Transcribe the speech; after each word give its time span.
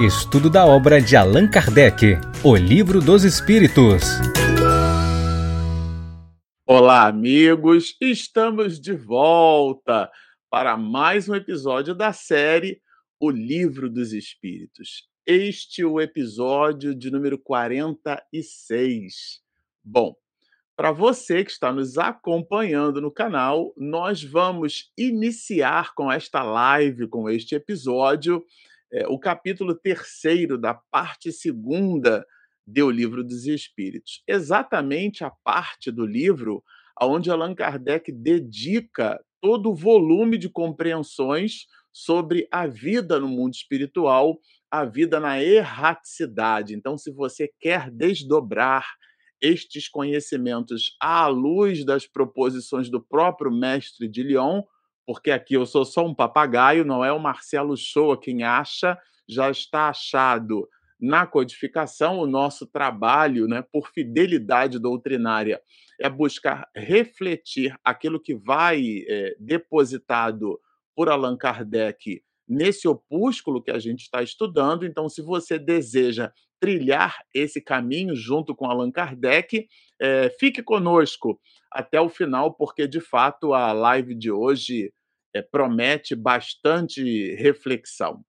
Estudo 0.00 0.48
da 0.48 0.64
obra 0.64 1.02
de 1.02 1.16
Allan 1.16 1.50
Kardec, 1.50 2.20
O 2.44 2.54
Livro 2.54 3.00
dos 3.00 3.24
Espíritos. 3.24 4.04
Olá, 6.64 7.08
amigos! 7.08 7.96
Estamos 8.00 8.78
de 8.78 8.94
volta 8.94 10.08
para 10.48 10.76
mais 10.76 11.28
um 11.28 11.34
episódio 11.34 11.96
da 11.96 12.12
série 12.12 12.80
O 13.18 13.28
Livro 13.28 13.90
dos 13.90 14.12
Espíritos. 14.12 15.08
Este 15.26 15.82
é 15.82 15.86
o 15.86 16.00
episódio 16.00 16.94
de 16.94 17.10
número 17.10 17.36
46. 17.36 19.40
Bom, 19.82 20.14
para 20.76 20.92
você 20.92 21.42
que 21.42 21.50
está 21.50 21.72
nos 21.72 21.98
acompanhando 21.98 23.00
no 23.00 23.10
canal, 23.10 23.74
nós 23.76 24.22
vamos 24.22 24.92
iniciar 24.96 25.92
com 25.92 26.12
esta 26.12 26.44
live, 26.44 27.08
com 27.08 27.28
este 27.28 27.56
episódio, 27.56 28.44
é, 28.92 29.06
o 29.08 29.18
capítulo 29.18 29.74
terceiro 29.74 30.58
da 30.58 30.74
parte 30.74 31.32
segunda 31.32 32.24
do 32.66 32.90
Livro 32.90 33.24
dos 33.24 33.46
Espíritos. 33.46 34.22
Exatamente 34.26 35.24
a 35.24 35.30
parte 35.30 35.90
do 35.90 36.04
livro 36.04 36.62
onde 37.00 37.30
Allan 37.30 37.54
Kardec 37.54 38.10
dedica 38.12 39.18
todo 39.40 39.70
o 39.70 39.74
volume 39.74 40.36
de 40.36 40.48
compreensões 40.48 41.66
sobre 41.92 42.46
a 42.50 42.66
vida 42.66 43.18
no 43.18 43.28
mundo 43.28 43.54
espiritual, 43.54 44.38
a 44.70 44.84
vida 44.84 45.18
na 45.18 45.42
erraticidade. 45.42 46.74
Então, 46.74 46.98
se 46.98 47.10
você 47.10 47.50
quer 47.60 47.90
desdobrar 47.90 48.86
estes 49.40 49.88
conhecimentos 49.88 50.96
à 51.00 51.26
luz 51.28 51.84
das 51.84 52.06
proposições 52.06 52.90
do 52.90 53.00
próprio 53.00 53.50
mestre 53.50 54.08
de 54.08 54.22
Lyon, 54.22 54.62
porque 55.08 55.30
aqui 55.30 55.54
eu 55.54 55.64
sou 55.64 55.86
só 55.86 56.04
um 56.04 56.14
papagaio, 56.14 56.84
não 56.84 57.02
é 57.02 57.10
o 57.10 57.18
Marcelo 57.18 57.74
Shoa 57.78 58.20
quem 58.20 58.42
acha, 58.42 58.94
já 59.26 59.50
está 59.50 59.88
achado 59.88 60.68
na 61.00 61.26
codificação 61.26 62.18
o 62.18 62.26
nosso 62.26 62.66
trabalho, 62.66 63.48
né, 63.48 63.64
por 63.72 63.88
fidelidade 63.88 64.78
doutrinária, 64.78 65.62
é 65.98 66.10
buscar 66.10 66.68
refletir 66.76 67.74
aquilo 67.82 68.20
que 68.20 68.34
vai 68.34 69.02
é, 69.08 69.34
depositado 69.40 70.60
por 70.94 71.08
Allan 71.08 71.38
Kardec 71.38 72.22
nesse 72.46 72.86
opúsculo 72.86 73.62
que 73.62 73.70
a 73.70 73.78
gente 73.78 74.02
está 74.02 74.22
estudando. 74.22 74.84
Então, 74.84 75.08
se 75.08 75.22
você 75.22 75.58
deseja 75.58 76.30
trilhar 76.60 77.16
esse 77.32 77.62
caminho 77.62 78.14
junto 78.14 78.54
com 78.54 78.66
Allan 78.66 78.90
Kardec, 78.90 79.68
é, 79.98 80.28
fique 80.38 80.62
conosco 80.62 81.40
até 81.72 81.98
o 81.98 82.10
final, 82.10 82.52
porque 82.52 82.86
de 82.86 83.00
fato 83.00 83.54
a 83.54 83.72
live 83.72 84.14
de 84.14 84.30
hoje 84.30 84.92
é, 85.38 85.42
promete 85.42 86.14
bastante 86.14 87.34
reflexão. 87.36 88.24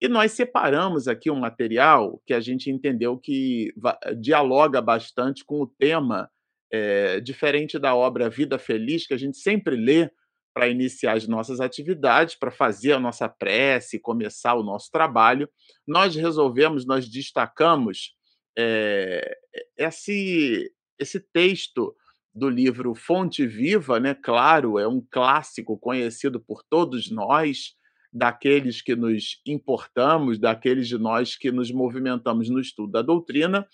E 0.00 0.08
nós 0.08 0.32
separamos 0.32 1.08
aqui 1.08 1.30
um 1.30 1.40
material 1.40 2.20
que 2.26 2.34
a 2.34 2.40
gente 2.40 2.70
entendeu 2.70 3.16
que 3.18 3.72
dialoga 4.20 4.80
bastante 4.82 5.44
com 5.44 5.62
o 5.62 5.66
tema, 5.66 6.30
é, 6.70 7.20
diferente 7.20 7.78
da 7.78 7.94
obra 7.94 8.28
Vida 8.28 8.58
Feliz, 8.58 9.06
que 9.06 9.14
a 9.14 9.18
gente 9.18 9.38
sempre 9.38 9.76
lê 9.76 10.10
para 10.52 10.68
iniciar 10.68 11.16
as 11.16 11.26
nossas 11.26 11.60
atividades, 11.60 12.34
para 12.34 12.50
fazer 12.50 12.92
a 12.92 13.00
nossa 13.00 13.28
prece, 13.28 13.98
começar 13.98 14.54
o 14.54 14.62
nosso 14.62 14.90
trabalho, 14.90 15.48
nós 15.86 16.14
resolvemos, 16.14 16.86
nós 16.86 17.08
destacamos 17.08 18.14
é, 18.58 19.36
esse, 19.76 20.72
esse 20.98 21.20
texto 21.20 21.94
do 22.36 22.50
livro 22.50 22.94
Fonte 22.94 23.46
Viva, 23.46 23.98
né? 23.98 24.14
Claro, 24.14 24.78
é 24.78 24.86
um 24.86 25.00
clássico 25.00 25.78
conhecido 25.78 26.38
por 26.38 26.62
todos 26.62 27.10
nós, 27.10 27.74
daqueles 28.12 28.82
que 28.82 28.94
nos 28.94 29.40
importamos, 29.46 30.38
daqueles 30.38 30.86
de 30.86 30.98
nós 30.98 31.34
que 31.34 31.50
nos 31.50 31.70
movimentamos 31.70 32.50
no 32.50 32.60
estudo 32.60 32.92
da 32.92 33.00
doutrina. 33.00 33.66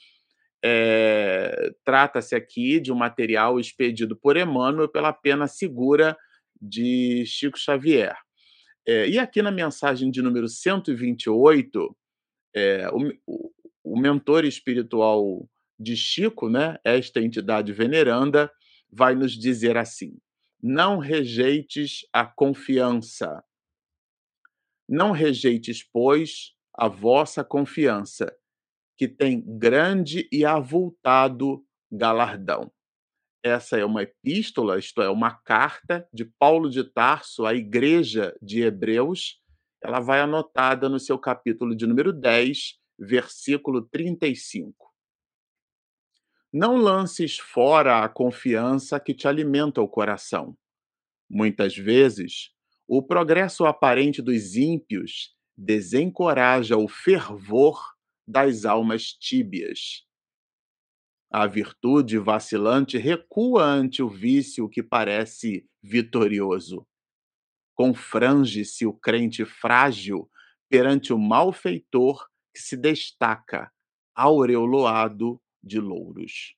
É, 0.64 1.72
Trata-se 1.84 2.36
aqui 2.36 2.78
de 2.78 2.92
um 2.92 2.94
material 2.94 3.58
expedido 3.58 4.14
por 4.14 4.36
Emmanuel 4.36 4.88
pela 4.88 5.12
pena 5.12 5.48
segura 5.48 6.16
de 6.60 7.24
Chico 7.26 7.58
Xavier. 7.58 8.14
É, 8.86 9.08
e 9.08 9.18
aqui 9.18 9.42
na 9.42 9.50
mensagem 9.50 10.08
de 10.08 10.22
número 10.22 10.48
128, 10.48 11.96
é, 12.54 12.88
o, 12.92 13.50
o 13.82 14.00
mentor 14.00 14.44
espiritual 14.44 15.48
de 15.78 15.96
Chico, 15.96 16.48
né, 16.48 16.78
esta 16.84 17.20
entidade 17.20 17.72
veneranda, 17.72 18.50
vai 18.90 19.14
nos 19.14 19.32
dizer 19.32 19.76
assim: 19.76 20.16
não 20.62 20.98
rejeites 20.98 22.06
a 22.12 22.24
confiança. 22.24 23.42
Não 24.88 25.10
rejeites, 25.10 25.82
pois, 25.82 26.54
a 26.74 26.86
vossa 26.86 27.42
confiança, 27.42 28.32
que 28.96 29.08
tem 29.08 29.42
grande 29.58 30.28
e 30.30 30.44
avultado 30.44 31.64
galardão. 31.90 32.70
Essa 33.44 33.76
é 33.76 33.84
uma 33.84 34.04
epístola, 34.04 34.78
isto 34.78 35.02
é, 35.02 35.10
uma 35.10 35.34
carta 35.34 36.08
de 36.12 36.24
Paulo 36.24 36.70
de 36.70 36.84
Tarso 36.84 37.44
à 37.44 37.54
igreja 37.54 38.32
de 38.40 38.60
Hebreus. 38.60 39.40
Ela 39.82 39.98
vai 39.98 40.20
anotada 40.20 40.88
no 40.88 41.00
seu 41.00 41.18
capítulo 41.18 41.74
de 41.74 41.88
número 41.88 42.12
10, 42.12 42.78
versículo 42.96 43.82
35. 43.82 44.91
Não 46.52 46.76
lances 46.76 47.38
fora 47.38 48.04
a 48.04 48.08
confiança 48.10 49.00
que 49.00 49.14
te 49.14 49.26
alimenta 49.26 49.80
o 49.80 49.88
coração. 49.88 50.54
Muitas 51.30 51.74
vezes, 51.74 52.50
o 52.86 53.02
progresso 53.02 53.64
aparente 53.64 54.20
dos 54.20 54.54
ímpios 54.54 55.34
desencoraja 55.56 56.76
o 56.76 56.86
fervor 56.86 57.80
das 58.28 58.66
almas 58.66 59.14
tíbias. 59.14 60.06
A 61.30 61.46
virtude 61.46 62.18
vacilante 62.18 62.98
recua 62.98 63.64
ante 63.64 64.02
o 64.02 64.08
vício 64.10 64.68
que 64.68 64.82
parece 64.82 65.66
vitorioso. 65.82 66.86
Confrange-se 67.74 68.84
o 68.84 68.92
crente 68.92 69.46
frágil 69.46 70.30
perante 70.68 71.14
o 71.14 71.18
malfeitor 71.18 72.28
que 72.54 72.60
se 72.60 72.76
destaca, 72.76 73.72
aureolado 74.14 75.40
de 75.62 75.78
louros. 75.78 76.56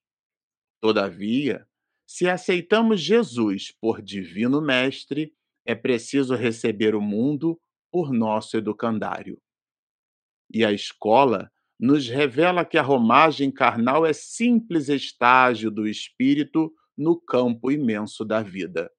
Todavia, 0.81 1.67
se 2.07 2.29
aceitamos 2.29 3.01
Jesus 3.01 3.73
por 3.81 4.03
divino 4.03 4.61
mestre, 4.61 5.35
é 5.65 5.75
preciso 5.75 6.35
receber 6.35 6.95
o 6.95 7.01
mundo 7.01 7.61
por 7.91 8.13
nosso 8.13 8.57
educandário. 8.57 9.41
E 10.53 10.65
a 10.65 10.73
escola 10.73 11.51
nos 11.79 12.09
revela 12.09 12.65
que 12.65 12.79
a 12.79 12.83
romagem 12.83 13.51
carnal 13.51 14.07
é 14.07 14.13
simples 14.13 14.89
estágio 14.89 15.71
do 15.71 15.87
espírito 15.87 16.73
no 16.97 17.21
campo 17.21 17.71
imenso 17.71 18.25
da 18.25 18.43
vida. 18.43 18.91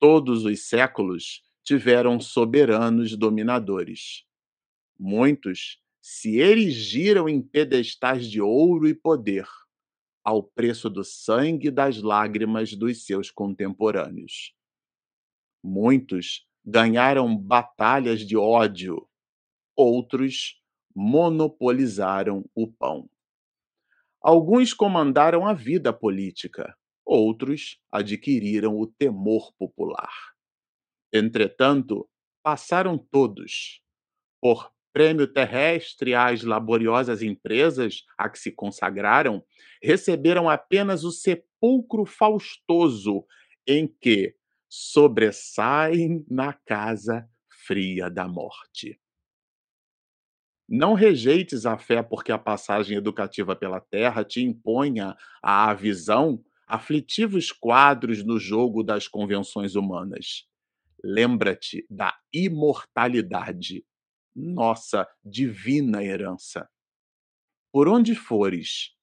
Todos 0.00 0.44
os 0.44 0.68
séculos 0.68 1.42
tiveram 1.62 2.20
soberanos 2.20 3.16
dominadores. 3.16 4.24
Muitos 4.98 5.80
se 6.06 6.36
erigiram 6.38 7.26
em 7.26 7.40
pedestais 7.40 8.30
de 8.30 8.38
ouro 8.38 8.86
e 8.86 8.94
poder, 8.94 9.48
ao 10.22 10.42
preço 10.42 10.90
do 10.90 11.02
sangue 11.02 11.68
e 11.68 11.70
das 11.70 12.02
lágrimas 12.02 12.74
dos 12.74 13.06
seus 13.06 13.30
contemporâneos. 13.30 14.54
Muitos 15.62 16.46
ganharam 16.62 17.34
batalhas 17.34 18.20
de 18.20 18.36
ódio, 18.36 19.08
outros 19.74 20.62
monopolizaram 20.94 22.44
o 22.54 22.70
pão. 22.70 23.08
Alguns 24.20 24.74
comandaram 24.74 25.46
a 25.46 25.54
vida 25.54 25.90
política, 25.90 26.76
outros 27.02 27.80
adquiriram 27.90 28.78
o 28.78 28.86
temor 28.86 29.54
popular. 29.54 30.12
Entretanto, 31.10 32.06
passaram 32.42 32.98
todos, 32.98 33.80
por 34.38 34.73
prêmio 34.94 35.26
terrestre 35.26 36.14
às 36.14 36.44
laboriosas 36.44 37.20
empresas 37.20 38.04
a 38.16 38.28
que 38.28 38.38
se 38.38 38.52
consagraram, 38.52 39.44
receberam 39.82 40.48
apenas 40.48 41.02
o 41.02 41.10
sepulcro 41.10 42.06
faustoso 42.06 43.26
em 43.66 43.88
que 44.00 44.36
sobressaem 44.68 46.24
na 46.30 46.52
casa 46.52 47.28
fria 47.66 48.08
da 48.08 48.28
morte. 48.28 49.00
Não 50.68 50.94
rejeites 50.94 51.66
a 51.66 51.76
fé 51.76 52.02
porque 52.02 52.30
a 52.30 52.38
passagem 52.38 52.96
educativa 52.96 53.54
pela 53.56 53.80
terra 53.80 54.24
te 54.24 54.42
imponha 54.42 55.16
à 55.42 55.74
visão 55.74 56.42
aflitivos 56.66 57.50
quadros 57.50 58.24
no 58.24 58.38
jogo 58.38 58.82
das 58.82 59.08
convenções 59.08 59.74
humanas. 59.74 60.46
Lembra-te 61.02 61.84
da 61.90 62.16
imortalidade, 62.32 63.84
nossa 64.34 65.06
divina 65.24 66.02
herança. 66.02 66.68
Por 67.72 67.88
onde 67.88 68.14
fores, 68.14 68.94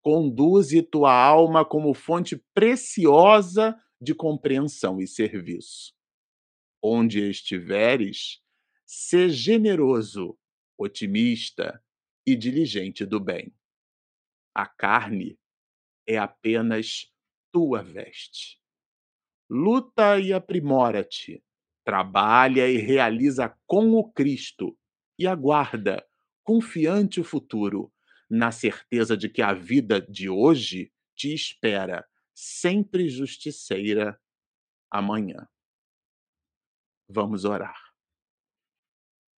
conduze 0.00 0.82
tua 0.82 1.12
alma 1.12 1.64
como 1.64 1.92
fonte 1.94 2.36
preciosa 2.54 3.76
de 4.00 4.14
compreensão 4.14 5.00
e 5.00 5.06
serviço. 5.06 5.94
Onde 6.82 7.28
estiveres, 7.28 8.40
sê 8.86 9.28
generoso 9.28 10.38
otimista 10.78 11.82
e 12.24 12.36
diligente 12.36 13.04
do 13.04 13.18
bem. 13.18 13.52
A 14.54 14.66
carne 14.66 15.38
é 16.06 16.16
apenas 16.16 17.12
tua 17.52 17.82
veste. 17.82 18.60
Luta 19.50 20.20
e 20.20 20.32
aprimora-te, 20.32 21.42
trabalha 21.84 22.68
e 22.68 22.76
realiza 22.76 23.54
com 23.66 23.94
o 23.94 24.12
Cristo 24.12 24.77
e 25.18 25.26
aguarda, 25.26 26.06
confiante 26.44 27.20
o 27.20 27.24
futuro, 27.24 27.92
na 28.30 28.52
certeza 28.52 29.16
de 29.16 29.28
que 29.28 29.42
a 29.42 29.52
vida 29.52 30.00
de 30.00 30.28
hoje 30.28 30.92
te 31.16 31.34
espera, 31.34 32.06
sempre 32.34 33.08
justiceira, 33.08 34.20
amanhã. 34.90 35.48
Vamos 37.08 37.44
orar. 37.44 37.78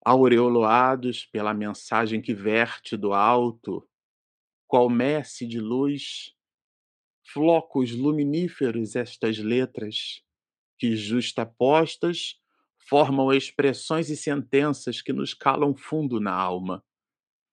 Aureolados 0.05 1.27
pela 1.27 1.55
mensagem 1.55 2.21
que 2.21 2.35
verte 2.35 2.97
do 2.97 3.12
alto, 3.12 3.88
qual 4.67 4.88
messe 4.88 5.47
de 5.47 5.61
luz, 5.61 6.35
flocos 7.25 7.93
luminíferos 7.93 8.97
estas 8.97 9.38
letras, 9.38 10.25
que 10.79 10.97
justapostas 10.97 12.41
formam 12.91 13.33
expressões 13.33 14.11
e 14.11 14.17
sentenças 14.17 15.01
que 15.01 15.13
nos 15.13 15.33
calam 15.33 15.77
fundo 15.77 16.19
na 16.19 16.35
alma. 16.35 16.85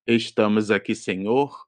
Estamos 0.07 0.71
aqui, 0.71 0.95
Senhor, 0.95 1.67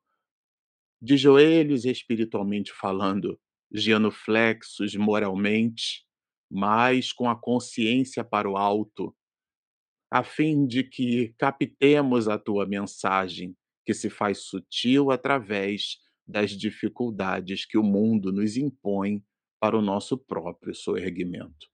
de 0.99 1.15
joelhos 1.15 1.85
espiritualmente 1.85 2.73
falando, 2.73 3.39
genuflexos 3.71 4.95
moralmente, 4.95 6.03
mas 6.49 7.13
com 7.13 7.29
a 7.29 7.39
consciência 7.39 8.23
para 8.23 8.49
o 8.49 8.57
alto, 8.57 9.15
a 10.11 10.23
fim 10.23 10.65
de 10.65 10.83
que 10.83 11.35
captemos 11.37 12.27
a 12.27 12.39
tua 12.39 12.65
mensagem, 12.65 13.55
que 13.85 13.93
se 13.93 14.09
faz 14.09 14.39
sutil 14.39 15.11
através 15.11 15.99
das 16.27 16.57
dificuldades 16.57 17.65
que 17.65 17.77
o 17.77 17.83
mundo 17.83 18.31
nos 18.31 18.57
impõe 18.57 19.23
para 19.59 19.77
o 19.77 19.81
nosso 19.81 20.17
próprio 20.17 20.73
soerguimento. 20.73 21.69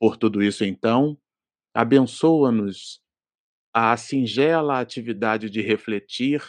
Por 0.00 0.16
tudo 0.16 0.42
isso, 0.42 0.64
então, 0.64 1.18
abençoa-nos 1.74 3.00
a 3.74 3.96
singela 3.96 4.80
atividade 4.80 5.50
de 5.50 5.60
refletir 5.60 6.42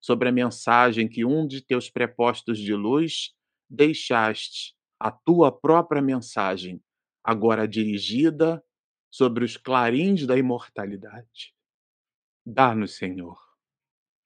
sobre 0.00 0.28
a 0.28 0.32
mensagem 0.32 1.08
que 1.08 1.24
um 1.24 1.46
de 1.46 1.62
teus 1.62 1.90
prepostos 1.90 2.58
de 2.58 2.74
luz 2.74 3.32
deixaste, 3.70 4.74
a 5.00 5.10
tua 5.10 5.50
própria 5.52 6.02
mensagem, 6.02 6.82
agora 7.22 7.66
dirigida 7.66 8.62
sobre 9.10 9.44
os 9.44 9.56
clarins 9.56 10.26
da 10.26 10.36
imortalidade. 10.36 11.54
Dá-nos, 12.46 12.96
Senhor, 12.96 13.38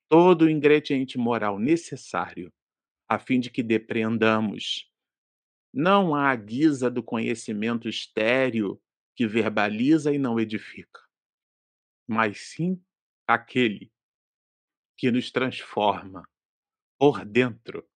todo 0.08 0.42
o 0.42 0.50
ingrediente 0.50 1.18
moral 1.18 1.58
necessário 1.58 2.52
a 3.08 3.18
fim 3.18 3.40
de 3.40 3.50
que 3.50 3.62
depreendamos 3.62 4.87
não 5.78 6.12
a 6.12 6.34
guisa 6.34 6.90
do 6.90 7.04
conhecimento 7.04 7.88
estéril 7.88 8.82
que 9.14 9.28
verbaliza 9.28 10.12
e 10.12 10.18
não 10.18 10.40
edifica, 10.40 11.00
mas 12.04 12.50
sim 12.50 12.82
aquele 13.28 13.88
que 14.96 15.08
nos 15.12 15.30
transforma 15.30 16.28
por 16.98 17.24
dentro, 17.24 17.86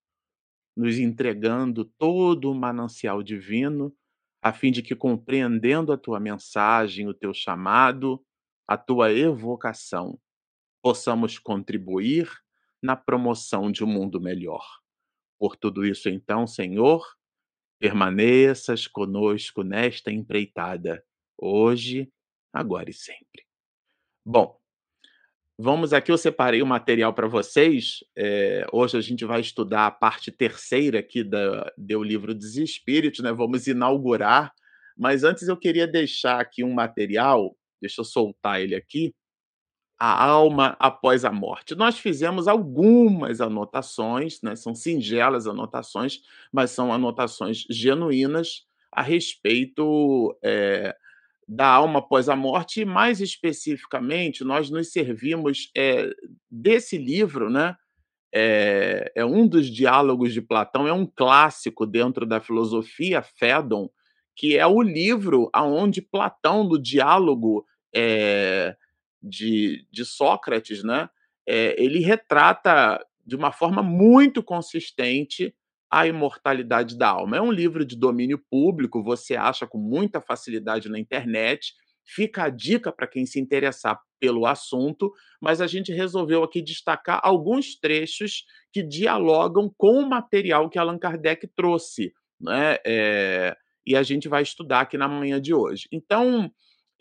nos 0.77 0.97
entregando 0.97 1.85
todo 1.99 2.53
o 2.53 2.55
manancial 2.55 3.21
divino 3.21 3.93
a 4.41 4.53
fim 4.53 4.71
de 4.71 4.81
que, 4.81 4.95
compreendendo 4.95 5.93
a 5.93 5.99
tua 5.99 6.21
mensagem, 6.21 7.09
o 7.09 7.15
teu 7.15 7.35
chamado, 7.35 8.25
a 8.69 8.77
tua 8.77 9.13
evocação, 9.13 10.21
possamos 10.81 11.37
contribuir 11.37 12.31
na 12.81 12.95
promoção 12.95 13.73
de 13.73 13.83
um 13.83 13.89
mundo 13.89 14.21
melhor. 14.21 14.65
Por 15.37 15.57
tudo 15.57 15.85
isso, 15.85 16.09
então, 16.09 16.47
Senhor, 16.47 17.05
permaneças 17.83 18.87
conosco 18.87 19.65
nesta 19.65 20.13
empreitada, 20.13 21.05
hoje, 21.37 22.09
agora 22.53 22.89
e 22.89 22.93
sempre. 22.93 23.45
Bom, 24.25 24.57
Vamos 25.59 25.93
aqui, 25.93 26.11
eu 26.11 26.19
separei 26.19 26.63
o 26.63 26.67
material 26.67 27.13
para 27.13 27.29
vocês. 27.29 27.99
É, 28.17 28.67
hoje 28.73 28.97
a 28.97 29.01
gente 29.01 29.25
vai 29.25 29.41
estudar 29.41 29.87
a 29.87 29.91
parte 29.91 30.33
terceira 30.33 30.99
aqui 30.99 31.23
da, 31.23 31.71
do 31.77 32.03
livro 32.03 32.35
dos 32.35 32.57
Espíritos, 32.57 33.21
né? 33.21 33.33
Vamos 33.33 33.67
inaugurar. 33.67 34.51
Mas 34.97 35.23
antes 35.23 35.47
eu 35.47 35.57
queria 35.57 35.87
deixar 35.87 36.41
aqui 36.41 36.65
um 36.65 36.73
material, 36.73 37.55
deixa 37.81 38.01
eu 38.01 38.05
soltar 38.05 38.61
ele 38.61 38.75
aqui. 38.75 39.15
A 40.05 40.25
alma 40.25 40.77
após 40.81 41.25
a 41.25 41.31
morte. 41.31 41.77
Nós 41.77 41.97
fizemos 41.97 42.49
algumas 42.49 43.41
anotações, 43.41 44.43
né? 44.43 44.57
são 44.57 44.75
singelas 44.75 45.47
anotações, 45.47 46.23
mas 46.53 46.73
são 46.73 46.93
anotações 46.93 47.65
genuínas 47.71 48.67
a 48.91 49.01
respeito 49.01 50.37
é, 50.43 50.97
da 51.47 51.69
alma 51.69 52.01
após 52.01 52.29
a 52.29 52.35
morte, 52.35 52.81
e 52.81 52.85
mais 52.85 53.21
especificamente, 53.21 54.43
nós 54.43 54.71
nos 54.71 54.91
servimos 54.91 55.71
é, 55.77 56.11
desse 56.51 56.99
livro, 56.99 57.49
né? 57.49 57.77
É, 58.35 59.13
é, 59.15 59.25
um 59.25 59.47
dos 59.47 59.71
diálogos 59.71 60.33
de 60.33 60.43
Platão, 60.43 60.89
é 60.89 60.93
um 60.93 61.07
clássico 61.07 61.87
dentro 61.87 62.27
da 62.27 62.41
filosofia, 62.41 63.23
Fédon, 63.23 63.89
que 64.35 64.59
é 64.59 64.67
o 64.67 64.83
livro 64.83 65.49
aonde 65.53 66.03
Platão, 66.03 66.65
no 66.65 66.77
diálogo 66.77 67.65
de, 69.23 69.87
de 69.91 70.05
Sócrates, 70.05 70.83
né? 70.83 71.09
ele 71.47 72.01
retrata 72.01 73.05
de 73.25 73.37
uma 73.37 73.53
forma 73.53 73.83
muito 73.83 74.43
consistente 74.43 75.55
a 75.91 76.07
Imortalidade 76.07 76.97
da 76.97 77.09
Alma. 77.09 77.37
É 77.37 77.41
um 77.43 77.53
livro 77.53 77.85
de 77.85 77.95
domínio 77.95 78.39
público, 78.39 79.03
você 79.03 79.37
acha 79.37 79.67
com 79.67 79.77
muita 79.77 80.23
facilidade 80.23 80.89
na 80.89 80.99
internet. 80.99 81.75
Fica 82.03 82.45
a 82.45 82.49
dica 82.49 82.91
para 82.91 83.07
quem 83.07 83.27
se 83.27 83.39
interessar 83.39 84.01
pelo 84.19 84.47
assunto, 84.47 85.13
mas 85.41 85.61
a 85.61 85.67
gente 85.67 85.93
resolveu 85.93 86.43
aqui 86.43 86.63
destacar 86.63 87.21
alguns 87.23 87.79
trechos 87.79 88.45
que 88.73 88.83
dialogam 88.83 89.73
com 89.77 89.99
o 89.99 90.09
material 90.09 90.71
que 90.71 90.79
Allan 90.79 90.99
Kardec 90.99 91.47
trouxe, 91.55 92.13
né? 92.41 92.79
É, 92.87 93.55
e 93.87 93.95
a 93.95 94.03
gente 94.03 94.29
vai 94.29 94.43
estudar 94.43 94.81
aqui 94.81 94.97
na 94.97 95.09
manhã 95.09 95.41
de 95.41 95.53
hoje. 95.53 95.89
Então, 95.93 96.51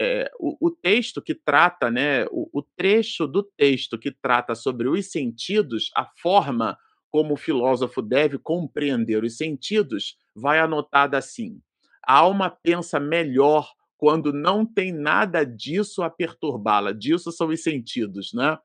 é, 0.02 0.32
o, 0.40 0.68
o, 0.68 0.72
texto 0.72 1.22
que 1.22 1.36
trata, 1.36 1.92
né, 1.92 2.26
o, 2.32 2.50
o 2.52 2.64
trecho 2.76 3.28
do 3.28 3.44
texto 3.44 4.00
que 4.00 4.12
trata 4.12 4.56
sobre 4.56 4.88
os 4.90 5.12
sentidos, 5.12 5.92
a 5.96 6.10
forma 6.22 6.76
como 7.12 7.36
o 7.36 7.38
filósofo 7.38 8.02
deve 8.02 8.40
compreender 8.40 9.24
os 9.24 9.38
sentidos, 9.38 10.18
vai 10.36 10.60
anotada 10.60 11.20
assim: 11.20 11.62
a 12.04 12.16
alma 12.18 12.50
pensa 12.50 13.00
melhor 13.00 13.72
quando 13.96 14.34
não 14.34 14.66
tem 14.66 14.92
nada 14.92 15.46
disso 15.46 16.02
a 16.02 16.10
perturbá-la. 16.10 16.92
Disso 16.92 17.32
são 17.32 17.50
os 17.50 17.62
sentidos, 17.62 18.34
né? 18.34 18.58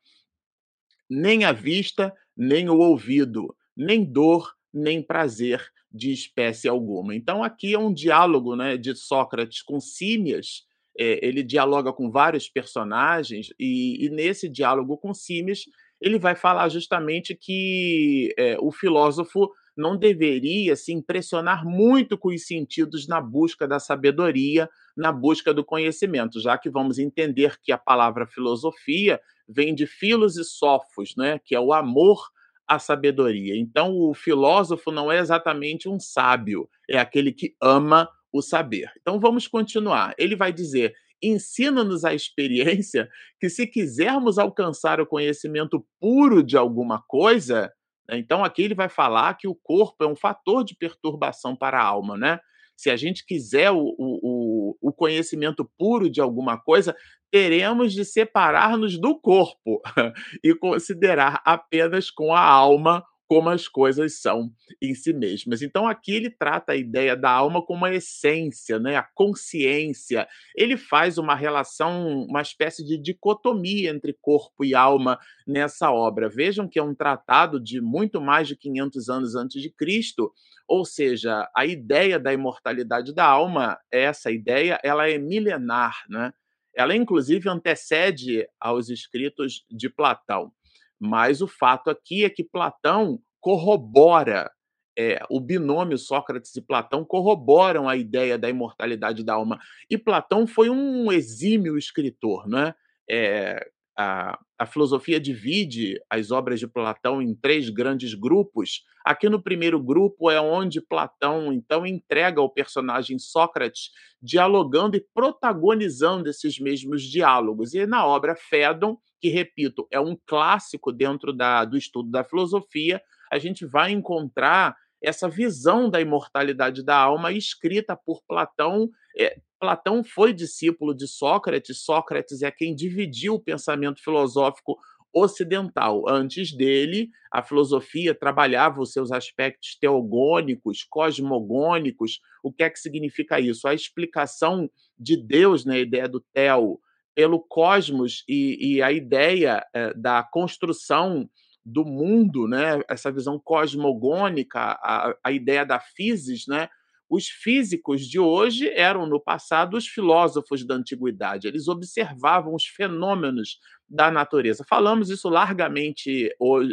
Nem 1.11 1.45
a 1.45 1.53
vista, 1.53 2.15
nem 2.35 2.71
o 2.71 2.79
ouvido, 2.79 3.55
nem 3.77 4.03
dor, 4.03 4.55
nem 4.73 5.03
prazer 5.03 5.71
de 5.93 6.11
espécie 6.13 6.69
alguma. 6.69 7.15
Então, 7.15 7.45
aqui 7.45 7.75
é 7.75 7.79
um 7.79 7.93
diálogo 7.93 8.57
né, 8.57 8.77
de 8.77 8.95
Sócrates 8.95 9.63
com 9.63 9.79
Símias. 9.79 10.66
É, 10.99 11.27
ele 11.27 11.43
dialoga 11.43 11.93
com 11.93 12.11
vários 12.11 12.49
personagens, 12.49 13.49
e, 13.59 14.05
e 14.05 14.09
nesse 14.11 14.49
diálogo 14.49 14.97
com 14.97 15.13
Símias, 15.13 15.65
ele 16.01 16.19
vai 16.19 16.35
falar 16.35 16.69
justamente 16.69 17.35
que 17.35 18.35
é, 18.39 18.57
o 18.61 18.71
filósofo 18.71 19.51
não 19.77 19.97
deveria 19.97 20.75
se 20.75 20.93
impressionar 20.93 21.65
muito 21.65 22.17
com 22.17 22.29
os 22.29 22.47
sentidos 22.47 23.07
na 23.07 23.21
busca 23.21 23.69
da 23.69 23.79
sabedoria, 23.79 24.71
na 24.97 25.13
busca 25.13 25.53
do 25.53 25.65
conhecimento, 25.65 26.41
já 26.41 26.57
que 26.57 26.71
vamos 26.71 26.99
entender 26.99 27.59
que 27.63 27.71
a 27.71 27.79
palavra 27.79 28.27
filosofia 28.27 29.21
vem 29.47 29.75
de 29.75 29.87
filos 29.87 30.37
e 30.37 30.45
sofos, 30.45 31.15
né, 31.17 31.39
que 31.45 31.55
é 31.55 31.61
o 31.61 31.73
amor 31.73 32.19
à 32.67 32.79
sabedoria. 32.79 33.57
Então, 33.57 33.95
o 33.95 34.15
filósofo 34.15 34.91
não 34.91 35.13
é 35.13 35.19
exatamente 35.19 35.89
um 35.89 36.01
sábio, 36.01 36.69
é 36.89 36.99
aquele 36.99 37.33
que 37.33 37.55
ama 37.61 38.09
o 38.39 38.43
saber. 38.43 38.91
Então, 39.01 39.19
vamos 39.19 39.47
continuar. 39.47 40.15
Ele 40.19 40.37
vai 40.37 40.53
dizer 40.53 40.95
ensina-nos 41.23 42.05
a 42.05 42.15
experiência 42.15 43.09
que, 43.41 43.49
se 43.49 43.67
quisermos 43.67 44.39
alcançar 44.39 45.01
o 45.01 45.07
conhecimento 45.07 45.85
puro 46.01 46.43
de 46.43 46.57
alguma 46.57 47.03
coisa, 47.07 47.73
né, 48.09 48.19
então 48.19 48.45
aqui 48.45 48.63
ele 48.63 48.75
vai 48.75 48.89
falar 48.89 49.35
que 49.35 49.49
o 49.49 49.55
corpo 49.55 50.05
é 50.05 50.07
um 50.07 50.17
fator 50.17 50.65
de 50.65 50.77
perturbação 50.77 51.57
para 51.57 51.81
a 51.81 51.85
alma, 51.85 52.17
né? 52.17 52.39
Se 52.77 52.91
a 52.91 52.97
gente 52.97 53.25
quiser 53.25 53.71
o, 53.71 53.95
o, 53.99 54.77
o 54.83 54.93
conhecimento 54.93 55.69
puro 55.79 56.11
de 56.11 56.21
alguma 56.21 56.59
coisa, 56.59 56.95
teremos 57.33 57.95
de 57.95 58.05
separar-nos 58.05 59.01
do 59.01 59.19
corpo 59.19 59.81
e 60.45 60.55
considerar 60.55 61.41
apenas 61.45 62.11
com 62.11 62.35
a 62.35 62.41
alma 62.41 63.03
como 63.27 63.49
as 63.49 63.69
coisas 63.69 64.21
são 64.21 64.51
em 64.81 64.95
si 64.95 65.13
mesmas. 65.13 65.63
Então 65.63 65.87
aqui 65.87 66.13
ele 66.13 66.31
trata 66.31 66.73
a 66.73 66.77
ideia 66.77 67.17
da 67.17 67.31
alma 67.31 67.65
como 67.65 67.85
a 67.85 67.95
essência, 67.95 68.79
né, 68.79 68.97
a 68.97 69.03
consciência. 69.15 70.27
Ele 70.57 70.77
faz 70.77 71.19
uma 71.19 71.35
relação, 71.35 72.25
uma 72.29 72.41
espécie 72.43 72.85
de 72.85 72.97
dicotomia 72.97 73.91
entre 73.91 74.17
corpo 74.21 74.65
e 74.65 74.75
alma 74.75 75.19
nessa 75.47 75.91
obra. 75.91 76.29
Vejam 76.29 76.69
que 76.69 76.79
é 76.79 76.83
um 76.83 76.95
tratado 76.95 77.61
de 77.61 77.81
muito 77.81 78.21
mais 78.21 78.49
de 78.49 78.57
500 78.57 79.09
anos 79.09 79.35
antes 79.35 79.61
de 79.61 79.71
Cristo, 79.71 80.33
ou 80.69 80.85
seja, 80.85 81.49
a 81.57 81.65
ideia 81.65 82.19
da 82.19 82.33
imortalidade 82.33 83.15
da 83.15 83.25
alma, 83.25 83.79
essa 83.91 84.31
ideia, 84.31 84.81
ela 84.83 85.09
é 85.09 85.19
milenar, 85.19 85.95
né? 86.09 86.33
Ela 86.75 86.95
inclusive 86.95 87.49
antecede 87.49 88.47
aos 88.61 88.91
escritos 88.91 89.65
de 89.71 89.89
Platão. 89.89 90.53
Mas 90.99 91.41
o 91.41 91.49
fato 91.49 91.91
aqui 91.91 92.25
é 92.25 92.31
que 92.31 92.45
Platão 92.45 93.21
corrobora, 93.41 94.51
é, 94.99 95.21
o 95.31 95.39
binômio 95.41 95.99
Sócrates 95.99 96.55
e 96.57 96.63
Platão 96.63 97.05
corroboram 97.05 97.89
a 97.89 97.97
ideia 97.97 98.39
da 98.39 98.49
imortalidade 98.49 99.23
da 99.23 99.35
alma. 99.35 99.59
E 99.91 99.99
Platão 99.99 100.47
foi 100.47 100.71
um 100.71 101.13
exímio 101.13 101.77
escritor, 101.77 102.49
né? 102.49 102.75
É, 103.09 103.71
a, 103.97 104.39
a, 104.59 104.67
filosofia 104.67 105.19
divide 105.19 105.99
as 106.11 106.31
obras 106.31 106.61
de 106.61 106.69
Platão 106.69 107.23
em 107.23 107.35
três 107.35 107.71
grandes 107.71 108.13
grupos. 108.15 108.83
Aqui 109.05 109.29
no 109.29 109.43
primeiro 109.43 109.81
grupo 109.83 110.31
é 110.31 110.41
onde 110.41 110.81
Platão 110.81 111.53
então 111.53 111.87
entrega 111.87 112.43
o 112.43 112.51
personagem 112.51 113.19
Sócrates 113.19 113.91
dialogando 114.21 114.97
e 114.97 115.07
protagonizando 115.15 116.29
esses 116.29 116.59
mesmos 116.59 117.03
diálogos. 117.03 117.73
E 117.73 117.87
na 117.87 118.07
obra 118.07 118.37
Fédon, 118.37 118.99
que 119.21 119.29
repito, 119.29 119.87
é 119.91 119.99
um 119.99 120.17
clássico 120.27 120.93
dentro 120.93 121.33
da, 121.33 121.65
do 121.65 121.77
estudo 121.77 122.11
da 122.11 122.23
filosofia, 122.23 123.01
a 123.33 123.39
gente 123.39 123.65
vai 123.65 123.93
encontrar 123.93 124.77
essa 125.03 125.29
visão 125.29 125.89
da 125.89 126.01
imortalidade 126.01 126.83
da 126.83 126.97
alma 126.97 127.33
escrita 127.33 127.97
por 127.97 128.23
Platão. 128.27 128.91
É, 129.17 129.39
Platão 129.59 130.05
foi 130.05 130.33
discípulo 130.33 130.95
de 130.95 131.09
Sócrates, 131.09 131.83
Sócrates 131.83 132.43
é 132.43 132.51
quem 132.51 132.75
dividiu 132.75 133.35
o 133.35 133.41
pensamento 133.41 134.03
filosófico 134.03 134.79
ocidental. 135.17 136.07
Antes 136.07 136.55
dele, 136.55 137.09
a 137.33 137.43
filosofia 137.43 138.15
trabalhava 138.15 138.83
os 138.83 138.93
seus 138.93 139.11
aspectos 139.11 139.75
teogônicos, 139.81 140.85
cosmogônicos. 140.85 142.21
O 142.43 142.53
que 142.53 142.63
é 142.63 142.69
que 142.69 142.79
significa 142.79 143.41
isso? 143.41 143.67
A 143.67 143.73
explicação 143.73 144.71
de 144.99 145.17
Deus 145.17 145.65
na 145.65 145.79
ideia 145.79 146.07
do 146.07 146.21
Theo, 146.35 146.79
pelo 147.15 147.41
cosmos 147.41 148.25
e, 148.29 148.75
e 148.75 148.83
a 148.83 148.93
ideia 148.93 149.67
é, 149.73 149.95
da 149.95 150.23
construção 150.23 151.27
do 151.65 151.83
mundo, 151.83 152.47
né? 152.47 152.83
essa 152.89 153.11
visão 153.11 153.41
cosmogônica, 153.43 154.61
a, 154.61 155.17
a 155.25 155.33
ideia 155.33 155.65
da 155.65 155.81
physis, 155.81 156.47
né? 156.47 156.69
Os 157.09 157.29
físicos 157.29 158.03
de 158.03 158.19
hoje 158.19 158.69
eram, 158.69 159.07
no 159.07 159.21
passado, 159.21 159.77
os 159.77 159.87
filósofos 159.87 160.67
da 160.67 160.75
antiguidade. 160.75 161.47
Eles 161.47 161.69
observavam 161.69 162.55
os 162.55 162.65
fenômenos 162.65 163.59
da 163.89 164.11
natureza. 164.11 164.65
Falamos 164.69 165.09
isso 165.09 165.29
largamente 165.29 166.31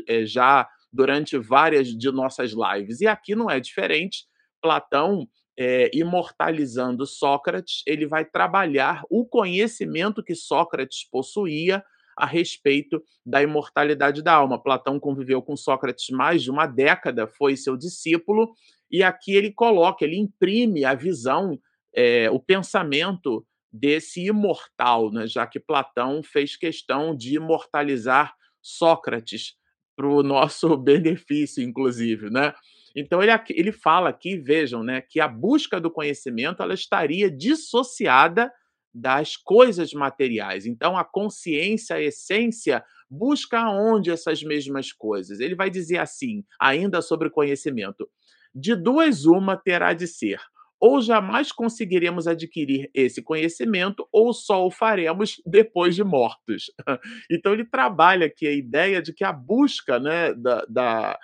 eh, 0.07 0.25
já 0.25 0.67
durante 0.91 1.37
várias 1.37 1.87
de 1.87 2.11
nossas 2.11 2.51
lives. 2.51 3.01
E 3.01 3.07
aqui 3.07 3.35
não 3.35 3.49
é 3.49 3.59
diferente. 3.59 4.25
Platão, 4.61 5.27
é, 5.57 5.91
imortalizando 5.93 7.05
Sócrates, 7.05 7.83
ele 7.85 8.07
vai 8.07 8.25
trabalhar 8.25 9.03
o 9.09 9.25
conhecimento 9.25 10.23
que 10.23 10.33
Sócrates 10.33 11.07
possuía 11.11 11.83
a 12.17 12.25
respeito 12.25 13.03
da 13.25 13.41
imortalidade 13.41 14.21
da 14.21 14.33
alma. 14.33 14.61
Platão 14.61 14.99
conviveu 14.99 15.41
com 15.41 15.55
Sócrates 15.55 16.09
mais 16.09 16.43
de 16.43 16.51
uma 16.51 16.67
década, 16.67 17.27
foi 17.27 17.55
seu 17.55 17.75
discípulo, 17.75 18.53
e 18.93 19.01
aqui 19.01 19.33
ele 19.33 19.51
coloca, 19.51 20.05
ele 20.05 20.17
imprime 20.17 20.85
a 20.85 20.93
visão, 20.93 21.59
é, 21.95 22.29
o 22.29 22.39
pensamento 22.39 23.43
desse 23.71 24.23
imortal, 24.27 25.11
né? 25.11 25.25
já 25.25 25.47
que 25.47 25.59
Platão 25.59 26.21
fez 26.21 26.55
questão 26.55 27.17
de 27.17 27.35
imortalizar 27.35 28.35
Sócrates 28.61 29.55
para 29.95 30.07
o 30.07 30.21
nosso 30.23 30.77
benefício, 30.77 31.63
inclusive, 31.63 32.29
né? 32.29 32.53
Então 32.95 33.23
ele, 33.23 33.31
ele 33.49 33.71
fala 33.71 34.09
aqui, 34.09 34.37
vejam, 34.37 34.83
né, 34.83 35.01
que 35.01 35.19
a 35.19 35.27
busca 35.27 35.81
do 35.81 35.89
conhecimento 35.89 36.61
ela 36.61 36.75
estaria 36.75 37.31
dissociada 37.31 38.51
das 38.93 39.35
coisas 39.35 39.91
materiais. 39.93 40.67
Então, 40.67 40.95
a 40.95 41.03
consciência, 41.03 41.95
a 41.95 42.01
essência, 42.01 42.83
busca 43.09 43.67
onde 43.69 44.11
essas 44.11 44.43
mesmas 44.43 44.91
coisas. 44.91 45.39
Ele 45.39 45.55
vai 45.55 45.69
dizer 45.69 45.97
assim, 45.97 46.43
ainda 46.59 47.01
sobre 47.01 47.29
conhecimento: 47.29 48.07
de 48.53 48.75
duas, 48.75 49.25
uma 49.25 49.57
terá 49.57 49.93
de 49.93 50.07
ser. 50.07 50.39
Ou 50.79 51.01
jamais 51.01 51.51
conseguiremos 51.51 52.27
adquirir 52.27 52.89
esse 52.93 53.21
conhecimento, 53.21 54.07
ou 54.11 54.33
só 54.33 54.65
o 54.65 54.71
faremos 54.71 55.41
depois 55.45 55.95
de 55.95 56.03
mortos. 56.03 56.71
Então, 57.31 57.53
ele 57.53 57.65
trabalha 57.65 58.27
aqui 58.27 58.47
a 58.47 58.51
ideia 58.51 59.01
de 59.01 59.13
que 59.13 59.23
a 59.23 59.31
busca 59.31 59.99
né, 59.99 60.33
da, 60.33 60.65
da 60.67 61.19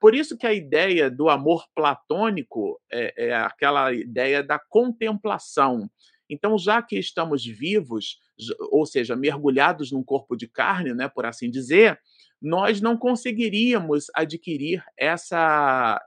por 0.00 0.14
isso 0.14 0.36
que 0.36 0.46
a 0.46 0.52
ideia 0.52 1.10
do 1.10 1.30
amor 1.30 1.64
platônico 1.74 2.78
é, 2.92 3.28
é, 3.28 3.34
aquela 3.34 3.92
ideia 3.94 4.42
da 4.42 4.58
contemplação. 4.58 5.88
Então, 6.28 6.58
já 6.58 6.82
que 6.82 6.98
estamos 6.98 7.44
vivos, 7.44 8.18
ou 8.70 8.86
seja, 8.86 9.16
mergulhados 9.16 9.90
num 9.90 10.02
corpo 10.02 10.36
de 10.36 10.46
carne, 10.46 10.92
né, 10.92 11.08
por 11.08 11.26
assim 11.26 11.50
dizer, 11.50 11.98
nós 12.40 12.80
não 12.80 12.96
conseguiríamos 12.96 14.06
adquirir 14.14 14.82
essa, 14.96 16.00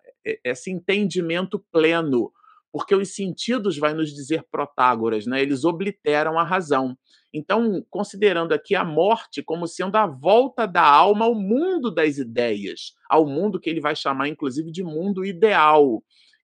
esse 0.43 0.71
entendimento 0.71 1.59
pleno, 1.71 2.31
porque 2.71 2.95
os 2.95 3.15
sentidos, 3.15 3.77
vai 3.77 3.93
nos 3.93 4.13
dizer 4.13 4.43
Protágoras, 4.51 5.25
né, 5.25 5.41
eles 5.41 5.63
obliteram 5.63 6.39
a 6.39 6.43
razão. 6.43 6.97
Então, 7.33 7.85
considerando 7.89 8.53
aqui 8.53 8.75
a 8.75 8.83
morte 8.83 9.41
como 9.41 9.67
sendo 9.67 9.95
a 9.95 10.05
volta 10.05 10.65
da 10.65 10.83
alma 10.83 11.25
ao 11.25 11.35
mundo 11.35 11.91
das 11.91 12.17
ideias, 12.17 12.93
ao 13.09 13.25
mundo 13.25 13.59
que 13.59 13.69
ele 13.69 13.81
vai 13.81 13.95
chamar, 13.95 14.27
inclusive, 14.27 14.71
de 14.71 14.83
mundo 14.83 15.25
ideal 15.25 16.03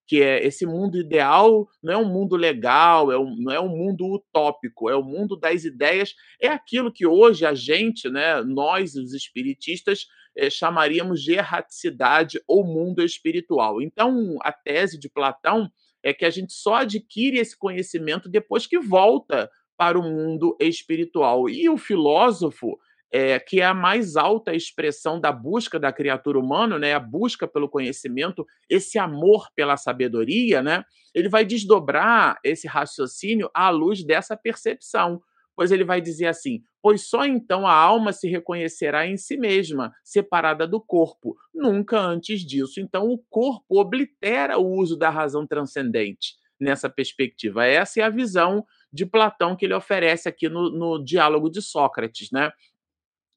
que 0.10 0.24
é 0.24 0.44
esse 0.44 0.66
mundo 0.66 0.98
ideal 0.98 1.70
não 1.84 1.94
é 1.94 1.98
um 1.98 2.12
mundo 2.12 2.36
legal, 2.36 3.12
é 3.12 3.18
um, 3.20 3.36
não 3.38 3.54
é 3.54 3.60
um 3.60 3.70
mundo 3.70 4.08
utópico, 4.08 4.90
é 4.90 4.96
o 4.96 5.04
mundo 5.04 5.38
das 5.38 5.66
ideias, 5.66 6.16
é 6.42 6.48
aquilo 6.48 6.92
que 6.92 7.06
hoje 7.06 7.46
a 7.46 7.54
gente, 7.54 8.10
né, 8.10 8.42
nós, 8.42 8.96
os 8.96 9.14
espiritistas, 9.14 10.08
é, 10.36 10.50
chamaríamos 10.50 11.22
de 11.22 11.34
erraticidade 11.34 12.42
ou 12.48 12.64
mundo 12.66 13.04
espiritual. 13.04 13.84
Então, 13.84 14.40
a 14.42 14.52
tese 14.52 15.00
de 15.00 15.08
Platão 15.08 15.70
é 16.02 16.12
que 16.12 16.26
a 16.26 16.32
gente 16.32 16.54
só 16.54 16.78
adquire 16.78 17.38
esse 17.38 17.56
conhecimento 17.56 18.28
depois 18.28 18.66
que 18.66 18.80
volta 18.80 19.48
para 19.78 20.00
o 20.00 20.02
mundo 20.02 20.58
espiritual. 20.60 21.48
E 21.48 21.70
o 21.70 21.78
filósofo, 21.78 22.80
é, 23.12 23.40
que 23.40 23.60
é 23.62 23.66
a 23.66 23.74
mais 23.74 24.16
alta 24.16 24.54
expressão 24.54 25.20
da 25.20 25.32
busca 25.32 25.80
da 25.80 25.92
criatura 25.92 26.38
humana, 26.38 26.78
né, 26.78 26.94
a 26.94 27.00
busca 27.00 27.48
pelo 27.48 27.70
conhecimento, 27.70 28.46
esse 28.70 29.00
amor 29.00 29.48
pela 29.56 29.78
sabedoria, 29.78 30.62
né, 30.62 30.84
ele 31.14 31.30
vai 31.30 31.44
desdobrar 31.44 32.40
esse 32.44 32.68
raciocínio 32.68 33.50
à 33.54 33.70
luz 33.70 34.04
dessa 34.04 34.38
percepção. 34.38 35.22
Pois 35.56 35.74
ele 35.74 35.84
vai 35.84 36.00
dizer 36.00 36.28
assim: 36.28 36.62
pois 36.82 37.10
só 37.10 37.26
então 37.26 37.68
a 37.68 37.74
alma 37.74 38.14
se 38.14 38.30
reconhecerá 38.30 39.06
em 39.06 39.18
si 39.18 39.36
mesma, 39.36 39.94
separada 40.06 40.66
do 40.66 40.80
corpo, 40.80 41.36
nunca 41.54 42.00
antes 42.00 42.46
disso. 42.46 42.80
Então 42.80 43.10
o 43.10 43.18
corpo 43.30 43.78
oblitera 43.78 44.58
o 44.58 44.66
uso 44.66 44.96
da 44.96 45.10
razão 45.10 45.46
transcendente 45.46 46.36
nessa 46.58 46.90
perspectiva. 46.90 47.66
Essa 47.66 48.00
é 48.00 48.04
a 48.04 48.10
visão 48.10 48.66
de 48.92 49.06
Platão 49.06 49.56
que 49.56 49.66
ele 49.66 49.74
oferece 49.74 50.30
aqui 50.30 50.48
no, 50.50 50.70
no 50.70 51.04
diálogo 51.04 51.50
de 51.50 51.62
Sócrates, 51.62 52.30
né? 52.32 52.52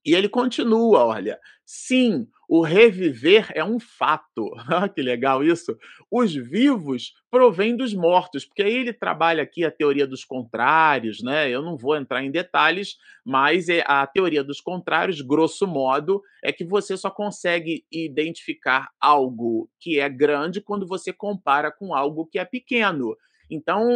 E 0.05 0.15
ele 0.15 0.29
continua, 0.29 1.05
olha, 1.05 1.39
sim, 1.65 2.27
o 2.49 2.61
reviver 2.61 3.51
é 3.55 3.65
um 3.65 3.79
fato. 3.79 4.51
que 4.95 5.01
legal 5.01 5.43
isso. 5.45 5.77
Os 6.11 6.35
vivos 6.35 7.15
provêm 7.31 7.77
dos 7.77 7.95
mortos, 7.95 8.45
porque 8.45 8.63
aí 8.63 8.75
ele 8.75 8.93
trabalha 8.93 9.43
aqui 9.43 9.65
a 9.65 9.71
teoria 9.71 10.07
dos 10.07 10.25
contrários, 10.25 11.23
né? 11.23 11.49
Eu 11.49 11.63
não 11.63 11.77
vou 11.77 11.97
entrar 11.97 12.23
em 12.23 12.31
detalhes, 12.31 12.97
mas 13.25 13.69
é 13.69 13.83
a 13.87 14.07
teoria 14.07 14.45
dos 14.45 14.61
contrários, 14.61 15.21
grosso 15.21 15.67
modo, 15.67 16.21
é 16.43 16.53
que 16.53 16.65
você 16.65 16.97
só 16.97 17.11
consegue 17.11 17.85
identificar 17.91 18.91
algo 19.01 19.71
que 19.81 19.99
é 19.99 20.09
grande 20.09 20.61
quando 20.61 20.87
você 20.87 21.13
compara 21.13 21.71
com 21.73 21.95
algo 21.95 22.27
que 22.27 22.39
é 22.39 22.45
pequeno. 22.45 23.17
Então, 23.55 23.87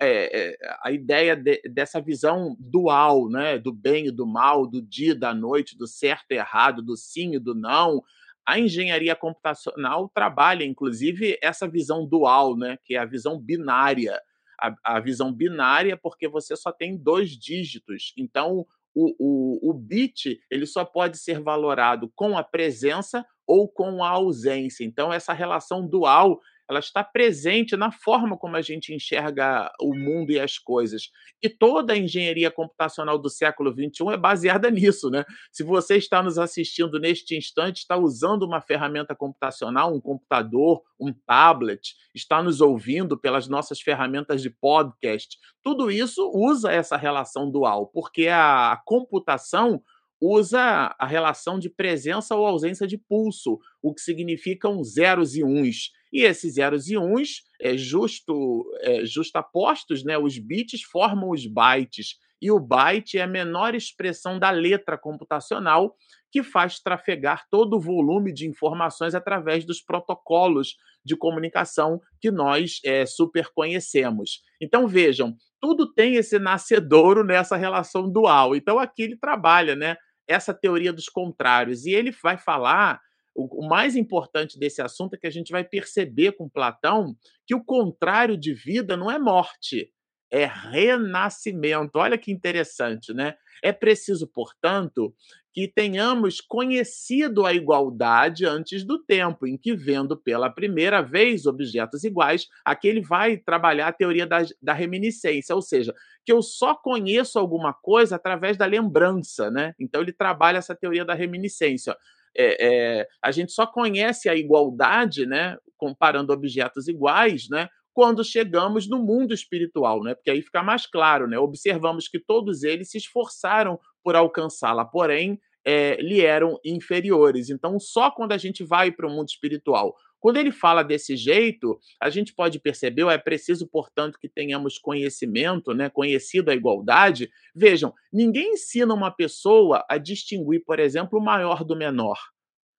é, 0.00 0.54
é, 0.54 0.56
a 0.82 0.90
ideia 0.90 1.36
de, 1.36 1.60
dessa 1.68 2.00
visão 2.00 2.56
dual, 2.58 3.28
né, 3.28 3.58
do 3.58 3.70
bem 3.70 4.06
e 4.06 4.10
do 4.10 4.26
mal, 4.26 4.66
do 4.66 4.80
dia 4.80 5.12
e 5.12 5.18
da 5.18 5.34
noite, 5.34 5.76
do 5.76 5.86
certo 5.86 6.32
e 6.32 6.36
errado, 6.36 6.80
do 6.80 6.96
sim 6.96 7.34
e 7.34 7.38
do 7.38 7.54
não, 7.54 8.02
a 8.46 8.58
engenharia 8.58 9.14
computacional 9.14 10.08
trabalha, 10.08 10.64
inclusive, 10.64 11.38
essa 11.42 11.68
visão 11.68 12.06
dual, 12.06 12.56
né, 12.56 12.78
que 12.82 12.94
é 12.94 12.98
a 13.00 13.04
visão 13.04 13.38
binária. 13.38 14.18
A, 14.58 14.96
a 14.96 15.00
visão 15.00 15.30
binária, 15.30 15.94
porque 15.94 16.26
você 16.26 16.56
só 16.56 16.72
tem 16.72 16.96
dois 16.96 17.32
dígitos. 17.32 18.14
Então, 18.16 18.64
o, 18.94 19.14
o, 19.18 19.70
o 19.70 19.74
bit 19.74 20.40
ele 20.50 20.64
só 20.64 20.86
pode 20.86 21.18
ser 21.18 21.38
valorado 21.38 22.10
com 22.14 22.38
a 22.38 22.42
presença 22.42 23.26
ou 23.46 23.68
com 23.68 24.02
a 24.02 24.08
ausência. 24.08 24.84
Então, 24.84 25.12
essa 25.12 25.34
relação 25.34 25.86
dual 25.86 26.40
ela 26.72 26.80
está 26.80 27.04
presente 27.04 27.76
na 27.76 27.92
forma 27.92 28.36
como 28.36 28.56
a 28.56 28.62
gente 28.62 28.92
enxerga 28.94 29.70
o 29.80 29.94
mundo 29.94 30.32
e 30.32 30.40
as 30.40 30.58
coisas. 30.58 31.10
E 31.42 31.48
toda 31.48 31.92
a 31.92 31.98
engenharia 31.98 32.50
computacional 32.50 33.18
do 33.18 33.28
século 33.28 33.70
XXI 33.70 34.14
é 34.14 34.16
baseada 34.16 34.68
nisso, 34.72 35.10
né? 35.10 35.24
Se 35.52 35.62
você 35.62 35.96
está 35.96 36.22
nos 36.22 36.38
assistindo 36.38 36.98
neste 36.98 37.36
instante, 37.36 37.78
está 37.78 37.96
usando 37.96 38.42
uma 38.42 38.60
ferramenta 38.60 39.14
computacional, 39.14 39.94
um 39.94 40.00
computador, 40.00 40.82
um 40.98 41.12
tablet, 41.12 41.94
está 42.14 42.42
nos 42.42 42.60
ouvindo 42.60 43.18
pelas 43.18 43.46
nossas 43.48 43.80
ferramentas 43.80 44.40
de 44.40 44.50
podcast, 44.50 45.38
tudo 45.62 45.90
isso 45.90 46.30
usa 46.34 46.72
essa 46.72 46.96
relação 46.96 47.50
dual, 47.50 47.86
porque 47.86 48.28
a 48.28 48.80
computação 48.84 49.82
usa 50.24 50.94
a 50.96 51.04
relação 51.04 51.58
de 51.58 51.68
presença 51.68 52.36
ou 52.36 52.46
ausência 52.46 52.86
de 52.86 52.96
pulso, 52.96 53.58
o 53.82 53.92
que 53.92 54.00
significam 54.00 54.82
zeros 54.84 55.34
e 55.34 55.42
uns. 55.42 55.90
E 56.12 56.22
esses 56.22 56.54
zeros 56.54 56.88
e 56.88 56.96
uns, 56.96 57.42
é, 57.60 57.76
justo, 57.76 58.64
é, 58.82 59.04
justapostos, 59.04 60.04
né, 60.04 60.16
os 60.16 60.38
bits 60.38 60.82
formam 60.82 61.30
os 61.30 61.44
bytes. 61.44 62.18
E 62.40 62.52
o 62.52 62.60
byte 62.60 63.18
é 63.18 63.22
a 63.22 63.26
menor 63.26 63.74
expressão 63.74 64.38
da 64.38 64.50
letra 64.50 64.96
computacional 64.96 65.96
que 66.30 66.42
faz 66.42 66.78
trafegar 66.78 67.44
todo 67.50 67.76
o 67.76 67.80
volume 67.80 68.32
de 68.32 68.48
informações 68.48 69.14
através 69.16 69.64
dos 69.64 69.82
protocolos 69.82 70.76
de 71.04 71.16
comunicação 71.16 72.00
que 72.20 72.30
nós 72.30 72.80
é, 72.84 73.04
super 73.06 73.48
conhecemos. 73.52 74.40
Então 74.60 74.86
vejam, 74.86 75.36
tudo 75.60 75.92
tem 75.92 76.14
esse 76.14 76.38
nascedouro 76.38 77.24
nessa 77.24 77.56
relação 77.56 78.10
dual. 78.10 78.54
Então 78.54 78.78
aqui 78.78 79.02
ele 79.02 79.16
trabalha, 79.16 79.74
né? 79.74 79.96
Essa 80.26 80.54
teoria 80.54 80.92
dos 80.92 81.08
contrários. 81.08 81.86
E 81.86 81.92
ele 81.92 82.10
vai 82.22 82.38
falar 82.38 83.00
o, 83.34 83.66
mais 83.66 83.96
importante 83.96 84.58
desse 84.58 84.82
assunto 84.82 85.14
é 85.14 85.18
que 85.18 85.26
a 85.26 85.30
gente 85.30 85.50
vai 85.50 85.64
perceber 85.64 86.32
com 86.32 86.48
Platão 86.48 87.16
que 87.46 87.54
o 87.54 87.64
contrário 87.64 88.36
de 88.36 88.52
vida 88.52 88.96
não 88.96 89.10
é 89.10 89.18
morte, 89.18 89.90
é 90.32 90.46
renascimento. 90.46 91.98
Olha 91.98 92.16
que 92.16 92.32
interessante, 92.32 93.12
né? 93.12 93.34
É 93.62 93.70
preciso, 93.70 94.26
portanto, 94.26 95.14
que 95.52 95.68
tenhamos 95.68 96.40
conhecido 96.40 97.44
a 97.44 97.52
igualdade 97.52 98.46
antes 98.46 98.82
do 98.82 98.98
tempo, 98.98 99.46
em 99.46 99.58
que, 99.58 99.76
vendo 99.76 100.16
pela 100.16 100.48
primeira 100.48 101.02
vez 101.02 101.44
objetos 101.44 102.02
iguais, 102.02 102.48
aqui 102.64 102.88
ele 102.88 103.02
vai 103.02 103.36
trabalhar 103.36 103.88
a 103.88 103.92
teoria 103.92 104.26
da, 104.26 104.38
da 104.60 104.72
reminiscência, 104.72 105.54
ou 105.54 105.60
seja, 105.60 105.94
que 106.24 106.32
eu 106.32 106.40
só 106.40 106.74
conheço 106.74 107.38
alguma 107.38 107.74
coisa 107.74 108.16
através 108.16 108.56
da 108.56 108.64
lembrança, 108.64 109.50
né? 109.50 109.74
Então 109.78 110.00
ele 110.00 110.12
trabalha 110.12 110.56
essa 110.56 110.74
teoria 110.74 111.04
da 111.04 111.12
reminiscência 111.12 111.94
é, 112.36 113.00
é, 113.00 113.08
a 113.22 113.30
gente 113.30 113.52
só 113.52 113.66
conhece 113.66 114.28
a 114.28 114.34
igualdade, 114.34 115.26
né, 115.26 115.56
comparando 115.76 116.32
objetos 116.32 116.88
iguais, 116.88 117.48
né, 117.50 117.68
quando 117.92 118.24
chegamos 118.24 118.88
no 118.88 118.98
mundo 118.98 119.34
espiritual, 119.34 120.02
né? 120.02 120.14
Porque 120.14 120.30
aí 120.30 120.42
fica 120.42 120.62
mais 120.62 120.86
claro, 120.86 121.26
né? 121.26 121.38
Observamos 121.38 122.08
que 122.08 122.18
todos 122.18 122.62
eles 122.62 122.90
se 122.90 122.98
esforçaram 122.98 123.78
por 124.02 124.16
alcançá-la, 124.16 124.84
porém 124.84 125.38
é, 125.64 125.96
lhe 126.00 126.20
eram 126.20 126.58
inferiores. 126.64 127.50
Então, 127.50 127.78
só 127.78 128.10
quando 128.10 128.32
a 128.32 128.38
gente 128.38 128.64
vai 128.64 128.90
para 128.90 129.06
o 129.06 129.10
mundo 129.10 129.28
espiritual, 129.28 129.94
quando 130.22 130.36
ele 130.36 130.52
fala 130.52 130.84
desse 130.84 131.16
jeito, 131.16 131.78
a 132.00 132.08
gente 132.08 132.32
pode 132.32 132.60
perceber, 132.60 133.02
é 133.08 133.18
preciso, 133.18 133.66
portanto, 133.66 134.18
que 134.20 134.28
tenhamos 134.28 134.78
conhecimento, 134.78 135.74
né, 135.74 135.90
conhecido 135.90 136.50
a 136.50 136.54
igualdade. 136.54 137.28
Vejam, 137.52 137.92
ninguém 138.12 138.52
ensina 138.52 138.94
uma 138.94 139.10
pessoa 139.10 139.84
a 139.88 139.98
distinguir, 139.98 140.62
por 140.64 140.78
exemplo, 140.78 141.18
o 141.18 141.22
maior 141.22 141.64
do 141.64 141.74
menor. 141.74 142.16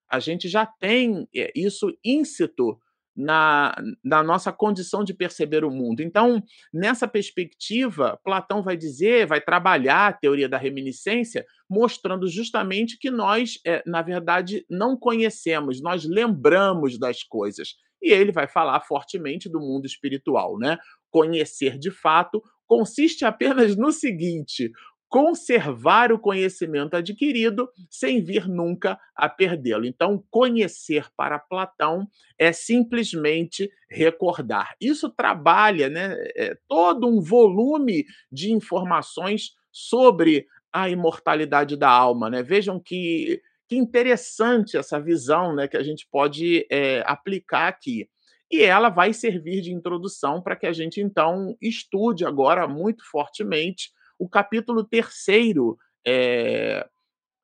A 0.09 0.19
gente 0.19 0.47
já 0.47 0.65
tem 0.65 1.27
é, 1.35 1.51
isso 1.53 1.93
íncito 2.03 2.79
na, 3.15 3.75
na 4.03 4.23
nossa 4.23 4.51
condição 4.51 5.03
de 5.03 5.13
perceber 5.13 5.63
o 5.63 5.71
mundo. 5.71 6.01
Então, 6.01 6.41
nessa 6.73 7.07
perspectiva, 7.07 8.19
Platão 8.23 8.63
vai 8.63 8.75
dizer, 8.75 9.27
vai 9.27 9.39
trabalhar 9.39 10.07
a 10.07 10.13
teoria 10.13 10.49
da 10.49 10.57
reminiscência, 10.57 11.45
mostrando 11.69 12.27
justamente 12.27 12.97
que 12.97 13.11
nós, 13.11 13.59
é, 13.65 13.83
na 13.85 14.01
verdade, 14.01 14.65
não 14.69 14.97
conhecemos, 14.97 15.81
nós 15.81 16.05
lembramos 16.05 16.97
das 16.97 17.23
coisas. 17.23 17.75
E 18.01 18.11
ele 18.11 18.31
vai 18.31 18.47
falar 18.47 18.81
fortemente 18.81 19.49
do 19.49 19.59
mundo 19.59 19.85
espiritual, 19.85 20.57
né? 20.57 20.77
Conhecer 21.09 21.77
de 21.77 21.89
fato 21.89 22.41
consiste 22.67 23.23
apenas 23.23 23.75
no 23.75 23.91
seguinte: 23.91 24.71
conservar 25.13 26.11
o 26.11 26.17
conhecimento 26.17 26.95
adquirido 26.95 27.69
sem 27.87 28.19
vir 28.19 28.47
nunca 28.47 28.97
a 29.15 29.29
perdê-lo. 29.29 29.85
Então, 29.85 30.23
conhecer 30.31 31.05
para 31.15 31.37
Platão 31.37 32.07
é 32.35 32.51
simplesmente 32.51 33.69
recordar. 33.87 34.73
Isso 34.81 35.11
trabalha 35.11 35.87
né, 35.87 36.15
é, 36.35 36.57
todo 36.67 37.07
um 37.07 37.21
volume 37.21 38.05
de 38.31 38.51
informações 38.51 39.51
sobre 39.71 40.47
a 40.73 40.89
imortalidade 40.89 41.77
da 41.77 41.91
alma. 41.91 42.27
Né? 42.27 42.41
Vejam 42.41 42.79
que, 42.79 43.39
que 43.69 43.75
interessante 43.75 44.77
essa 44.77 44.99
visão 44.99 45.53
né, 45.53 45.67
que 45.67 45.77
a 45.77 45.83
gente 45.83 46.07
pode 46.11 46.65
é, 46.71 47.03
aplicar 47.05 47.67
aqui. 47.67 48.09
E 48.51 48.63
ela 48.63 48.89
vai 48.89 49.13
servir 49.13 49.61
de 49.61 49.71
introdução 49.71 50.41
para 50.41 50.55
que 50.55 50.65
a 50.65 50.73
gente, 50.73 50.99
então, 50.99 51.55
estude 51.61 52.25
agora 52.25 52.67
muito 52.67 53.03
fortemente 53.11 53.91
o 54.19 54.29
capítulo 54.29 54.83
terceiro 54.83 55.77
é, 56.05 56.87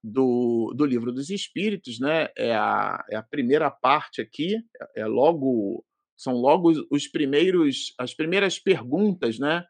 do, 0.03 0.73
do 0.75 0.85
livro 0.85 1.11
dos 1.11 1.29
Espíritos, 1.29 1.99
né? 1.99 2.29
É 2.37 2.53
a, 2.53 3.03
é 3.09 3.15
a 3.15 3.23
primeira 3.23 3.69
parte 3.69 4.21
aqui, 4.21 4.55
é, 4.95 5.01
é 5.01 5.05
logo 5.05 5.85
são 6.17 6.33
logo 6.33 6.73
os 6.91 7.07
primeiros 7.07 7.93
as 7.97 8.13
primeiras 8.13 8.59
perguntas, 8.59 9.39
né? 9.39 9.65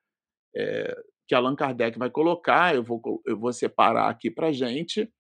É, 0.56 0.96
que 1.28 1.36
Allan 1.36 1.56
Kardec 1.56 1.98
vai 1.98 2.10
colocar. 2.10 2.76
Eu 2.76 2.84
vou 2.84 3.02
eu 3.26 3.38
vou 3.38 3.54
separar 3.54 4.10
aqui 4.10 4.32
para 4.32 4.52
gente 4.52 5.12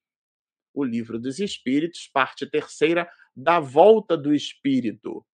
o 0.73 0.83
livro 0.83 1.19
dos 1.19 1.39
Espíritos, 1.39 2.09
parte 2.11 2.49
terceira 2.49 3.09
da 3.35 3.59
volta 3.59 4.17
do 4.17 4.33
Espírito. 4.33 5.25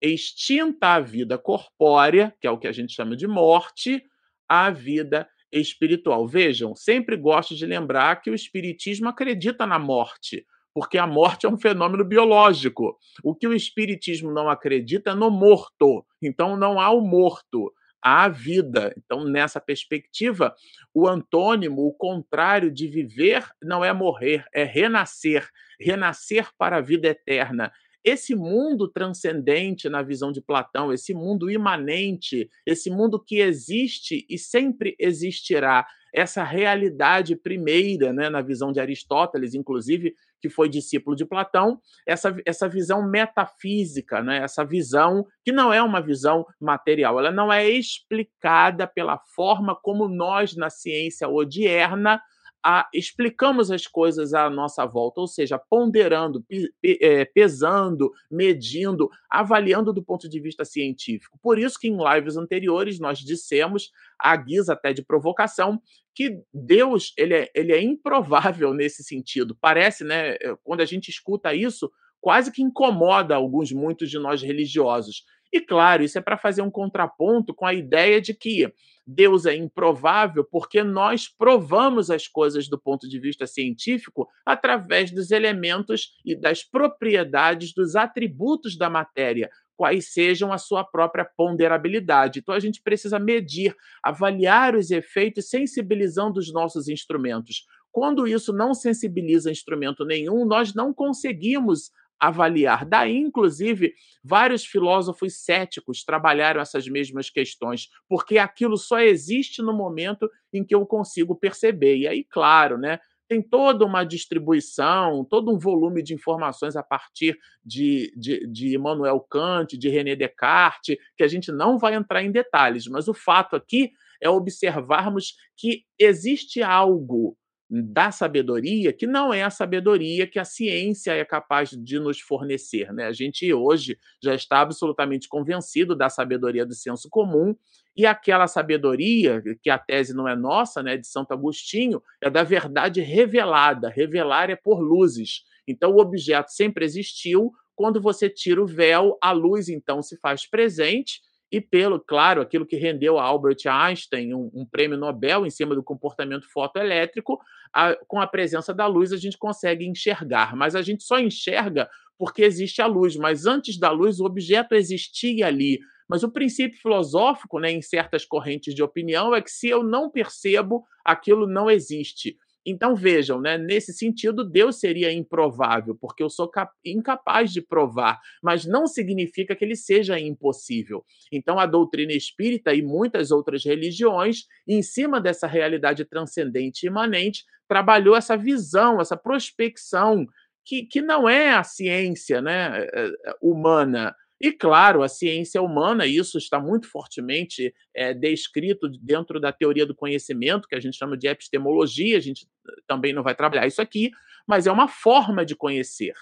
Extinta 0.00 0.94
a 0.94 1.00
vida 1.00 1.38
corpórea, 1.38 2.34
que 2.40 2.46
é 2.46 2.50
o 2.50 2.58
que 2.58 2.68
a 2.68 2.72
gente 2.72 2.92
chama 2.92 3.16
de 3.16 3.26
morte, 3.26 4.04
a 4.48 4.70
vida 4.70 5.28
espiritual. 5.52 6.26
Vejam, 6.26 6.74
sempre 6.74 7.16
gosto 7.16 7.54
de 7.54 7.66
lembrar 7.66 8.20
que 8.20 8.30
o 8.30 8.34
espiritismo 8.34 9.08
acredita 9.08 9.66
na 9.66 9.78
morte, 9.78 10.46
porque 10.74 10.98
a 10.98 11.06
morte 11.06 11.46
é 11.46 11.48
um 11.48 11.58
fenômeno 11.58 12.04
biológico. 12.04 12.98
O 13.22 13.34
que 13.34 13.48
o 13.48 13.54
espiritismo 13.54 14.32
não 14.32 14.48
acredita 14.48 15.10
é 15.10 15.14
no 15.14 15.30
morto. 15.30 16.04
Então 16.20 16.56
não 16.56 16.78
há 16.78 16.90
o 16.90 17.00
morto, 17.00 17.72
há 18.02 18.24
a 18.24 18.28
vida. 18.28 18.94
Então 18.96 19.24
nessa 19.24 19.60
perspectiva, 19.60 20.54
o 20.92 21.08
antônimo, 21.08 21.86
o 21.86 21.94
contrário 21.94 22.70
de 22.70 22.86
viver 22.86 23.46
não 23.62 23.84
é 23.84 23.92
morrer, 23.92 24.44
é 24.52 24.64
renascer, 24.64 25.48
renascer 25.80 26.48
para 26.58 26.76
a 26.76 26.82
vida 26.82 27.08
eterna 27.08 27.72
esse 28.06 28.36
mundo 28.36 28.86
transcendente 28.86 29.88
na 29.88 30.00
visão 30.00 30.30
de 30.30 30.40
Platão, 30.40 30.92
esse 30.92 31.12
mundo 31.12 31.50
imanente, 31.50 32.48
esse 32.64 32.88
mundo 32.88 33.18
que 33.18 33.40
existe 33.40 34.24
e 34.30 34.38
sempre 34.38 34.94
existirá, 34.96 35.84
essa 36.14 36.44
realidade 36.44 37.34
primeira, 37.34 38.12
né, 38.12 38.30
na 38.30 38.40
visão 38.40 38.70
de 38.70 38.78
Aristóteles, 38.78 39.54
inclusive, 39.54 40.14
que 40.40 40.48
foi 40.48 40.68
discípulo 40.68 41.16
de 41.16 41.26
Platão, 41.26 41.80
essa, 42.06 42.34
essa 42.46 42.68
visão 42.68 43.06
metafísica, 43.06 44.22
né, 44.22 44.38
essa 44.38 44.64
visão 44.64 45.26
que 45.44 45.50
não 45.50 45.72
é 45.72 45.82
uma 45.82 46.00
visão 46.00 46.46
material, 46.60 47.18
ela 47.18 47.32
não 47.32 47.52
é 47.52 47.68
explicada 47.68 48.86
pela 48.86 49.18
forma 49.18 49.74
como 49.74 50.06
nós, 50.08 50.54
na 50.54 50.70
ciência 50.70 51.28
odierna, 51.28 52.22
a, 52.64 52.88
explicamos 52.92 53.70
as 53.70 53.86
coisas 53.86 54.34
à 54.34 54.50
nossa 54.50 54.84
volta, 54.84 55.20
ou 55.20 55.26
seja, 55.26 55.58
ponderando, 55.58 56.42
pe, 56.42 56.68
é, 56.82 57.24
pesando, 57.24 58.12
medindo, 58.30 59.08
avaliando 59.30 59.92
do 59.92 60.02
ponto 60.02 60.28
de 60.28 60.40
vista 60.40 60.64
científico. 60.64 61.38
Por 61.42 61.58
isso 61.58 61.78
que 61.78 61.88
em 61.88 61.96
lives 61.96 62.36
anteriores 62.36 62.98
nós 62.98 63.18
dissemos, 63.18 63.90
à 64.18 64.36
guisa 64.36 64.72
até 64.72 64.92
de 64.92 65.04
provocação, 65.04 65.80
que 66.14 66.40
Deus 66.52 67.12
ele 67.16 67.34
é, 67.34 67.50
ele 67.54 67.72
é 67.72 67.80
improvável 67.80 68.72
nesse 68.72 69.04
sentido. 69.04 69.56
Parece, 69.60 70.02
né, 70.02 70.34
é, 70.34 70.56
quando 70.64 70.80
a 70.80 70.86
gente 70.86 71.08
escuta 71.08 71.54
isso, 71.54 71.90
quase 72.20 72.50
que 72.50 72.62
incomoda 72.62 73.36
alguns, 73.36 73.70
muitos 73.70 74.10
de 74.10 74.18
nós 74.18 74.42
religiosos. 74.42 75.24
E 75.56 75.60
claro, 75.62 76.04
isso 76.04 76.18
é 76.18 76.20
para 76.20 76.36
fazer 76.36 76.60
um 76.60 76.70
contraponto 76.70 77.54
com 77.54 77.64
a 77.64 77.72
ideia 77.72 78.20
de 78.20 78.34
que 78.34 78.70
Deus 79.06 79.46
é 79.46 79.56
improvável 79.56 80.44
porque 80.44 80.82
nós 80.82 81.28
provamos 81.28 82.10
as 82.10 82.28
coisas 82.28 82.68
do 82.68 82.78
ponto 82.78 83.08
de 83.08 83.18
vista 83.18 83.46
científico 83.46 84.28
através 84.44 85.10
dos 85.10 85.30
elementos 85.30 86.10
e 86.22 86.38
das 86.38 86.62
propriedades 86.62 87.72
dos 87.72 87.96
atributos 87.96 88.76
da 88.76 88.90
matéria, 88.90 89.48
quais 89.74 90.12
sejam 90.12 90.52
a 90.52 90.58
sua 90.58 90.84
própria 90.84 91.24
ponderabilidade. 91.24 92.40
Então 92.40 92.54
a 92.54 92.60
gente 92.60 92.82
precisa 92.82 93.18
medir, 93.18 93.74
avaliar 94.02 94.76
os 94.76 94.90
efeitos 94.90 95.48
sensibilizando 95.48 96.38
os 96.38 96.52
nossos 96.52 96.86
instrumentos. 96.86 97.64
quando 97.90 98.26
isso 98.26 98.52
não 98.52 98.74
sensibiliza 98.74 99.50
instrumento 99.50 100.04
nenhum, 100.04 100.44
nós 100.44 100.74
não 100.74 100.92
conseguimos 100.92 101.90
avaliar. 102.18 102.84
Daí, 102.84 103.16
inclusive, 103.16 103.94
vários 104.22 104.64
filósofos 104.64 105.44
céticos 105.44 106.04
trabalharam 106.04 106.60
essas 106.60 106.88
mesmas 106.88 107.30
questões, 107.30 107.88
porque 108.08 108.38
aquilo 108.38 108.76
só 108.76 109.00
existe 109.00 109.62
no 109.62 109.72
momento 109.72 110.28
em 110.52 110.64
que 110.64 110.74
eu 110.74 110.84
consigo 110.86 111.34
perceber. 111.34 111.96
E 111.96 112.08
aí, 112.08 112.24
claro, 112.24 112.78
né? 112.78 112.98
Tem 113.28 113.42
toda 113.42 113.84
uma 113.84 114.04
distribuição, 114.04 115.24
todo 115.24 115.52
um 115.52 115.58
volume 115.58 116.00
de 116.00 116.14
informações 116.14 116.76
a 116.76 116.82
partir 116.82 117.36
de, 117.64 118.12
de, 118.16 118.46
de 118.46 118.74
Immanuel 118.74 119.18
Kant, 119.20 119.76
de 119.76 119.88
René 119.88 120.14
Descartes, 120.14 120.96
que 121.16 121.24
a 121.24 121.28
gente 121.28 121.50
não 121.50 121.76
vai 121.76 121.94
entrar 121.94 122.22
em 122.22 122.30
detalhes, 122.30 122.86
mas 122.86 123.08
o 123.08 123.14
fato 123.14 123.56
aqui 123.56 123.90
é 124.20 124.30
observarmos 124.30 125.34
que 125.56 125.84
existe 125.98 126.62
algo 126.62 127.36
da 127.68 128.12
sabedoria, 128.12 128.92
que 128.92 129.06
não 129.06 129.34
é 129.34 129.42
a 129.42 129.50
sabedoria 129.50 130.26
que 130.26 130.38
a 130.38 130.44
ciência 130.44 131.12
é 131.12 131.24
capaz 131.24 131.70
de 131.70 131.98
nos 131.98 132.20
fornecer. 132.20 132.92
Né? 132.92 133.06
A 133.06 133.12
gente 133.12 133.52
hoje 133.52 133.98
já 134.22 134.34
está 134.34 134.60
absolutamente 134.60 135.28
convencido 135.28 135.96
da 135.96 136.08
sabedoria 136.08 136.64
do 136.64 136.74
senso 136.74 137.08
comum, 137.10 137.56
e 137.96 138.04
aquela 138.04 138.46
sabedoria, 138.46 139.42
que 139.62 139.70
a 139.70 139.78
tese 139.78 140.14
não 140.14 140.28
é 140.28 140.36
nossa, 140.36 140.82
né, 140.82 140.98
de 140.98 141.06
Santo 141.06 141.32
Agostinho, 141.32 142.02
é 142.20 142.28
da 142.28 142.42
verdade 142.42 143.00
revelada. 143.00 143.88
Revelar 143.88 144.50
é 144.50 144.56
por 144.56 144.80
luzes. 144.80 145.44
Então 145.66 145.92
o 145.92 146.00
objeto 146.00 146.50
sempre 146.50 146.84
existiu. 146.84 147.50
Quando 147.74 148.00
você 148.00 148.28
tira 148.28 148.62
o 148.62 148.66
véu, 148.66 149.16
a 149.22 149.32
luz 149.32 149.70
então 149.70 150.02
se 150.02 150.18
faz 150.18 150.46
presente 150.46 151.20
e 151.50 151.60
pelo, 151.60 152.00
claro, 152.00 152.40
aquilo 152.40 152.66
que 152.66 152.76
rendeu 152.76 153.18
a 153.18 153.22
Albert 153.22 153.58
Einstein 153.66 154.34
um, 154.34 154.50
um 154.52 154.66
prêmio 154.66 154.98
Nobel 154.98 155.46
em 155.46 155.50
cima 155.50 155.74
do 155.74 155.82
comportamento 155.82 156.50
fotoelétrico, 156.50 157.40
a, 157.72 157.94
com 158.06 158.20
a 158.20 158.26
presença 158.26 158.74
da 158.74 158.86
luz 158.86 159.12
a 159.12 159.16
gente 159.16 159.38
consegue 159.38 159.86
enxergar, 159.86 160.56
mas 160.56 160.74
a 160.74 160.82
gente 160.82 161.04
só 161.04 161.18
enxerga 161.18 161.88
porque 162.18 162.42
existe 162.42 162.80
a 162.82 162.86
luz, 162.86 163.16
mas 163.16 163.46
antes 163.46 163.78
da 163.78 163.90
luz 163.90 164.20
o 164.20 164.24
objeto 164.24 164.74
existia 164.74 165.46
ali. 165.46 165.78
Mas 166.08 166.22
o 166.22 166.30
princípio 166.30 166.80
filosófico, 166.80 167.58
né, 167.58 167.70
em 167.70 167.82
certas 167.82 168.24
correntes 168.24 168.74
de 168.74 168.82
opinião, 168.82 169.34
é 169.34 169.42
que 169.42 169.50
se 169.50 169.68
eu 169.68 169.82
não 169.82 170.08
percebo, 170.10 170.84
aquilo 171.04 171.46
não 171.46 171.70
existe. 171.70 172.38
Então 172.66 172.96
vejam, 172.96 173.40
né, 173.40 173.56
nesse 173.56 173.92
sentido, 173.92 174.42
Deus 174.42 174.80
seria 174.80 175.12
improvável, 175.12 175.94
porque 175.94 176.22
eu 176.22 176.28
sou 176.28 176.50
incapaz 176.84 177.52
de 177.52 177.62
provar, 177.62 178.18
mas 178.42 178.66
não 178.66 178.88
significa 178.88 179.54
que 179.54 179.64
ele 179.64 179.76
seja 179.76 180.18
impossível. 180.18 181.04
Então 181.30 181.60
a 181.60 181.66
doutrina 181.66 182.12
espírita 182.12 182.74
e 182.74 182.82
muitas 182.82 183.30
outras 183.30 183.64
religiões, 183.64 184.46
em 184.66 184.82
cima 184.82 185.20
dessa 185.20 185.46
realidade 185.46 186.04
transcendente 186.04 186.84
e 186.84 186.88
imanente, 186.88 187.44
trabalhou 187.68 188.16
essa 188.16 188.36
visão, 188.36 189.00
essa 189.00 189.16
prospecção, 189.16 190.26
que, 190.64 190.82
que 190.84 191.00
não 191.00 191.28
é 191.28 191.54
a 191.54 191.62
ciência 191.62 192.42
né, 192.42 192.82
eh, 192.82 192.90
eh, 192.92 193.34
humana, 193.40 194.14
e, 194.40 194.52
claro, 194.52 195.02
a 195.02 195.08
ciência 195.08 195.62
humana, 195.62 196.06
isso 196.06 196.36
está 196.36 196.60
muito 196.60 196.86
fortemente 196.86 197.74
é, 197.94 198.12
descrito 198.12 198.88
dentro 199.00 199.40
da 199.40 199.50
teoria 199.50 199.86
do 199.86 199.94
conhecimento, 199.94 200.68
que 200.68 200.74
a 200.74 200.80
gente 200.80 200.96
chama 200.96 201.16
de 201.16 201.26
epistemologia, 201.26 202.18
a 202.18 202.20
gente 202.20 202.46
eh, 202.68 202.72
também 202.86 203.14
não 203.14 203.22
vai 203.22 203.34
trabalhar 203.34 203.66
isso 203.66 203.80
aqui, 203.80 204.10
mas 204.46 204.66
é 204.66 204.72
uma 204.72 204.88
forma 204.88 205.44
de 205.44 205.56
conhecer. 205.56 206.14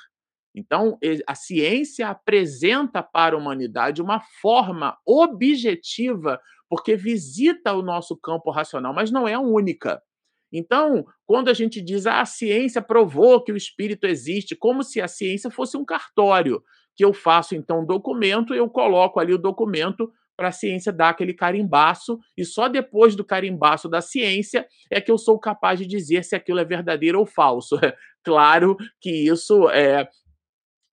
Então, 0.54 0.96
a 1.26 1.34
ciência 1.34 2.08
apresenta 2.08 3.02
para 3.02 3.34
a 3.34 3.38
humanidade 3.38 4.00
uma 4.00 4.20
forma 4.40 4.96
objetiva, 5.04 6.40
porque 6.68 6.94
visita 6.94 7.72
o 7.72 7.82
nosso 7.82 8.16
campo 8.16 8.52
racional, 8.52 8.94
mas 8.94 9.10
não 9.10 9.26
é 9.26 9.34
a 9.34 9.40
única. 9.40 10.00
Então, 10.52 11.04
quando 11.26 11.48
a 11.48 11.52
gente 11.52 11.82
diz 11.82 12.06
ah, 12.06 12.20
a 12.20 12.24
ciência 12.24 12.80
provou 12.80 13.42
que 13.42 13.50
o 13.50 13.56
espírito 13.56 14.06
existe, 14.06 14.54
como 14.54 14.84
se 14.84 15.00
a 15.00 15.08
ciência 15.08 15.50
fosse 15.50 15.76
um 15.76 15.84
cartório 15.84 16.62
que 16.96 17.04
eu 17.04 17.12
faço 17.12 17.54
então 17.54 17.80
um 17.80 17.86
documento, 17.86 18.54
eu 18.54 18.68
coloco 18.68 19.18
ali 19.20 19.32
o 19.32 19.38
documento 19.38 20.10
para 20.36 20.48
a 20.48 20.52
ciência 20.52 20.92
dar 20.92 21.10
aquele 21.10 21.32
carimbaço, 21.32 22.18
e 22.36 22.44
só 22.44 22.68
depois 22.68 23.14
do 23.14 23.24
carimbaço 23.24 23.88
da 23.88 24.00
ciência 24.00 24.66
é 24.90 25.00
que 25.00 25.10
eu 25.10 25.18
sou 25.18 25.38
capaz 25.38 25.78
de 25.78 25.86
dizer 25.86 26.24
se 26.24 26.34
aquilo 26.34 26.58
é 26.58 26.64
verdadeiro 26.64 27.20
ou 27.20 27.26
falso. 27.26 27.76
claro 28.24 28.76
que 29.00 29.10
isso 29.10 29.68
é 29.70 30.08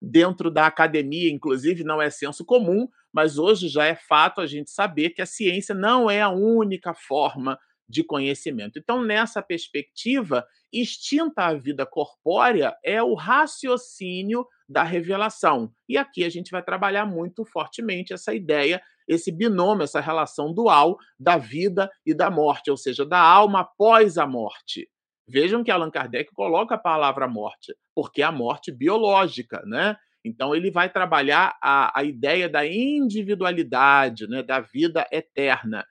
dentro 0.00 0.50
da 0.50 0.66
academia, 0.66 1.30
inclusive, 1.30 1.84
não 1.84 2.02
é 2.02 2.10
senso 2.10 2.44
comum, 2.44 2.88
mas 3.12 3.38
hoje 3.38 3.68
já 3.68 3.84
é 3.84 3.94
fato 3.94 4.40
a 4.40 4.46
gente 4.46 4.70
saber 4.70 5.10
que 5.10 5.22
a 5.22 5.26
ciência 5.26 5.74
não 5.74 6.10
é 6.10 6.20
a 6.20 6.30
única 6.30 6.94
forma 6.94 7.58
de 7.92 8.02
conhecimento. 8.02 8.78
Então, 8.78 9.02
nessa 9.02 9.42
perspectiva, 9.42 10.46
extinta 10.72 11.44
a 11.44 11.54
vida 11.54 11.84
corpórea 11.84 12.74
é 12.82 13.02
o 13.02 13.12
raciocínio 13.12 14.46
da 14.66 14.82
revelação. 14.82 15.70
E 15.86 15.98
aqui 15.98 16.24
a 16.24 16.30
gente 16.30 16.50
vai 16.50 16.62
trabalhar 16.62 17.04
muito 17.04 17.44
fortemente 17.44 18.14
essa 18.14 18.34
ideia, 18.34 18.80
esse 19.06 19.30
binômio, 19.30 19.84
essa 19.84 20.00
relação 20.00 20.54
dual 20.54 20.96
da 21.20 21.36
vida 21.36 21.90
e 22.06 22.14
da 22.14 22.30
morte, 22.30 22.70
ou 22.70 22.78
seja, 22.78 23.04
da 23.04 23.20
alma 23.20 23.60
após 23.60 24.16
a 24.16 24.26
morte. 24.26 24.88
Vejam 25.28 25.62
que 25.62 25.70
Allan 25.70 25.90
Kardec 25.90 26.32
coloca 26.32 26.76
a 26.76 26.78
palavra 26.78 27.28
morte, 27.28 27.76
porque 27.94 28.22
é 28.22 28.24
a 28.24 28.32
morte 28.32 28.72
biológica, 28.72 29.62
né? 29.66 29.96
Então 30.24 30.54
ele 30.54 30.70
vai 30.70 30.88
trabalhar 30.88 31.58
a, 31.60 31.98
a 31.98 32.04
ideia 32.04 32.48
da 32.48 32.66
individualidade, 32.66 34.26
né, 34.28 34.42
da 34.42 34.60
vida 34.60 35.06
eterna. 35.12 35.84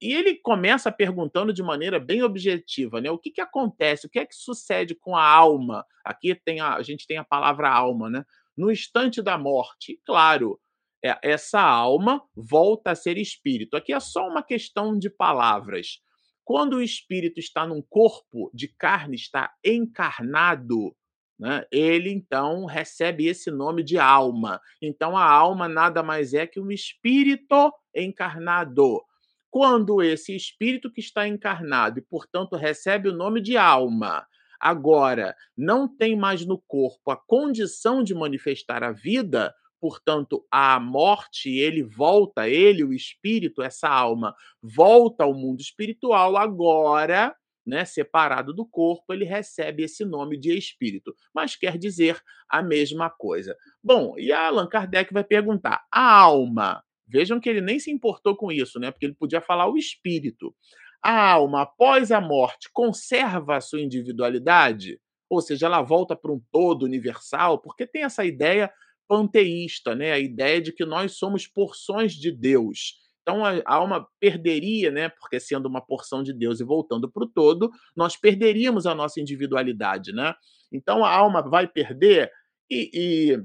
E 0.00 0.14
ele 0.14 0.36
começa 0.36 0.90
perguntando 0.90 1.52
de 1.52 1.62
maneira 1.62 2.00
bem 2.00 2.22
objetiva, 2.22 3.00
né? 3.00 3.10
O 3.10 3.18
que, 3.18 3.30
que 3.30 3.40
acontece? 3.40 4.06
O 4.06 4.10
que 4.10 4.18
é 4.18 4.26
que 4.26 4.34
sucede 4.34 4.94
com 4.94 5.16
a 5.16 5.24
alma? 5.24 5.84
Aqui 6.04 6.34
tem 6.34 6.60
a, 6.60 6.74
a 6.74 6.82
gente 6.82 7.06
tem 7.06 7.18
a 7.18 7.24
palavra 7.24 7.70
alma, 7.70 8.08
né? 8.08 8.24
No 8.56 8.70
instante 8.70 9.22
da 9.22 9.38
morte, 9.38 10.00
claro, 10.04 10.58
é, 11.04 11.16
essa 11.22 11.60
alma 11.60 12.22
volta 12.34 12.90
a 12.90 12.94
ser 12.94 13.16
espírito. 13.18 13.76
Aqui 13.76 13.92
é 13.92 14.00
só 14.00 14.26
uma 14.26 14.42
questão 14.42 14.98
de 14.98 15.08
palavras. 15.08 16.00
Quando 16.44 16.74
o 16.74 16.82
espírito 16.82 17.38
está 17.38 17.66
num 17.66 17.82
corpo 17.82 18.50
de 18.54 18.68
carne, 18.68 19.16
está 19.16 19.52
encarnado, 19.64 20.96
né, 21.38 21.64
ele 21.70 22.10
então 22.10 22.64
recebe 22.64 23.26
esse 23.26 23.50
nome 23.50 23.84
de 23.84 23.98
alma. 23.98 24.60
Então 24.82 25.16
a 25.16 25.24
alma 25.24 25.68
nada 25.68 26.02
mais 26.02 26.34
é 26.34 26.46
que 26.46 26.58
um 26.58 26.70
espírito 26.70 27.72
encarnado 27.94 29.02
quando 29.50 30.02
esse 30.02 30.34
espírito 30.34 30.90
que 30.92 31.00
está 31.00 31.26
encarnado 31.26 31.98
e, 31.98 32.02
portanto, 32.02 32.56
recebe 32.56 33.08
o 33.08 33.14
nome 33.14 33.40
de 33.40 33.56
alma, 33.56 34.26
agora 34.60 35.34
não 35.56 35.88
tem 35.88 36.16
mais 36.16 36.44
no 36.44 36.58
corpo 36.66 37.10
a 37.10 37.16
condição 37.16 38.02
de 38.02 38.14
manifestar 38.14 38.82
a 38.82 38.92
vida, 38.92 39.54
portanto, 39.80 40.44
a 40.50 40.78
morte, 40.80 41.50
ele 41.50 41.82
volta, 41.82 42.48
ele, 42.48 42.82
o 42.84 42.92
espírito, 42.92 43.62
essa 43.62 43.88
alma, 43.88 44.34
volta 44.62 45.24
ao 45.24 45.32
mundo 45.34 45.60
espiritual, 45.60 46.36
agora, 46.36 47.34
né, 47.64 47.84
separado 47.84 48.52
do 48.52 48.66
corpo, 48.66 49.12
ele 49.12 49.24
recebe 49.24 49.84
esse 49.84 50.04
nome 50.04 50.38
de 50.38 50.56
espírito, 50.56 51.14
mas 51.34 51.54
quer 51.54 51.78
dizer 51.78 52.20
a 52.48 52.62
mesma 52.62 53.08
coisa. 53.10 53.56
Bom, 53.82 54.14
e 54.18 54.32
Allan 54.32 54.68
Kardec 54.68 55.12
vai 55.12 55.22
perguntar: 55.22 55.84
a 55.92 56.12
alma 56.20 56.82
Vejam 57.08 57.40
que 57.40 57.48
ele 57.48 57.60
nem 57.60 57.78
se 57.78 57.90
importou 57.90 58.36
com 58.36 58.52
isso, 58.52 58.78
né? 58.78 58.90
Porque 58.90 59.06
ele 59.06 59.14
podia 59.14 59.40
falar 59.40 59.68
o 59.70 59.76
espírito. 59.76 60.54
A 61.02 61.32
alma, 61.32 61.62
após 61.62 62.12
a 62.12 62.20
morte, 62.20 62.68
conserva 62.72 63.56
a 63.56 63.60
sua 63.60 63.80
individualidade? 63.80 65.00
Ou 65.30 65.40
seja, 65.40 65.66
ela 65.66 65.82
volta 65.82 66.16
para 66.16 66.32
um 66.32 66.40
todo 66.50 66.84
universal? 66.84 67.58
Porque 67.60 67.86
tem 67.86 68.02
essa 68.02 68.24
ideia 68.24 68.70
panteísta, 69.08 69.94
né? 69.94 70.12
A 70.12 70.18
ideia 70.18 70.60
de 70.60 70.72
que 70.72 70.84
nós 70.84 71.16
somos 71.16 71.46
porções 71.46 72.12
de 72.12 72.30
Deus. 72.30 72.96
Então 73.22 73.44
a 73.44 73.62
alma 73.66 74.06
perderia, 74.18 74.90
né? 74.90 75.08
Porque 75.08 75.38
sendo 75.38 75.66
uma 75.66 75.80
porção 75.80 76.22
de 76.22 76.32
Deus 76.32 76.60
e 76.60 76.64
voltando 76.64 77.10
para 77.10 77.24
o 77.24 77.28
todo, 77.28 77.70
nós 77.94 78.16
perderíamos 78.16 78.86
a 78.86 78.94
nossa 78.94 79.20
individualidade, 79.20 80.12
né? 80.12 80.34
Então 80.72 81.04
a 81.04 81.10
alma 81.10 81.42
vai 81.42 81.66
perder 81.66 82.30
e, 82.70 82.90
e 82.94 83.42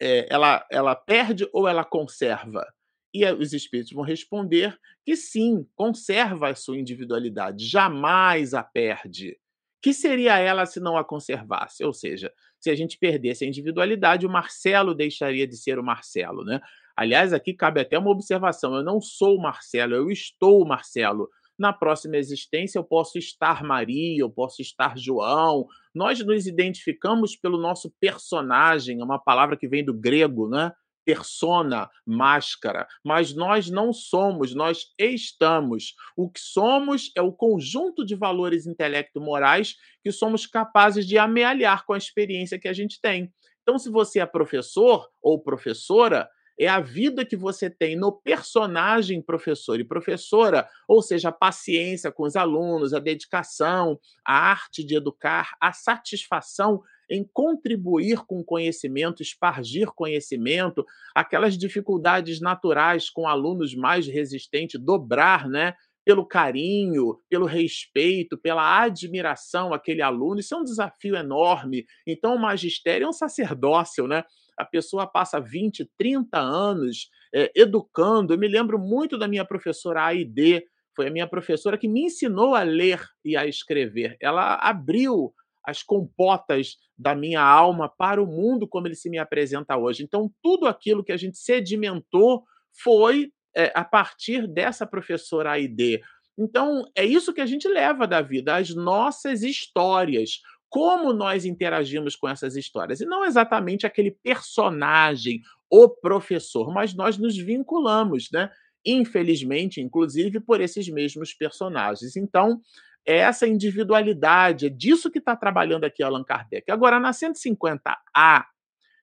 é, 0.00 0.26
ela, 0.30 0.66
ela 0.70 0.94
perde 0.94 1.48
ou 1.52 1.68
ela 1.68 1.84
conserva? 1.84 2.66
E 3.12 3.24
os 3.32 3.52
espíritos 3.52 3.92
vão 3.92 4.04
responder 4.04 4.78
que 5.04 5.16
sim, 5.16 5.66
conserva 5.74 6.50
a 6.50 6.54
sua 6.54 6.78
individualidade, 6.78 7.66
jamais 7.66 8.52
a 8.54 8.62
perde. 8.62 9.38
Que 9.80 9.94
seria 9.94 10.38
ela 10.38 10.66
se 10.66 10.80
não 10.80 10.96
a 10.96 11.04
conservasse? 11.04 11.84
Ou 11.84 11.92
seja, 11.92 12.32
se 12.60 12.70
a 12.70 12.74
gente 12.74 12.98
perdesse 12.98 13.44
a 13.44 13.48
individualidade, 13.48 14.26
o 14.26 14.30
Marcelo 14.30 14.94
deixaria 14.94 15.46
de 15.46 15.56
ser 15.56 15.78
o 15.78 15.84
Marcelo, 15.84 16.44
né? 16.44 16.60
Aliás, 16.96 17.32
aqui 17.32 17.54
cabe 17.54 17.80
até 17.80 17.96
uma 17.96 18.10
observação: 18.10 18.74
eu 18.74 18.82
não 18.82 19.00
sou 19.00 19.36
o 19.36 19.40
Marcelo, 19.40 19.94
eu 19.94 20.10
estou 20.10 20.60
o 20.60 20.66
Marcelo 20.66 21.30
na 21.58 21.72
próxima 21.72 22.16
existência 22.16 22.78
eu 22.78 22.84
posso 22.84 23.18
estar 23.18 23.64
Maria, 23.64 24.20
eu 24.20 24.30
posso 24.30 24.62
estar 24.62 24.96
João. 24.96 25.66
Nós 25.94 26.24
nos 26.24 26.46
identificamos 26.46 27.34
pelo 27.36 27.58
nosso 27.58 27.92
personagem, 28.00 29.00
é 29.00 29.04
uma 29.04 29.18
palavra 29.18 29.56
que 29.56 29.68
vem 29.68 29.84
do 29.84 29.92
grego, 29.92 30.48
né? 30.48 30.72
persona, 31.08 31.88
máscara, 32.06 32.86
mas 33.02 33.34
nós 33.34 33.70
não 33.70 33.94
somos, 33.94 34.54
nós 34.54 34.88
estamos. 34.98 35.94
O 36.14 36.28
que 36.30 36.38
somos 36.38 37.10
é 37.16 37.22
o 37.22 37.32
conjunto 37.32 38.04
de 38.04 38.14
valores 38.14 38.66
intelecto-morais 38.66 39.74
que 40.02 40.12
somos 40.12 40.46
capazes 40.46 41.06
de 41.06 41.16
amealhar 41.16 41.86
com 41.86 41.94
a 41.94 41.96
experiência 41.96 42.58
que 42.58 42.68
a 42.68 42.74
gente 42.74 43.00
tem. 43.00 43.32
Então, 43.62 43.78
se 43.78 43.88
você 43.88 44.20
é 44.20 44.26
professor 44.26 45.08
ou 45.22 45.42
professora, 45.42 46.28
é 46.58 46.66
a 46.68 46.80
vida 46.80 47.24
que 47.24 47.36
você 47.36 47.70
tem 47.70 47.96
no 47.96 48.12
personagem 48.12 49.22
professor 49.22 49.78
e 49.78 49.84
professora, 49.84 50.68
ou 50.88 51.00
seja, 51.00 51.28
a 51.28 51.32
paciência 51.32 52.10
com 52.10 52.24
os 52.24 52.34
alunos, 52.34 52.92
a 52.92 52.98
dedicação, 52.98 53.98
a 54.26 54.34
arte 54.34 54.84
de 54.84 54.96
educar, 54.96 55.56
a 55.60 55.72
satisfação 55.72 56.82
em 57.10 57.24
contribuir 57.32 58.24
com 58.26 58.44
conhecimento, 58.44 59.22
espargir 59.22 59.88
conhecimento, 59.94 60.84
aquelas 61.14 61.56
dificuldades 61.56 62.40
naturais 62.40 63.08
com 63.08 63.26
alunos 63.26 63.74
mais 63.74 64.06
resistentes, 64.06 64.80
dobrar, 64.80 65.48
né? 65.48 65.74
Pelo 66.04 66.26
carinho, 66.26 67.18
pelo 67.28 67.44
respeito, 67.46 68.36
pela 68.38 68.82
admiração 68.82 69.74
àquele 69.74 70.00
aluno, 70.00 70.40
isso 70.40 70.54
é 70.54 70.58
um 70.58 70.64
desafio 70.64 71.14
enorme. 71.14 71.84
Então, 72.06 72.34
o 72.34 72.38
magistério 72.38 73.04
é 73.04 73.08
um 73.08 73.12
sacerdócio, 73.12 74.06
né? 74.06 74.24
A 74.58 74.64
pessoa 74.64 75.06
passa 75.06 75.40
20, 75.40 75.90
30 75.96 76.38
anos 76.38 77.10
é, 77.32 77.50
educando. 77.54 78.34
Eu 78.34 78.38
me 78.38 78.48
lembro 78.48 78.78
muito 78.78 79.16
da 79.16 79.28
minha 79.28 79.44
professora 79.44 80.04
AID, 80.06 80.64
foi 80.94 81.06
a 81.06 81.10
minha 81.10 81.28
professora 81.28 81.78
que 81.78 81.86
me 81.86 82.06
ensinou 82.06 82.54
a 82.54 82.62
ler 82.62 83.00
e 83.24 83.36
a 83.36 83.46
escrever. 83.46 84.16
Ela 84.20 84.56
abriu 84.56 85.32
as 85.64 85.82
compotas 85.82 86.76
da 86.96 87.14
minha 87.14 87.42
alma 87.42 87.88
para 87.88 88.22
o 88.22 88.26
mundo 88.26 88.66
como 88.66 88.86
ele 88.86 88.94
se 88.94 89.08
me 89.08 89.18
apresenta 89.18 89.76
hoje. 89.76 90.02
Então, 90.02 90.32
tudo 90.42 90.66
aquilo 90.66 91.04
que 91.04 91.12
a 91.12 91.16
gente 91.16 91.38
sedimentou 91.38 92.42
foi 92.72 93.32
é, 93.54 93.70
a 93.74 93.84
partir 93.84 94.46
dessa 94.46 94.86
professora 94.86 95.52
AID. 95.52 96.00
Então, 96.38 96.84
é 96.94 97.04
isso 97.04 97.32
que 97.32 97.40
a 97.40 97.46
gente 97.46 97.68
leva 97.68 98.06
da 98.06 98.22
vida, 98.22 98.56
as 98.56 98.74
nossas 98.74 99.42
histórias, 99.42 100.40
como 100.68 101.12
nós 101.12 101.44
interagimos 101.44 102.14
com 102.14 102.28
essas 102.28 102.56
histórias. 102.56 103.00
E 103.00 103.06
não 103.06 103.24
exatamente 103.24 103.86
aquele 103.86 104.10
personagem, 104.10 105.40
o 105.70 105.88
professor, 105.88 106.72
mas 106.72 106.94
nós 106.94 107.18
nos 107.18 107.36
vinculamos, 107.36 108.28
né? 108.32 108.50
Infelizmente, 108.84 109.80
inclusive, 109.80 110.40
por 110.40 110.60
esses 110.60 110.88
mesmos 110.88 111.34
personagens. 111.34 112.16
Então, 112.16 112.60
é 113.06 113.16
essa 113.18 113.46
individualidade, 113.46 114.66
é 114.66 114.68
disso 114.68 115.10
que 115.10 115.18
está 115.18 115.34
trabalhando 115.34 115.84
aqui 115.84 116.02
Allan 116.02 116.24
Kardec. 116.24 116.70
Agora, 116.70 117.00
na 117.00 117.10
150A, 117.10 118.44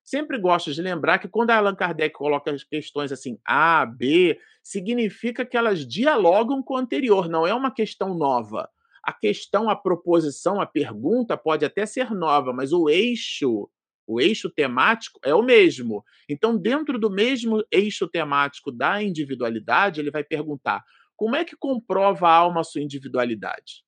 sempre 0.03 0.37
gosto 0.37 0.71
de 0.71 0.81
lembrar 0.81 1.17
que 1.17 1.27
quando 1.27 1.49
Allan 1.49 1.75
Kardec 1.75 2.13
coloca 2.13 2.51
as 2.51 2.63
questões 2.63 3.11
assim 3.11 3.39
A, 3.43 3.85
B, 3.85 4.39
significa 4.61 5.43
que 5.43 5.57
elas 5.57 5.85
dialogam 5.85 6.61
com 6.61 6.75
o 6.75 6.77
anterior, 6.77 7.27
não 7.27 7.47
é 7.47 7.53
uma 7.53 7.71
questão 7.71 8.13
nova. 8.13 8.69
A 9.05 9.13
questão, 9.13 9.69
a 9.69 9.75
proposição, 9.75 10.59
a 10.59 10.65
pergunta 10.65 11.37
pode 11.37 11.63
até 11.63 11.85
ser 11.85 12.09
nova, 12.11 12.51
mas 12.51 12.73
o 12.73 12.89
eixo, 12.89 13.69
o 14.07 14.19
eixo 14.19 14.49
temático 14.49 15.19
é 15.23 15.33
o 15.33 15.43
mesmo. 15.43 16.03
Então, 16.27 16.57
dentro 16.57 16.97
do 16.97 17.09
mesmo 17.09 17.63
eixo 17.71 18.07
temático 18.07 18.71
da 18.71 19.03
individualidade, 19.03 20.01
ele 20.01 20.09
vai 20.09 20.23
perguntar: 20.23 20.83
como 21.15 21.35
é 21.35 21.45
que 21.45 21.55
comprova 21.55 22.27
a 22.27 22.33
alma 22.33 22.61
a 22.61 22.63
sua 22.63 22.81
individualidade? 22.81 23.85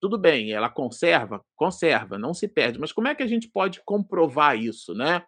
Tudo 0.00 0.18
bem, 0.18 0.52
ela 0.52 0.68
conserva? 0.68 1.44
Conserva, 1.54 2.18
não 2.18 2.34
se 2.34 2.48
perde. 2.48 2.78
Mas 2.78 2.90
como 2.90 3.08
é 3.08 3.14
que 3.14 3.22
a 3.22 3.26
gente 3.26 3.48
pode 3.48 3.80
comprovar 3.84 4.58
isso, 4.58 4.94
né? 4.94 5.22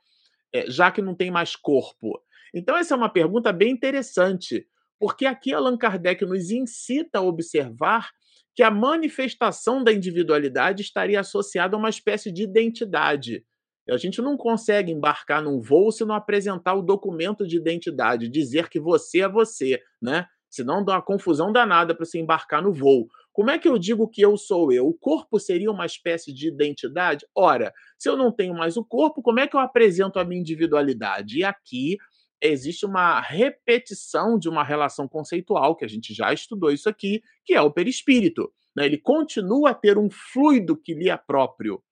É, 0.53 0.69
já 0.71 0.91
que 0.91 1.03
não 1.03 1.15
tem 1.15 1.31
mais 1.31 1.55
corpo. 1.55 2.21
Então, 2.53 2.77
essa 2.77 2.95
é 2.95 2.97
uma 2.97 3.09
pergunta 3.09 3.53
bem 3.53 3.71
interessante, 3.71 4.67
porque 4.99 5.27
aqui 5.27 5.53
Allan 5.53 5.77
Kardec 5.77 6.25
nos 6.25 6.51
incita 6.51 7.19
a 7.19 7.23
observar 7.23 8.11
que 8.55 8.63
a 8.63 8.71
manifestação 8.71 9.83
da 9.83 9.93
individualidade 9.93 10.83
estaria 10.83 11.21
associada 11.21 11.77
a 11.77 11.79
uma 11.79 11.89
espécie 11.89 12.31
de 12.31 12.45
identidade. 12.45 13.45
A 13.91 13.97
gente 13.97 14.23
não 14.23 14.37
consegue 14.37 14.91
embarcar 14.91 15.43
num 15.43 15.61
voo 15.61 15.93
se 15.93 16.05
não 16.05 16.15
apresentar 16.15 16.75
o 16.75 16.83
documento 16.83 17.47
de 17.47 17.57
identidade, 17.57 18.29
dizer 18.29 18.69
que 18.69 18.81
você 18.81 19.21
é 19.21 19.29
você, 19.29 19.81
né? 20.01 20.27
Senão 20.49 20.85
dá 20.85 20.95
uma 20.95 21.03
confusão 21.03 21.53
danada 21.53 21.95
para 21.95 22.05
você 22.05 22.19
embarcar 22.19 22.63
no 22.63 22.73
voo. 22.73 23.09
Como 23.33 23.51
é 23.51 23.59
que 23.59 23.69
eu 23.69 23.77
digo 23.77 24.09
que 24.09 24.23
eu 24.23 24.37
sou 24.37 24.73
eu? 24.73 24.87
O 24.87 24.95
corpo 24.95 25.41
seria 25.41 25.71
uma 25.71 25.85
espécie 25.85 26.33
de 26.33 26.47
identidade? 26.47 27.27
Ora, 27.35 27.73
se 27.99 28.09
eu 28.09 28.17
não 28.17 28.31
tenho 28.31 28.55
mais 28.55 28.77
o 28.77 28.85
corpo, 28.85 29.21
como 29.21 29.41
é 29.41 29.49
que 29.49 29.57
eu 29.57 29.61
apresento 29.61 30.21
a 30.21 30.25
minha 30.25 30.41
individualidade? 30.41 31.39
E 31.39 31.45
aqui 31.45 31.99
existe 32.45 32.85
uma 32.85 33.21
repetição 33.21 34.39
de 34.39 34.49
uma 34.49 34.63
relação 34.63 35.09
conceitual, 35.09 35.77
que 35.77 35.85
a 35.85 35.89
gente 35.89 36.13
já 36.13 36.33
estudou 36.33 36.71
isso 36.71 36.89
aqui, 36.89 37.23
que 37.45 37.55
é 37.55 37.61
o 37.61 37.71
perispírito. 37.71 38.53
Né? 38.77 38.87
Ele 38.87 38.99
continua 38.99 39.71
a 39.71 39.75
ter 39.75 39.99
um 39.99 40.11
fluido 40.11 40.77
que 40.77 40.95
lhe 40.95 41.09
é 41.09 41.17
próprio. 41.17 41.83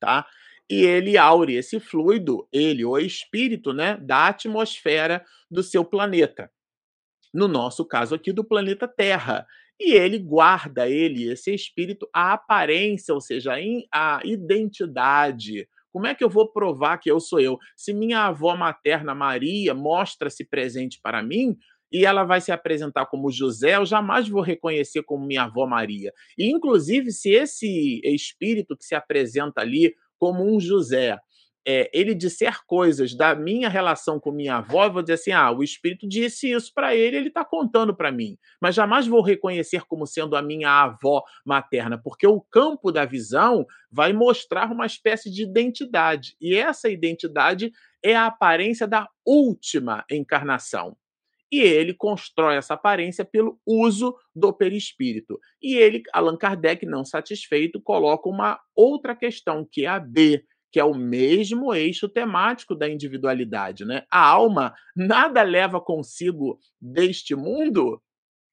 Tá? 0.00 0.26
E 0.68 0.82
ele 0.82 1.18
aure 1.18 1.54
esse 1.56 1.78
fluido, 1.78 2.48
ele, 2.52 2.84
o 2.84 2.96
espírito, 2.96 3.72
né, 3.72 3.96
da 3.96 4.28
atmosfera 4.28 5.24
do 5.50 5.62
seu 5.62 5.84
planeta 5.84 6.50
no 7.32 7.48
nosso 7.48 7.84
caso 7.84 8.14
aqui, 8.14 8.32
do 8.32 8.44
planeta 8.44 8.86
Terra. 8.86 9.46
E 9.78 9.92
ele 9.92 10.18
guarda, 10.18 10.88
ele, 10.88 11.30
esse 11.30 11.54
espírito, 11.54 12.08
a 12.12 12.34
aparência, 12.34 13.14
ou 13.14 13.20
seja, 13.20 13.54
a 13.92 14.20
identidade. 14.24 15.66
Como 15.92 16.06
é 16.06 16.14
que 16.14 16.22
eu 16.22 16.28
vou 16.28 16.50
provar 16.50 16.98
que 16.98 17.10
eu 17.10 17.20
sou 17.20 17.40
eu? 17.40 17.58
Se 17.76 17.92
minha 17.92 18.26
avó 18.26 18.56
materna, 18.56 19.14
Maria, 19.14 19.74
mostra-se 19.74 20.44
presente 20.44 20.98
para 21.02 21.22
mim, 21.22 21.56
e 21.92 22.06
ela 22.06 22.24
vai 22.24 22.40
se 22.40 22.52
apresentar 22.52 23.06
como 23.06 23.32
José, 23.32 23.76
eu 23.76 23.84
jamais 23.84 24.28
vou 24.28 24.42
reconhecer 24.42 25.02
como 25.02 25.26
minha 25.26 25.42
avó 25.42 25.66
Maria. 25.66 26.12
E, 26.38 26.50
inclusive, 26.50 27.10
se 27.10 27.30
esse 27.30 28.00
espírito 28.04 28.76
que 28.76 28.84
se 28.84 28.94
apresenta 28.94 29.60
ali 29.60 29.94
como 30.16 30.44
um 30.44 30.60
José, 30.60 31.18
é, 31.66 31.90
ele 31.92 32.14
disser 32.14 32.64
coisas 32.66 33.14
da 33.14 33.34
minha 33.34 33.68
relação 33.68 34.18
com 34.18 34.32
minha 34.32 34.56
avó, 34.56 34.84
eu 34.84 34.92
vou 34.92 35.02
dizer 35.02 35.14
assim: 35.14 35.32
ah, 35.32 35.50
o 35.50 35.62
espírito 35.62 36.08
disse 36.08 36.50
isso 36.50 36.72
para 36.74 36.94
ele, 36.94 37.16
ele 37.16 37.28
está 37.28 37.44
contando 37.44 37.94
para 37.94 38.10
mim. 38.10 38.38
Mas 38.60 38.74
jamais 38.74 39.06
vou 39.06 39.22
reconhecer 39.22 39.84
como 39.86 40.06
sendo 40.06 40.36
a 40.36 40.42
minha 40.42 40.70
avó 40.70 41.22
materna, 41.44 42.00
porque 42.02 42.26
o 42.26 42.40
campo 42.40 42.90
da 42.90 43.04
visão 43.04 43.66
vai 43.90 44.12
mostrar 44.12 44.70
uma 44.70 44.86
espécie 44.86 45.30
de 45.30 45.42
identidade. 45.42 46.34
E 46.40 46.54
essa 46.54 46.88
identidade 46.88 47.72
é 48.02 48.14
a 48.14 48.26
aparência 48.26 48.86
da 48.86 49.08
última 49.24 50.04
encarnação. 50.10 50.96
E 51.52 51.58
ele 51.58 51.92
constrói 51.92 52.56
essa 52.56 52.74
aparência 52.74 53.24
pelo 53.24 53.58
uso 53.66 54.16
do 54.34 54.52
perispírito. 54.52 55.38
E 55.60 55.74
ele, 55.74 56.02
Allan 56.12 56.36
Kardec, 56.36 56.86
não 56.86 57.04
satisfeito, 57.04 57.80
coloca 57.80 58.28
uma 58.28 58.60
outra 58.74 59.16
questão, 59.16 59.66
que 59.68 59.84
é 59.84 59.88
a 59.88 59.98
B, 59.98 60.44
que 60.72 60.78
é 60.78 60.84
o 60.84 60.94
mesmo 60.94 61.74
eixo 61.74 62.08
temático 62.08 62.74
da 62.74 62.88
individualidade, 62.88 63.84
né? 63.84 64.04
A 64.10 64.24
alma 64.24 64.74
nada 64.94 65.42
leva 65.42 65.80
consigo 65.80 66.58
deste 66.80 67.34
mundo. 67.34 68.00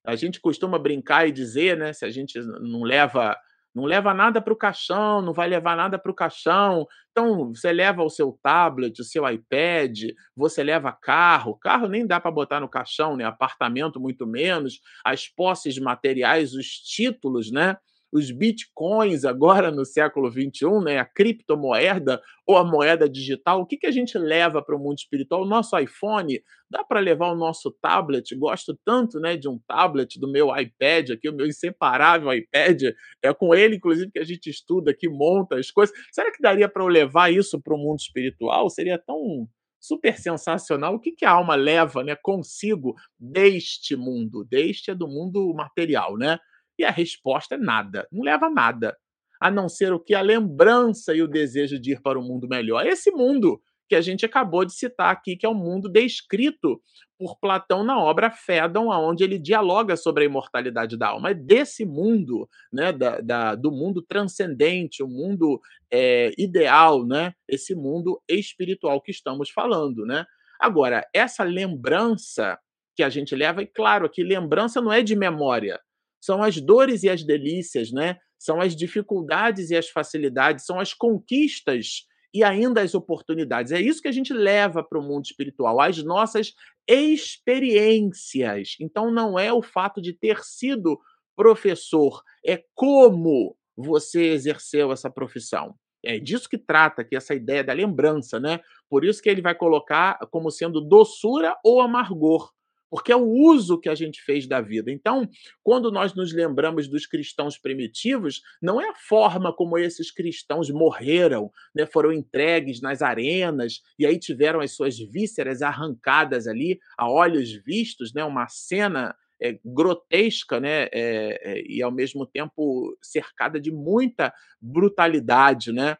A 0.04 0.16
gente 0.16 0.40
costuma 0.40 0.78
brincar 0.78 1.28
e 1.28 1.32
dizer, 1.32 1.76
né? 1.76 1.92
Se 1.92 2.04
a 2.04 2.10
gente 2.10 2.38
não 2.40 2.82
leva 2.82 3.36
não 3.74 3.84
leva 3.84 4.12
nada 4.12 4.40
para 4.40 4.52
o 4.52 4.56
caixão, 4.56 5.22
não 5.22 5.32
vai 5.32 5.48
levar 5.48 5.76
nada 5.76 5.98
para 5.98 6.10
o 6.10 6.14
caixão. 6.14 6.86
Então, 7.10 7.54
você 7.54 7.72
leva 7.72 8.02
o 8.02 8.10
seu 8.10 8.36
tablet, 8.42 9.00
o 9.00 9.04
seu 9.04 9.28
iPad, 9.28 10.10
você 10.34 10.64
leva 10.64 10.90
carro. 10.90 11.56
Carro 11.56 11.86
nem 11.86 12.06
dá 12.06 12.18
para 12.18 12.30
botar 12.30 12.60
no 12.60 12.68
caixão, 12.68 13.16
né? 13.16 13.24
Apartamento, 13.24 14.00
muito 14.00 14.26
menos. 14.26 14.80
As 15.04 15.28
posses 15.28 15.78
materiais, 15.78 16.54
os 16.54 16.66
títulos, 16.66 17.52
né? 17.52 17.76
Os 18.12 18.30
bitcoins 18.30 19.24
agora 19.24 19.70
no 19.70 19.84
século 19.84 20.30
XXI, 20.30 20.82
né, 20.82 20.98
a 20.98 21.04
criptomoeda 21.04 22.20
ou 22.46 22.56
a 22.56 22.64
moeda 22.64 23.08
digital, 23.08 23.60
o 23.60 23.66
que, 23.66 23.76
que 23.76 23.86
a 23.86 23.90
gente 23.90 24.16
leva 24.16 24.62
para 24.62 24.74
o 24.74 24.78
mundo 24.78 24.98
espiritual? 24.98 25.42
O 25.42 25.46
nosso 25.46 25.78
iPhone, 25.78 26.42
dá 26.70 26.82
para 26.82 27.00
levar 27.00 27.30
o 27.30 27.36
nosso 27.36 27.70
tablet? 27.70 28.34
Gosto 28.34 28.78
tanto 28.84 29.20
né, 29.20 29.36
de 29.36 29.48
um 29.48 29.58
tablet, 29.66 30.18
do 30.18 30.30
meu 30.30 30.48
iPad 30.56 31.10
aqui, 31.10 31.28
o 31.28 31.34
meu 31.34 31.46
inseparável 31.46 32.32
iPad, 32.32 32.82
é 33.22 33.34
com 33.34 33.54
ele, 33.54 33.76
inclusive, 33.76 34.10
que 34.10 34.18
a 34.18 34.24
gente 34.24 34.48
estuda 34.48 34.90
aqui, 34.90 35.08
monta 35.08 35.56
as 35.56 35.70
coisas. 35.70 35.94
Será 36.10 36.32
que 36.32 36.40
daria 36.40 36.68
para 36.68 36.82
eu 36.82 36.88
levar 36.88 37.30
isso 37.30 37.60
para 37.60 37.74
o 37.74 37.78
mundo 37.78 37.98
espiritual? 37.98 38.70
Seria 38.70 38.98
tão 38.98 39.46
super 39.80 40.18
sensacional. 40.18 40.94
O 40.94 41.00
que, 41.00 41.12
que 41.12 41.24
a 41.24 41.30
alma 41.30 41.54
leva 41.54 42.02
né, 42.02 42.16
consigo 42.16 42.94
deste 43.18 43.94
mundo? 43.94 44.44
Deste 44.44 44.90
é 44.90 44.94
do 44.94 45.06
mundo 45.06 45.52
material, 45.54 46.16
né? 46.16 46.38
E 46.78 46.84
a 46.84 46.90
resposta 46.90 47.56
é 47.56 47.58
nada, 47.58 48.06
não 48.12 48.22
leva 48.22 48.48
nada, 48.48 48.96
a 49.40 49.50
não 49.50 49.68
ser 49.68 49.92
o 49.92 50.00
que 50.00 50.14
a 50.14 50.20
lembrança 50.20 51.14
e 51.14 51.22
o 51.22 51.28
desejo 51.28 51.78
de 51.78 51.92
ir 51.92 52.02
para 52.02 52.18
um 52.18 52.22
mundo 52.22 52.48
melhor. 52.48 52.86
Esse 52.86 53.10
mundo 53.10 53.60
que 53.88 53.94
a 53.94 54.00
gente 54.00 54.26
acabou 54.26 54.64
de 54.64 54.74
citar 54.74 55.10
aqui, 55.10 55.34
que 55.34 55.46
é 55.46 55.48
o 55.48 55.54
mundo 55.54 55.88
descrito 55.88 56.80
por 57.18 57.38
Platão 57.40 57.82
na 57.82 57.98
obra 57.98 58.30
Fédon, 58.30 58.88
onde 58.90 59.24
ele 59.24 59.38
dialoga 59.38 59.96
sobre 59.96 60.24
a 60.24 60.26
imortalidade 60.26 60.96
da 60.96 61.08
alma. 61.08 61.30
É 61.30 61.34
desse 61.34 61.86
mundo, 61.86 62.48
né, 62.72 62.92
da, 62.92 63.20
da 63.20 63.54
do 63.54 63.72
mundo 63.72 64.02
transcendente, 64.02 65.02
o 65.02 65.08
mundo 65.08 65.58
é, 65.90 66.32
ideal, 66.36 67.04
né, 67.04 67.32
esse 67.48 67.74
mundo 67.74 68.20
espiritual 68.28 69.00
que 69.00 69.10
estamos 69.10 69.50
falando. 69.50 70.04
Né? 70.04 70.24
Agora, 70.60 71.04
essa 71.14 71.42
lembrança 71.42 72.58
que 72.94 73.02
a 73.02 73.08
gente 73.08 73.34
leva, 73.34 73.62
e 73.62 73.66
claro 73.66 74.10
que 74.10 74.22
lembrança 74.22 74.80
não 74.80 74.92
é 74.92 75.02
de 75.02 75.16
memória, 75.16 75.80
são 76.20 76.42
as 76.42 76.60
dores 76.60 77.02
e 77.02 77.08
as 77.08 77.22
delícias, 77.22 77.90
né? 77.92 78.18
São 78.38 78.60
as 78.60 78.74
dificuldades 78.74 79.70
e 79.70 79.76
as 79.76 79.88
facilidades, 79.88 80.64
são 80.64 80.78
as 80.78 80.94
conquistas 80.94 82.06
e 82.32 82.44
ainda 82.44 82.82
as 82.82 82.94
oportunidades. 82.94 83.72
É 83.72 83.80
isso 83.80 84.02
que 84.02 84.08
a 84.08 84.12
gente 84.12 84.32
leva 84.32 84.82
para 84.82 84.98
o 84.98 85.02
mundo 85.02 85.24
espiritual, 85.24 85.80
as 85.80 86.02
nossas 86.02 86.54
experiências. 86.86 88.76
Então, 88.80 89.10
não 89.10 89.38
é 89.38 89.52
o 89.52 89.62
fato 89.62 90.00
de 90.00 90.12
ter 90.12 90.40
sido 90.44 90.98
professor, 91.36 92.22
é 92.44 92.64
como 92.74 93.56
você 93.76 94.32
exerceu 94.32 94.92
essa 94.92 95.08
profissão. 95.08 95.74
É 96.04 96.18
disso 96.18 96.48
que 96.48 96.58
trata 96.58 97.02
aqui 97.02 97.16
essa 97.16 97.34
ideia 97.34 97.62
da 97.62 97.72
lembrança, 97.72 98.38
né? 98.38 98.60
Por 98.88 99.04
isso 99.04 99.22
que 99.22 99.28
ele 99.28 99.42
vai 99.42 99.54
colocar 99.54 100.18
como 100.30 100.50
sendo 100.50 100.80
doçura 100.80 101.56
ou 101.64 101.80
amargor 101.80 102.52
porque 102.90 103.12
é 103.12 103.16
o 103.16 103.28
uso 103.28 103.78
que 103.78 103.88
a 103.88 103.94
gente 103.94 104.20
fez 104.22 104.46
da 104.46 104.60
vida. 104.60 104.90
Então, 104.90 105.28
quando 105.62 105.90
nós 105.90 106.14
nos 106.14 106.32
lembramos 106.32 106.88
dos 106.88 107.06
cristãos 107.06 107.58
primitivos, 107.58 108.40
não 108.62 108.80
é 108.80 108.88
a 108.88 108.94
forma 108.94 109.54
como 109.54 109.78
esses 109.78 110.10
cristãos 110.10 110.70
morreram, 110.70 111.50
né, 111.74 111.86
foram 111.86 112.12
entregues 112.12 112.80
nas 112.80 113.02
arenas 113.02 113.80
e 113.98 114.06
aí 114.06 114.18
tiveram 114.18 114.60
as 114.60 114.72
suas 114.74 114.98
vísceras 114.98 115.62
arrancadas 115.62 116.46
ali 116.46 116.78
a 116.96 117.10
olhos 117.10 117.52
vistos, 117.64 118.12
né, 118.14 118.24
uma 118.24 118.48
cena 118.48 119.14
é, 119.40 119.58
grotesca, 119.64 120.58
né, 120.58 120.84
é, 120.84 120.90
é, 120.92 121.62
e 121.66 121.82
ao 121.82 121.92
mesmo 121.92 122.26
tempo 122.26 122.96
cercada 123.02 123.60
de 123.60 123.70
muita 123.70 124.32
brutalidade, 124.60 125.72
né? 125.72 125.96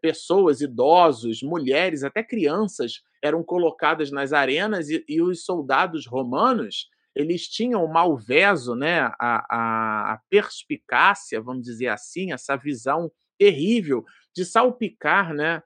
Pessoas, 0.00 0.60
idosos, 0.60 1.42
mulheres, 1.42 2.04
até 2.04 2.22
crianças 2.22 3.02
eram 3.22 3.42
colocadas 3.42 4.10
nas 4.10 4.32
arenas 4.32 4.88
e, 4.90 5.04
e 5.08 5.22
os 5.22 5.44
soldados 5.44 6.06
romanos 6.06 6.88
eles 7.14 7.46
tinham 7.46 7.84
o 7.84 7.92
malveso, 7.92 8.74
né, 8.74 9.00
a, 9.00 9.14
a, 9.18 10.12
a, 10.14 10.20
perspicácia, 10.30 11.40
vamos 11.40 11.62
dizer 11.62 11.88
assim, 11.88 12.32
essa 12.32 12.56
visão 12.56 13.10
terrível 13.38 14.04
de 14.34 14.44
salpicar, 14.44 15.34
né, 15.34 15.62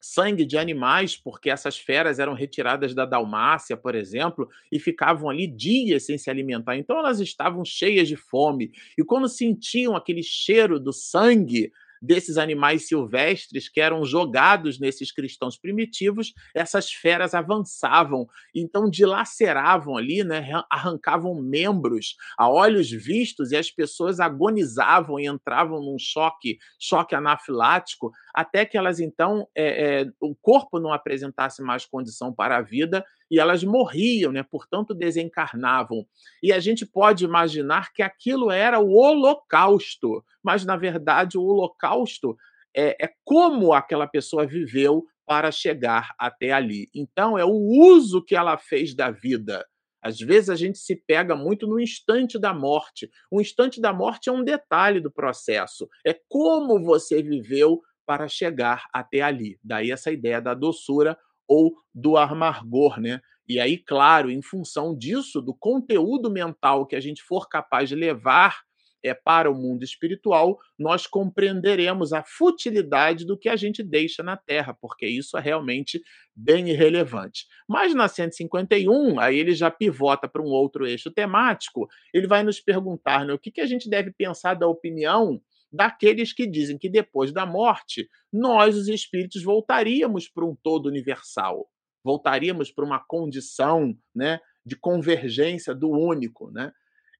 sangue 0.00 0.44
de 0.44 0.56
animais, 0.56 1.16
porque 1.16 1.50
essas 1.50 1.78
feras 1.78 2.18
eram 2.18 2.32
retiradas 2.32 2.94
da 2.94 3.04
Dalmácia, 3.04 3.76
por 3.76 3.94
exemplo, 3.94 4.48
e 4.72 4.78
ficavam 4.78 5.28
ali 5.28 5.46
dias 5.46 6.06
sem 6.06 6.16
se 6.16 6.30
alimentar. 6.30 6.76
Então 6.76 6.98
elas 6.98 7.20
estavam 7.20 7.64
cheias 7.64 8.08
de 8.08 8.16
fome. 8.16 8.72
E 8.96 9.04
quando 9.04 9.28
sentiam 9.28 9.94
aquele 9.94 10.22
cheiro 10.22 10.80
do 10.80 10.92
sangue, 10.92 11.70
desses 12.00 12.38
animais 12.38 12.88
silvestres 12.88 13.68
que 13.68 13.80
eram 13.80 14.04
jogados 14.04 14.78
nesses 14.78 15.12
cristãos 15.12 15.56
primitivos, 15.58 16.32
essas 16.54 16.90
feras 16.90 17.34
avançavam, 17.34 18.26
então 18.54 18.88
dilaceravam 18.88 19.96
ali, 19.96 20.24
né, 20.24 20.48
arrancavam 20.70 21.34
membros 21.34 22.16
a 22.38 22.48
olhos 22.48 22.90
vistos 22.90 23.52
e 23.52 23.56
as 23.56 23.70
pessoas 23.70 24.20
agonizavam 24.20 25.18
e 25.20 25.26
entravam 25.26 25.80
num 25.80 25.98
choque, 25.98 26.58
choque 26.78 27.14
anafilático, 27.14 28.12
até 28.34 28.64
que 28.64 28.76
elas 28.76 29.00
então 29.00 29.46
é, 29.54 30.02
é, 30.02 30.06
o 30.20 30.34
corpo 30.34 30.78
não 30.78 30.92
apresentasse 30.92 31.62
mais 31.62 31.84
condição 31.84 32.32
para 32.32 32.56
a 32.56 32.62
vida 32.62 33.04
e 33.30 33.38
elas 33.38 33.62
morriam, 33.62 34.32
né? 34.32 34.42
portanto 34.42 34.94
desencarnavam. 34.94 36.06
E 36.42 36.52
a 36.52 36.58
gente 36.58 36.84
pode 36.84 37.24
imaginar 37.24 37.92
que 37.92 38.02
aquilo 38.02 38.50
era 38.50 38.78
o 38.78 38.92
holocausto, 38.92 40.24
mas 40.42 40.64
na 40.64 40.76
verdade 40.76 41.38
o 41.38 41.42
holocausto 41.42 42.36
é, 42.74 42.96
é 43.04 43.10
como 43.24 43.72
aquela 43.72 44.06
pessoa 44.06 44.46
viveu 44.46 45.04
para 45.26 45.52
chegar 45.52 46.12
até 46.18 46.50
ali. 46.50 46.88
Então 46.94 47.38
é 47.38 47.44
o 47.44 47.52
uso 47.52 48.24
que 48.24 48.34
ela 48.34 48.58
fez 48.58 48.94
da 48.94 49.10
vida. 49.10 49.64
Às 50.02 50.18
vezes 50.18 50.48
a 50.48 50.56
gente 50.56 50.78
se 50.78 50.96
pega 50.96 51.36
muito 51.36 51.66
no 51.66 51.78
instante 51.78 52.38
da 52.38 52.54
morte. 52.54 53.10
O 53.30 53.40
instante 53.40 53.80
da 53.80 53.92
morte 53.92 54.28
é 54.28 54.32
um 54.32 54.42
detalhe 54.42 55.00
do 55.00 55.10
processo. 55.10 55.88
É 56.04 56.18
como 56.28 56.82
você 56.82 57.22
viveu 57.22 57.80
para 58.10 58.26
chegar 58.26 58.88
até 58.92 59.20
ali. 59.20 59.56
Daí 59.62 59.92
essa 59.92 60.10
ideia 60.10 60.40
da 60.40 60.52
doçura 60.52 61.16
ou 61.46 61.76
do 61.94 62.16
amargor, 62.16 63.00
né? 63.00 63.20
E 63.48 63.60
aí, 63.60 63.78
claro, 63.78 64.32
em 64.32 64.42
função 64.42 64.98
disso, 64.98 65.40
do 65.40 65.54
conteúdo 65.54 66.28
mental 66.28 66.88
que 66.88 66.96
a 66.96 67.00
gente 67.00 67.22
for 67.22 67.48
capaz 67.48 67.88
de 67.88 67.94
levar 67.94 68.62
é, 69.00 69.14
para 69.14 69.48
o 69.48 69.54
mundo 69.54 69.84
espiritual, 69.84 70.58
nós 70.76 71.06
compreenderemos 71.06 72.12
a 72.12 72.24
futilidade 72.24 73.24
do 73.24 73.38
que 73.38 73.48
a 73.48 73.54
gente 73.54 73.80
deixa 73.80 74.24
na 74.24 74.36
Terra, 74.36 74.76
porque 74.80 75.06
isso 75.06 75.38
é 75.38 75.40
realmente 75.40 76.02
bem 76.34 76.68
irrelevante. 76.68 77.46
Mas 77.68 77.94
na 77.94 78.08
151, 78.08 79.20
aí 79.20 79.38
ele 79.38 79.54
já 79.54 79.70
pivota 79.70 80.26
para 80.26 80.42
um 80.42 80.46
outro 80.46 80.84
eixo 80.84 81.12
temático, 81.12 81.88
ele 82.12 82.26
vai 82.26 82.42
nos 82.42 82.58
perguntar 82.58 83.24
né, 83.24 83.32
o 83.32 83.38
que, 83.38 83.52
que 83.52 83.60
a 83.60 83.66
gente 83.66 83.88
deve 83.88 84.10
pensar 84.10 84.54
da 84.54 84.66
opinião 84.66 85.40
daqueles 85.72 86.32
que 86.32 86.46
dizem 86.46 86.78
que 86.78 86.88
depois 86.88 87.32
da 87.32 87.46
morte, 87.46 88.08
nós, 88.32 88.76
os 88.76 88.88
espíritos, 88.88 89.42
voltaríamos 89.42 90.28
para 90.28 90.44
um 90.44 90.54
todo 90.54 90.86
universal, 90.86 91.68
voltaríamos 92.04 92.70
para 92.70 92.84
uma 92.84 92.98
condição 92.98 93.96
né, 94.14 94.40
de 94.64 94.76
convergência 94.76 95.74
do 95.74 95.90
único. 95.90 96.50
Né? 96.50 96.72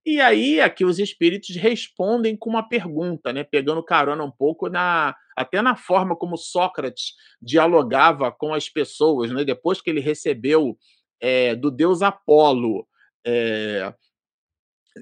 E 0.04 0.20
aí, 0.20 0.60
aqui 0.60 0.84
os 0.84 0.98
espíritos 0.98 1.54
respondem 1.56 2.36
com 2.36 2.48
uma 2.48 2.66
pergunta, 2.66 3.32
né, 3.32 3.44
pegando 3.44 3.82
carona 3.84 4.24
um 4.24 4.30
pouco 4.30 4.68
na 4.68 5.14
até 5.36 5.62
na 5.62 5.74
forma 5.74 6.14
como 6.14 6.36
Sócrates 6.36 7.14
dialogava 7.40 8.30
com 8.30 8.52
as 8.52 8.68
pessoas, 8.68 9.30
né, 9.30 9.42
depois 9.42 9.80
que 9.80 9.88
ele 9.88 10.00
recebeu 10.00 10.76
é, 11.18 11.54
do 11.54 11.70
deus 11.70 12.02
Apolo 12.02 12.86
é, 13.26 13.94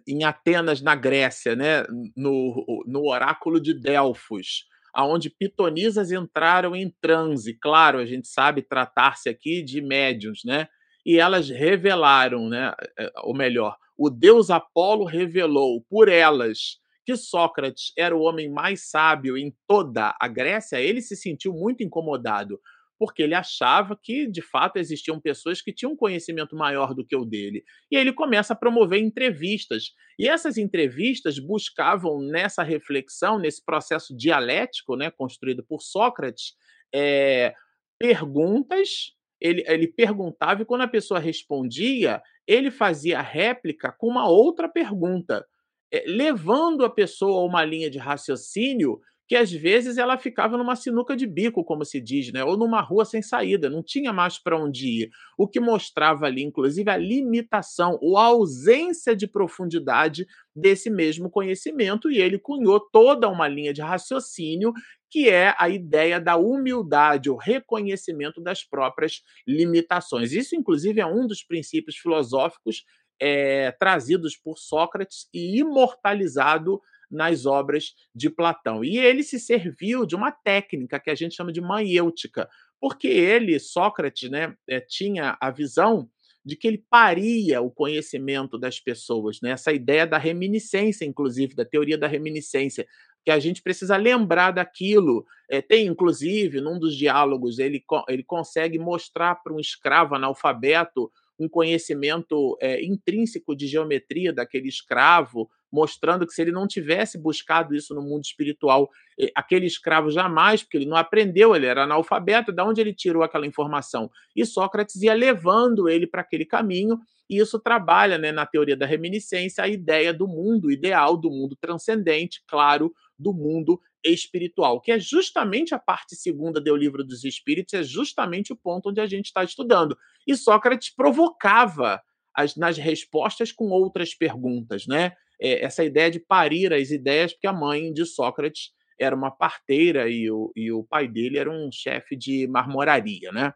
em 0.07 0.25
Atenas, 0.25 0.81
na 0.81 0.95
Grécia, 0.95 1.57
né, 1.57 1.85
no, 2.17 2.85
no 2.87 3.07
oráculo 3.09 3.61
de 3.61 3.75
Delfos, 3.75 4.67
aonde 4.93 5.31
pitonisas 5.31 6.11
entraram 6.13 6.75
em 6.75 6.93
transe. 7.01 7.55
Claro, 7.55 7.99
a 7.99 8.07
gente 8.07 8.29
sabe 8.29 8.63
tratar-se 8.63 9.29
aqui 9.29 9.63
de 9.63 9.81
médiuns, 9.81 10.41
né? 10.45 10.69
E 11.05 11.19
elas 11.19 11.49
revelaram, 11.49 12.49
né, 12.49 12.73
é, 12.99 13.11
ou 13.23 13.35
melhor, 13.35 13.77
o 13.97 14.11
deus 14.11 14.51
Apolo 14.51 15.05
revelou 15.05 15.85
por 15.89 16.09
elas 16.09 16.79
que 17.05 17.17
Sócrates 17.17 17.93
era 17.97 18.15
o 18.15 18.21
homem 18.21 18.51
mais 18.51 18.91
sábio 18.91 19.37
em 19.39 19.51
toda 19.67 20.15
a 20.21 20.29
Grécia. 20.29 20.79
Ele 20.79 21.01
se 21.01 21.17
sentiu 21.17 21.55
muito 21.55 21.83
incomodado, 21.83 22.61
porque 22.99 23.23
ele 23.23 23.35
achava 23.35 23.99
que, 24.03 24.27
de 24.27 24.43
fato, 24.43 24.77
existiam 24.77 25.21
pessoas 25.21 25.63
que 25.63 25.73
tinham 25.73 25.93
um 25.93 25.97
conhecimento 25.97 26.57
maior 26.57 26.93
do 26.93 27.07
que 27.07 27.15
o 27.15 27.25
dele. 27.25 27.63
E 27.91 27.97
aí 27.97 28.03
ele 28.03 28.13
começa 28.13 28.53
a 28.53 28.57
promover 28.57 29.01
entrevistas. 29.01 29.93
E 30.19 30.29
essas 30.29 30.59
entrevistas 30.59 31.39
buscavam, 31.39 32.21
nessa 32.21 32.63
reflexão, 32.63 33.39
nesse 33.39 33.65
processo 33.65 34.17
dialético 34.17 34.97
né, 34.97 35.11
construído 35.11 35.65
por 35.65 35.81
Sócrates, 35.81 36.55
é, 36.93 37.55
perguntas. 37.99 39.13
Ele, 39.41 39.63
ele 39.69 39.87
perguntava 39.87 40.63
e, 40.63 40.65
quando 40.65 40.83
a 40.83 40.89
pessoa 40.89 41.21
respondia, 41.21 42.21
ele 42.47 42.71
fazia 42.73 43.21
réplica 43.21 43.93
com 43.93 44.09
uma 44.09 44.29
outra 44.29 44.69
pergunta, 44.69 45.47
é, 45.93 46.03
levando 46.07 46.85
a 46.85 46.91
pessoa 46.91 47.43
a 47.43 47.45
uma 47.45 47.65
linha 47.65 47.89
de 47.89 47.99
raciocínio 47.99 49.01
que 49.29 49.37
às 49.37 49.53
vezes 49.53 49.99
ela 49.99 50.17
ficava 50.17 50.57
numa 50.57 50.75
sinuca 50.75 51.15
de 51.15 51.27
bico, 51.27 51.63
como 51.63 51.85
se 51.85 52.01
diz, 52.01 52.33
né? 52.33 52.43
ou 52.43 52.57
numa 52.57 52.81
rua 52.81 53.05
sem 53.05 53.21
saída, 53.21 53.69
não 53.69 53.83
tinha 53.83 54.11
mais 54.11 54.39
para 54.39 54.59
onde 54.59 55.03
ir. 55.03 55.11
O 55.37 55.47
que 55.47 55.61
mostrava 55.61 56.25
ali, 56.25 56.43
inclusive, 56.43 56.91
a 56.91 56.97
limitação 56.97 57.99
ou 58.01 58.17
a 58.17 58.25
ausência 58.25 59.15
de 59.15 59.27
profundidade 59.27 60.27
desse 60.57 60.89
mesmo 60.89 61.31
conhecimento, 61.31 62.11
e 62.11 62.19
ele 62.19 62.39
cunhou 62.39 62.81
toda 62.81 63.29
uma 63.29 63.47
linha 63.47 63.73
de 63.73 63.83
raciocínio 63.83 64.73
que 65.11 65.29
é 65.29 65.55
a 65.59 65.69
ideia 65.69 66.21
da 66.21 66.37
humildade, 66.37 67.31
o 67.31 67.37
reconhecimento 67.37 68.41
das 68.41 68.65
próprias 68.65 69.23
limitações. 69.47 70.33
Isso, 70.33 70.57
inclusive, 70.57 71.01
é 71.01 71.07
um 71.07 71.27
dos 71.27 71.43
princípios 71.43 71.97
filosóficos 71.97 72.85
é, 73.21 73.73
trazidos 73.73 74.37
por 74.37 74.59
Sócrates 74.59 75.29
e 75.33 75.59
imortalizado 75.59 76.81
nas 77.11 77.47
obras 77.47 77.95
de 78.15 78.29
Platão. 78.31 78.85
E 78.85 78.99
ele 78.99 79.23
se 79.23 79.39
serviu 79.39 80.05
de 80.07 80.15
uma 80.15 80.31
técnica 80.31 81.01
que 81.01 81.11
a 81.11 81.15
gente 81.15 81.35
chama 81.35 81.53
de 81.53 81.61
maiêutica, 81.61 82.49
porque 82.81 83.09
ele, 83.09 83.59
Sócrates, 83.59 84.31
né, 84.31 84.55
eh, 84.69 84.81
tinha 84.81 85.37
a 85.41 85.51
visão 85.51 86.09
de 86.45 86.57
que 86.57 86.67
ele 86.67 86.85
paria 86.89 87.61
o 87.61 87.71
conhecimento 87.71 88.59
das 88.59 88.81
pessoas, 88.81 89.39
né? 89.43 89.51
essa 89.51 89.73
ideia 89.73 90.07
da 90.07 90.17
reminiscência, 90.17 91.05
inclusive, 91.05 91.55
da 91.55 91.65
teoria 91.65 91.99
da 91.99 92.07
reminiscência, 92.07 92.87
que 93.25 93.31
a 93.31 93.39
gente 93.39 93.61
precisa 93.61 93.97
lembrar 93.99 94.53
daquilo. 94.53 95.27
É, 95.51 95.61
tem, 95.61 95.87
inclusive, 95.87 96.63
num 96.63 96.79
dos 96.79 96.97
diálogos, 96.97 97.59
ele, 97.59 97.85
ele 98.09 98.23
consegue 98.23 98.79
mostrar 98.79 99.35
para 99.35 99.53
um 99.53 99.61
escravo 99.61 100.15
analfabeto 100.15 101.13
um 101.39 101.49
conhecimento 101.49 102.57
é, 102.61 102.83
intrínseco 102.83 103.55
de 103.55 103.67
geometria 103.67 104.33
daquele 104.33 104.69
escravo, 104.69 105.51
mostrando 105.73 106.27
que 106.27 106.33
se 106.33 106.43
ele 106.43 106.53
não 106.53 106.67
tivesse 106.67 107.19
buscado 107.19 107.75
isso 107.75 107.95
no 107.95 108.03
mundo 108.03 108.25
espiritual, 108.25 108.89
aquele 109.35 109.67
escravo 109.67 110.11
jamais, 110.11 110.63
porque 110.63 110.79
ele 110.79 110.87
não 110.87 110.97
aprendeu, 110.97 111.55
ele 111.55 111.67
era 111.67 111.85
analfabeto, 111.85 112.53
de 112.53 112.63
onde 112.63 112.81
ele 112.81 112.95
tirou 112.95 113.23
aquela 113.23 113.47
informação? 113.47 114.11
E 114.35 114.45
Sócrates 114.47 115.03
ia 115.03 115.15
levando 115.15 115.89
ele 115.89 116.07
para 116.07 116.23
aquele 116.23 116.45
caminho, 116.45 116.99
e 117.29 117.39
isso 117.39 117.59
trabalha 117.59 118.17
né, 118.17 118.33
na 118.33 118.47
teoria 118.47 118.77
da 118.77 118.87
reminiscência 118.87 119.63
a 119.63 119.69
ideia 119.69 120.15
do 120.15 120.27
mundo 120.27 120.71
ideal, 120.71 121.17
do 121.17 121.31
mundo 121.31 121.57
transcendente, 121.61 122.43
claro, 122.47 122.93
do 123.19 123.35
mundo 123.35 123.79
espiritual, 124.05 124.81
que 124.81 124.93
é 124.93 124.99
justamente 124.99 125.75
a 125.75 125.79
parte 125.79 126.15
segunda 126.15 126.61
do 126.61 126.77
livro 126.77 127.05
dos 127.05 127.25
Espíritos, 127.25 127.75
é 127.75 127.83
justamente 127.83 128.53
o 128.53 128.57
ponto 128.57 128.91
onde 128.91 129.01
a 129.01 129.07
gente 129.07 129.27
está 129.27 129.43
estudando. 129.43 129.99
E 130.27 130.37
Sócrates 130.37 130.95
provocava 130.95 132.01
as, 132.35 132.55
nas 132.57 132.79
respostas 132.79 133.51
com 133.51 133.67
outras 133.71 134.15
perguntas, 134.15 134.87
né? 134.87 135.13
É, 135.41 135.65
essa 135.65 135.85
ideia 135.85 136.11
de 136.11 136.21
parir 136.21 136.73
as 136.73 136.91
ideias, 136.91 137.33
porque 137.33 137.47
a 137.47 137.53
mãe 137.53 137.93
de 137.93 138.05
Sócrates 138.05 138.71
era 139.01 139.15
uma 139.15 139.31
parteira 139.31 140.09
e 140.09 140.31
o, 140.31 140.53
e 140.57 140.73
o 140.73 140.83
pai 140.83 141.07
dele 141.07 141.39
era 141.39 141.51
um 141.51 141.71
chefe 141.73 142.17
de 142.17 142.47
marmoraria, 142.49 143.31
né? 143.33 143.53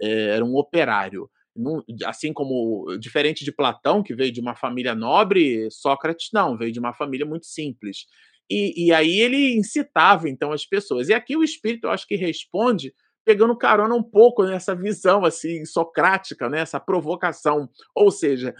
É, 0.00 0.36
era 0.36 0.44
um 0.44 0.56
operário. 0.56 1.28
assim 2.06 2.32
como, 2.32 2.96
diferente 2.98 3.44
de 3.44 3.52
Platão, 3.52 4.02
que 4.02 4.14
veio 4.14 4.32
de 4.32 4.40
uma 4.40 4.54
família 4.54 4.94
nobre, 4.94 5.68
Sócrates 5.70 6.28
não, 6.32 6.56
veio 6.56 6.72
de 6.72 6.78
uma 6.78 6.94
família 6.94 7.26
muito 7.26 7.46
simples. 7.46 8.06
E, 8.50 8.86
e 8.86 8.92
aí 8.92 9.20
ele 9.20 9.56
incitava, 9.56 10.28
então, 10.28 10.52
as 10.52 10.66
pessoas. 10.66 11.08
E 11.08 11.14
aqui 11.14 11.36
o 11.36 11.42
espírito, 11.42 11.86
eu 11.86 11.90
acho 11.90 12.06
que 12.06 12.16
responde 12.16 12.92
pegando 13.24 13.56
carona 13.56 13.94
um 13.94 14.02
pouco 14.02 14.44
nessa 14.44 14.74
visão 14.74 15.24
assim 15.24 15.64
socrática, 15.64 16.48
né? 16.48 16.60
essa 16.60 16.78
provocação. 16.78 17.68
Ou 17.94 18.10
seja, 18.10 18.54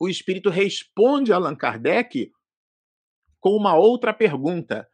o 0.00 0.08
espírito 0.08 0.48
responde 0.48 1.30
a 1.30 1.36
Allan 1.36 1.54
Kardec 1.54 2.32
com 3.38 3.50
uma 3.50 3.76
outra 3.76 4.14
pergunta. 4.14 4.88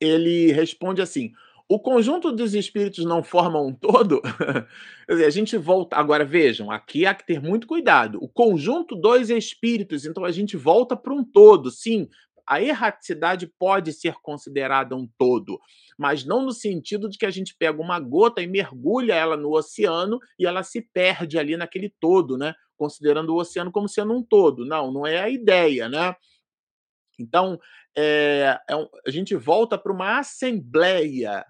Ele 0.00 0.52
responde 0.52 1.02
assim: 1.02 1.32
o 1.68 1.80
conjunto 1.80 2.30
dos 2.30 2.54
espíritos 2.54 3.04
não 3.04 3.24
forma 3.24 3.60
um 3.60 3.74
todo? 3.74 4.22
a 5.08 5.30
gente 5.30 5.56
volta. 5.56 5.96
Agora 5.96 6.24
vejam, 6.24 6.70
aqui 6.70 7.04
há 7.04 7.12
que 7.12 7.26
ter 7.26 7.40
muito 7.40 7.66
cuidado. 7.66 8.22
O 8.22 8.28
conjunto 8.28 8.94
dos 8.94 9.28
espíritos, 9.28 10.06
então 10.06 10.24
a 10.24 10.30
gente 10.30 10.56
volta 10.56 10.96
para 10.96 11.12
um 11.12 11.24
todo. 11.24 11.70
Sim, 11.72 12.08
a 12.46 12.62
erraticidade 12.62 13.48
pode 13.58 13.92
ser 13.92 14.14
considerada 14.22 14.94
um 14.94 15.08
todo, 15.18 15.58
mas 15.98 16.24
não 16.24 16.44
no 16.44 16.52
sentido 16.52 17.08
de 17.08 17.18
que 17.18 17.26
a 17.26 17.30
gente 17.30 17.56
pega 17.58 17.82
uma 17.82 17.98
gota 17.98 18.40
e 18.40 18.46
mergulha 18.46 19.14
ela 19.14 19.36
no 19.36 19.50
oceano 19.50 20.20
e 20.38 20.46
ela 20.46 20.62
se 20.62 20.80
perde 20.80 21.36
ali 21.36 21.56
naquele 21.56 21.92
todo, 21.98 22.38
né? 22.38 22.54
Considerando 22.76 23.30
o 23.30 23.40
oceano 23.40 23.72
como 23.72 23.88
sendo 23.88 24.12
um 24.14 24.22
todo. 24.22 24.64
Não, 24.64 24.92
não 24.92 25.06
é 25.06 25.18
a 25.18 25.28
ideia, 25.28 25.88
né? 25.88 26.14
Então, 27.18 27.58
é, 27.96 28.58
é 28.68 28.76
um, 28.76 28.86
a 29.06 29.10
gente 29.10 29.34
volta 29.34 29.78
para 29.78 29.92
uma 29.92 30.18
assembleia 30.18 31.44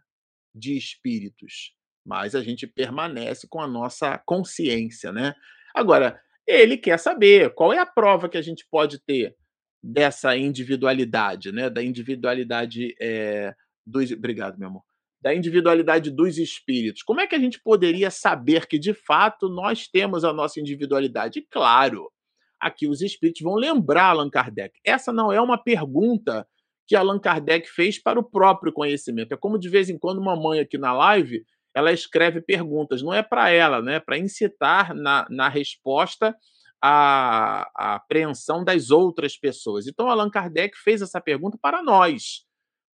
de 0.54 0.76
espíritos, 0.76 1.74
mas 2.04 2.34
a 2.34 2.42
gente 2.42 2.66
permanece 2.66 3.46
com 3.48 3.60
a 3.60 3.66
nossa 3.66 4.16
consciência, 4.18 5.12
né? 5.12 5.34
Agora, 5.74 6.20
ele 6.46 6.76
quer 6.76 6.98
saber 6.98 7.52
qual 7.54 7.72
é 7.72 7.78
a 7.78 7.86
prova 7.86 8.28
que 8.28 8.38
a 8.38 8.42
gente 8.42 8.66
pode 8.70 9.00
ter 9.00 9.36
dessa 9.82 10.36
individualidade, 10.36 11.52
né? 11.52 11.68
Da 11.68 11.82
individualidade 11.82 12.94
é, 13.00 13.54
dos. 13.84 14.10
Obrigado, 14.12 14.58
meu 14.58 14.68
amor. 14.68 14.95
Da 15.26 15.34
individualidade 15.34 16.08
dos 16.08 16.38
espíritos. 16.38 17.02
Como 17.02 17.20
é 17.20 17.26
que 17.26 17.34
a 17.34 17.38
gente 17.40 17.60
poderia 17.60 18.12
saber 18.12 18.64
que 18.68 18.78
de 18.78 18.94
fato 18.94 19.48
nós 19.48 19.88
temos 19.88 20.24
a 20.24 20.32
nossa 20.32 20.60
individualidade? 20.60 21.44
Claro, 21.50 22.12
aqui 22.60 22.86
os 22.86 23.00
espíritos 23.00 23.42
vão 23.42 23.56
lembrar 23.56 24.10
Allan 24.10 24.30
Kardec. 24.30 24.78
Essa 24.84 25.12
não 25.12 25.32
é 25.32 25.40
uma 25.40 25.60
pergunta 25.60 26.46
que 26.86 26.94
Allan 26.94 27.18
Kardec 27.18 27.68
fez 27.68 28.00
para 28.00 28.20
o 28.20 28.22
próprio 28.22 28.72
conhecimento. 28.72 29.32
É 29.32 29.36
como 29.36 29.58
de 29.58 29.68
vez 29.68 29.90
em 29.90 29.98
quando 29.98 30.18
uma 30.18 30.36
mãe 30.36 30.60
aqui 30.60 30.78
na 30.78 30.92
live 30.92 31.44
ela 31.74 31.92
escreve 31.92 32.40
perguntas, 32.40 33.02
não 33.02 33.12
é 33.12 33.20
para 33.20 33.50
ela, 33.50 33.82
né? 33.82 33.98
Para 33.98 34.16
incitar 34.16 34.94
na, 34.94 35.26
na 35.28 35.48
resposta 35.48 36.36
a, 36.80 37.68
a 37.76 37.94
apreensão 37.96 38.62
das 38.62 38.92
outras 38.92 39.36
pessoas. 39.36 39.88
Então, 39.88 40.08
Allan 40.08 40.30
Kardec 40.30 40.78
fez 40.78 41.02
essa 41.02 41.20
pergunta 41.20 41.58
para 41.60 41.82
nós, 41.82 42.46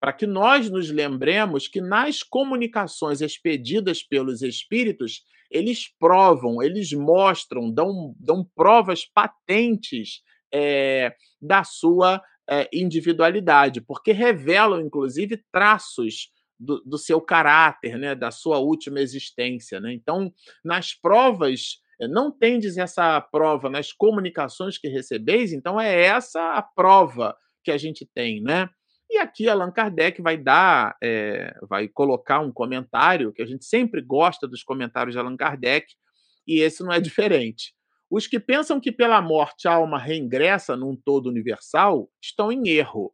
para 0.02 0.12
que 0.12 0.26
nós 0.26 0.68
nos 0.68 0.90
lembremos 0.90 1.68
que 1.68 1.80
nas 1.80 2.24
comunicações 2.24 3.20
expedidas 3.20 4.02
pelos 4.02 4.42
espíritos, 4.42 5.22
eles 5.48 5.94
provam, 5.96 6.60
eles 6.60 6.92
mostram, 6.92 7.72
dão, 7.72 8.12
dão 8.18 8.44
provas 8.56 9.06
patentes 9.06 10.20
é, 10.52 11.14
da 11.40 11.62
sua 11.62 12.20
é, 12.50 12.68
individualidade, 12.72 13.80
porque 13.80 14.10
revelam, 14.10 14.80
inclusive, 14.80 15.40
traços 15.52 16.32
do, 16.58 16.82
do, 16.84 16.98
seu 16.98 17.20
caráter, 17.20 17.96
né, 17.96 18.16
da 18.16 18.32
sua 18.32 18.58
última 18.58 18.98
existência. 18.98 19.78
Né? 19.78 19.92
Então, 19.92 20.34
nas 20.64 20.92
provas 20.92 21.78
eh, 22.00 22.08
não 22.08 22.28
tendes 22.36 22.76
essa 22.76 23.20
prova 23.20 23.70
nas 23.70 23.92
comunicações 23.92 24.78
que 24.78 24.88
recebeis, 24.88 25.52
então 25.52 25.80
é 25.80 26.06
essa 26.06 26.54
a 26.54 26.62
prova 26.62 27.36
que 27.62 27.70
a 27.70 27.78
gente 27.78 28.04
tem, 28.12 28.42
né? 28.42 28.68
E 29.12 29.18
aqui 29.18 29.46
Allan 29.46 29.70
Kardec 29.70 30.22
vai 30.22 30.38
dar, 30.38 30.96
é, 31.02 31.54
vai 31.68 31.86
colocar 31.86 32.40
um 32.40 32.50
comentário, 32.50 33.30
que 33.30 33.42
a 33.42 33.46
gente 33.46 33.66
sempre 33.66 34.00
gosta 34.00 34.48
dos 34.48 34.62
comentários 34.62 35.14
de 35.14 35.18
Allan 35.18 35.36
Kardec, 35.36 35.86
e 36.46 36.60
esse 36.60 36.82
não 36.82 36.90
é 36.90 36.98
diferente. 36.98 37.74
Os 38.10 38.26
que 38.26 38.40
pensam 38.40 38.80
que 38.80 38.90
pela 38.90 39.20
morte 39.20 39.68
a 39.68 39.74
alma 39.74 39.98
reingressa 39.98 40.74
num 40.74 40.96
todo 40.96 41.28
universal 41.28 42.10
estão 42.22 42.50
em 42.50 42.68
erro, 42.68 43.12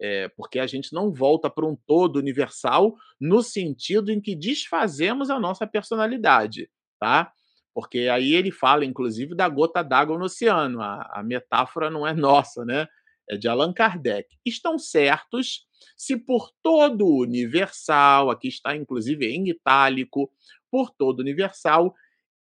é, 0.00 0.28
porque 0.28 0.58
a 0.58 0.66
gente 0.66 0.94
não 0.94 1.12
volta 1.12 1.50
para 1.50 1.66
um 1.66 1.76
todo 1.86 2.16
universal 2.16 2.94
no 3.20 3.42
sentido 3.42 4.10
em 4.10 4.20
que 4.20 4.34
desfazemos 4.34 5.28
a 5.28 5.38
nossa 5.38 5.66
personalidade, 5.66 6.70
tá? 6.98 7.30
porque 7.76 8.08
aí 8.08 8.32
ele 8.32 8.50
fala, 8.50 8.86
inclusive, 8.86 9.34
da 9.34 9.46
gota 9.50 9.84
d'água 9.84 10.16
no 10.16 10.24
oceano. 10.24 10.80
A, 10.80 11.10
a, 11.12 11.22
metáfora 11.22 11.90
não 11.90 12.06
é 12.06 12.14
nossa, 12.16 12.64
né? 12.64 12.88
É 13.28 13.36
de 13.36 13.48
Allan 13.48 13.72
Kardec. 13.72 14.28
Estão 14.44 14.78
certos 14.78 15.66
se 15.96 16.16
por 16.16 16.50
todo 16.62 17.06
universal, 17.06 18.30
aqui 18.30 18.48
está 18.48 18.76
inclusive 18.76 19.26
em 19.26 19.48
itálico, 19.48 20.30
por 20.70 20.90
todo 20.90 21.20
universal, 21.20 21.94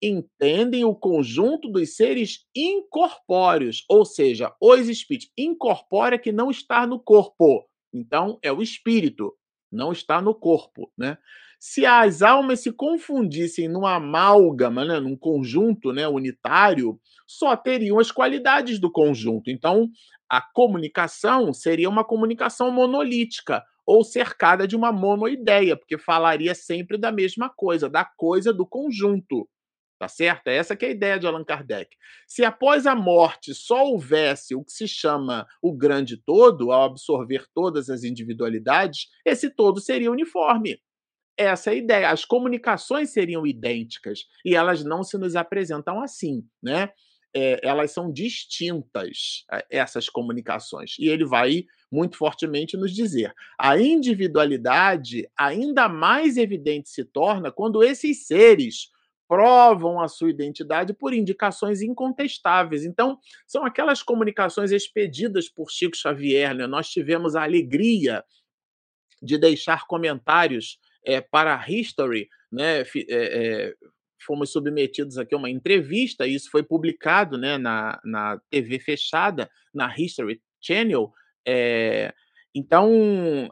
entendem 0.02 0.84
o 0.84 0.96
conjunto 0.96 1.70
dos 1.70 1.96
seres 1.96 2.46
incorpóreos, 2.56 3.86
ou 3.88 4.04
seja, 4.06 4.54
os 4.62 4.90
espíritos. 4.90 5.32
Incorpórea 5.38 6.20
que 6.20 6.32
não 6.32 6.52
está 6.52 6.86
no 6.86 7.00
corpo. 7.00 7.68
Então, 7.94 8.38
é 8.42 8.52
o 8.52 8.62
espírito, 8.62 9.34
não 9.72 9.92
está 9.92 10.22
no 10.22 10.36
corpo, 10.36 10.92
né? 10.98 11.18
se 11.66 11.86
as 11.86 12.22
almas 12.22 12.60
se 12.60 12.74
confundissem 12.74 13.70
numa 13.70 13.96
amálgama, 13.96 14.84
né, 14.84 15.00
num 15.00 15.16
conjunto 15.16 15.94
né, 15.94 16.06
unitário, 16.06 17.00
só 17.26 17.56
teriam 17.56 18.00
as 18.00 18.12
qualidades 18.12 18.80
do 18.80 18.92
conjunto. 18.92 19.50
Então, 19.50 19.90
a 20.34 20.42
comunicação 20.42 21.54
seria 21.54 21.88
uma 21.88 22.04
comunicação 22.04 22.72
monolítica 22.72 23.64
ou 23.86 24.04
cercada 24.04 24.68
de 24.68 24.76
uma 24.76 24.92
monoideia, 24.92 25.78
porque 25.78 25.96
falaria 25.96 26.56
sempre 26.56 26.98
da 26.98 27.12
mesma 27.12 27.52
coisa, 27.52 27.88
da 27.88 28.04
coisa 28.04 28.52
do 28.52 28.66
conjunto. 28.66 29.48
Tá 30.00 30.08
certo? 30.08 30.48
É 30.48 30.56
essa 30.56 30.76
que 30.76 30.86
é 30.86 30.88
a 30.88 30.92
ideia 30.92 31.20
de 31.20 31.28
Allan 31.28 31.44
Kardec. 31.44 31.96
Se 32.28 32.44
após 32.44 32.88
a 32.88 32.96
morte 32.96 33.54
só 33.54 33.86
houvesse 33.86 34.56
o 34.56 34.64
que 34.64 34.72
se 34.72 34.88
chama 34.88 35.46
o 35.62 35.72
grande 35.72 36.18
todo, 36.18 36.72
ao 36.72 36.86
absorver 36.86 37.46
todas 37.54 37.88
as 37.88 38.04
individualidades, 38.04 39.10
esse 39.24 39.52
todo 39.52 39.80
seria 39.80 40.10
uniforme 40.12 40.80
essa 41.38 41.72
é 41.72 41.74
a 41.74 41.76
ideia. 41.76 42.10
As 42.10 42.26
comunicações 42.26 43.12
seriam 43.12 43.46
idênticas 43.46 44.26
e 44.46 44.56
elas 44.56 44.84
não 44.84 45.04
se 45.04 45.18
nos 45.18 45.36
apresentam 45.36 46.02
assim, 46.02 46.44
né? 46.62 46.90
É, 47.36 47.60
elas 47.68 47.92
são 47.92 48.12
distintas, 48.12 49.44
é, 49.52 49.66
essas 49.72 50.08
comunicações. 50.08 50.96
E 51.00 51.08
ele 51.08 51.26
vai 51.26 51.66
muito 51.92 52.18
fortemente 52.18 52.78
nos 52.78 52.94
dizer: 52.94 53.34
a 53.58 53.78
individualidade 53.78 55.28
ainda 55.38 55.90
mais 55.90 56.38
evidente 56.38 56.90
se 56.90 57.04
torna 57.04 57.52
quando 57.52 57.84
esses 57.84 58.28
seres 58.28 58.92
provam 59.28 60.00
a 60.00 60.08
sua 60.08 60.30
identidade 60.30 60.94
por 60.94 61.14
indicações 61.14 61.82
incontestáveis. 61.82 62.86
Então, 62.86 63.18
são 63.48 63.66
aquelas 63.66 64.04
comunicações 64.04 64.72
expedidas 64.72 65.50
por 65.50 65.72
Chico 65.72 65.98
Xavier. 65.98 66.54
Né? 66.54 66.68
Nós 66.68 66.90
tivemos 66.90 67.36
a 67.36 67.44
alegria 67.44 68.24
de 69.22 69.38
deixar 69.38 69.88
comentários 69.88 70.78
é, 71.06 71.22
para 71.22 71.56
a 71.56 71.68
History, 71.68 72.30
né, 72.52 72.82
é, 73.10 73.74
fomos 74.24 74.52
submetidos 74.52 75.18
aqui 75.18 75.36
a 75.36 75.38
uma 75.38 75.50
entrevista, 75.50 76.26
e 76.28 76.36
isso 76.36 76.50
foi 76.50 76.64
publicado 76.64 77.38
né, 77.38 77.58
na, 77.58 78.00
na 78.04 78.40
TV 78.50 78.80
fechada, 78.80 79.50
na 79.74 79.94
History 79.98 80.42
Channel. 80.62 81.12
É, 81.46 82.14
então, 82.56 83.50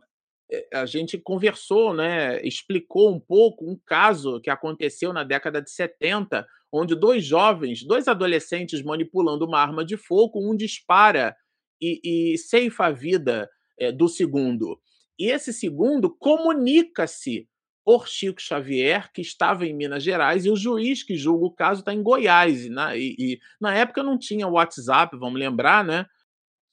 a 0.73 0.85
gente 0.85 1.17
conversou, 1.17 1.93
né, 1.93 2.41
explicou 2.45 3.13
um 3.13 3.19
pouco 3.19 3.69
um 3.69 3.79
caso 3.85 4.39
que 4.41 4.49
aconteceu 4.49 5.13
na 5.13 5.23
década 5.23 5.61
de 5.61 5.71
70, 5.71 6.45
onde 6.71 6.95
dois 6.95 7.23
jovens, 7.25 7.85
dois 7.85 8.07
adolescentes 8.07 8.81
manipulando 8.81 9.45
uma 9.45 9.59
arma 9.59 9.83
de 9.83 9.97
fogo, 9.97 10.39
um 10.39 10.55
dispara 10.55 11.35
e, 11.81 12.33
e 12.33 12.37
ceifa 12.37 12.85
a 12.85 12.91
vida 12.91 13.49
é, 13.79 13.91
do 13.91 14.07
segundo. 14.07 14.79
E 15.17 15.29
esse 15.29 15.53
segundo 15.53 16.09
comunica-se 16.09 17.47
por 17.83 18.07
Chico 18.07 18.41
Xavier, 18.41 19.11
que 19.11 19.21
estava 19.21 19.65
em 19.65 19.73
Minas 19.73 20.03
Gerais, 20.03 20.45
e 20.45 20.49
o 20.49 20.55
juiz 20.55 21.03
que 21.03 21.15
julga 21.15 21.45
o 21.45 21.51
caso 21.51 21.79
está 21.81 21.93
em 21.93 22.03
Goiás. 22.03 22.65
E 22.65 22.69
na, 22.69 22.95
e, 22.95 23.15
e 23.17 23.39
na 23.59 23.75
época 23.75 24.03
não 24.03 24.17
tinha 24.17 24.47
WhatsApp, 24.47 25.17
vamos 25.17 25.39
lembrar, 25.39 25.83
né? 25.83 26.05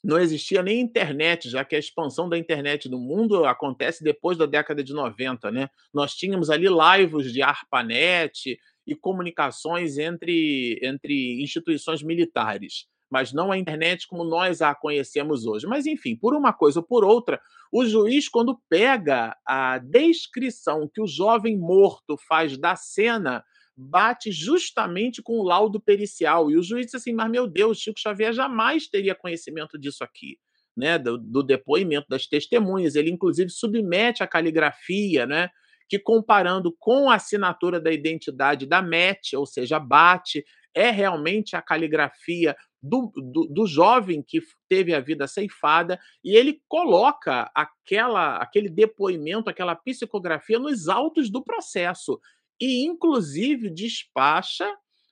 não 0.02 0.18
existia 0.18 0.62
nem 0.62 0.80
internet, 0.80 1.50
já 1.50 1.64
que 1.64 1.74
a 1.74 1.78
expansão 1.78 2.28
da 2.28 2.38
internet 2.38 2.88
no 2.88 2.98
mundo 2.98 3.44
acontece 3.44 4.04
depois 4.04 4.38
da 4.38 4.46
década 4.46 4.82
de 4.82 4.92
90, 4.92 5.50
né? 5.50 5.68
Nós 5.92 6.14
tínhamos 6.14 6.50
ali 6.50 6.66
lives 6.68 7.32
de 7.32 7.42
ARPANET 7.42 8.58
e 8.86 8.94
comunicações 8.94 9.98
entre, 9.98 10.78
entre 10.82 11.42
instituições 11.42 12.02
militares, 12.02 12.86
mas 13.10 13.32
não 13.32 13.50
a 13.50 13.58
internet 13.58 14.06
como 14.06 14.24
nós 14.24 14.60
a 14.60 14.74
conhecemos 14.74 15.46
hoje. 15.46 15.66
Mas, 15.66 15.86
enfim, 15.86 16.16
por 16.16 16.34
uma 16.34 16.52
coisa 16.52 16.80
ou 16.80 16.86
por 16.86 17.04
outra, 17.04 17.40
o 17.72 17.84
juiz, 17.84 18.28
quando 18.28 18.60
pega 18.68 19.36
a 19.46 19.78
descrição 19.78 20.88
que 20.92 21.00
o 21.00 21.06
jovem 21.06 21.58
morto 21.58 22.16
faz 22.28 22.58
da 22.58 22.76
cena, 22.76 23.44
bate 23.76 24.32
justamente 24.32 25.22
com 25.22 25.38
o 25.38 25.44
laudo 25.44 25.80
pericial. 25.80 26.50
E 26.50 26.56
o 26.56 26.62
juiz 26.62 26.86
disse 26.86 26.96
assim: 26.96 27.12
Mas 27.12 27.30
meu 27.30 27.46
Deus, 27.46 27.78
Chico 27.78 28.00
Xavier 28.00 28.32
jamais 28.32 28.88
teria 28.88 29.14
conhecimento 29.14 29.78
disso 29.78 30.02
aqui. 30.02 30.38
Né, 30.76 30.96
do, 30.96 31.18
do 31.18 31.42
depoimento 31.42 32.06
das 32.08 32.28
testemunhas, 32.28 32.94
ele 32.94 33.10
inclusive 33.10 33.50
submete 33.50 34.22
a 34.22 34.28
caligrafia, 34.28 35.26
né, 35.26 35.50
que 35.88 35.98
comparando 35.98 36.72
com 36.78 37.10
a 37.10 37.16
assinatura 37.16 37.80
da 37.80 37.90
identidade 37.90 38.64
da 38.64 38.80
MET, 38.80 39.34
ou 39.34 39.44
seja, 39.44 39.80
bate, 39.80 40.44
é 40.72 40.90
realmente 40.90 41.56
a 41.56 41.62
caligrafia 41.62 42.56
do, 42.82 43.12
do, 43.16 43.46
do, 43.46 43.66
jovem 43.66 44.22
que 44.22 44.40
teve 44.68 44.94
a 44.94 45.00
vida 45.00 45.26
ceifada 45.26 45.98
e 46.22 46.36
ele 46.36 46.62
coloca 46.68 47.50
aquela, 47.54 48.36
aquele 48.36 48.68
depoimento, 48.68 49.50
aquela 49.50 49.74
psicografia 49.74 50.58
nos 50.58 50.88
autos 50.88 51.28
do 51.28 51.42
processo 51.42 52.20
e, 52.60 52.84
inclusive, 52.84 53.70
despacha 53.70 54.68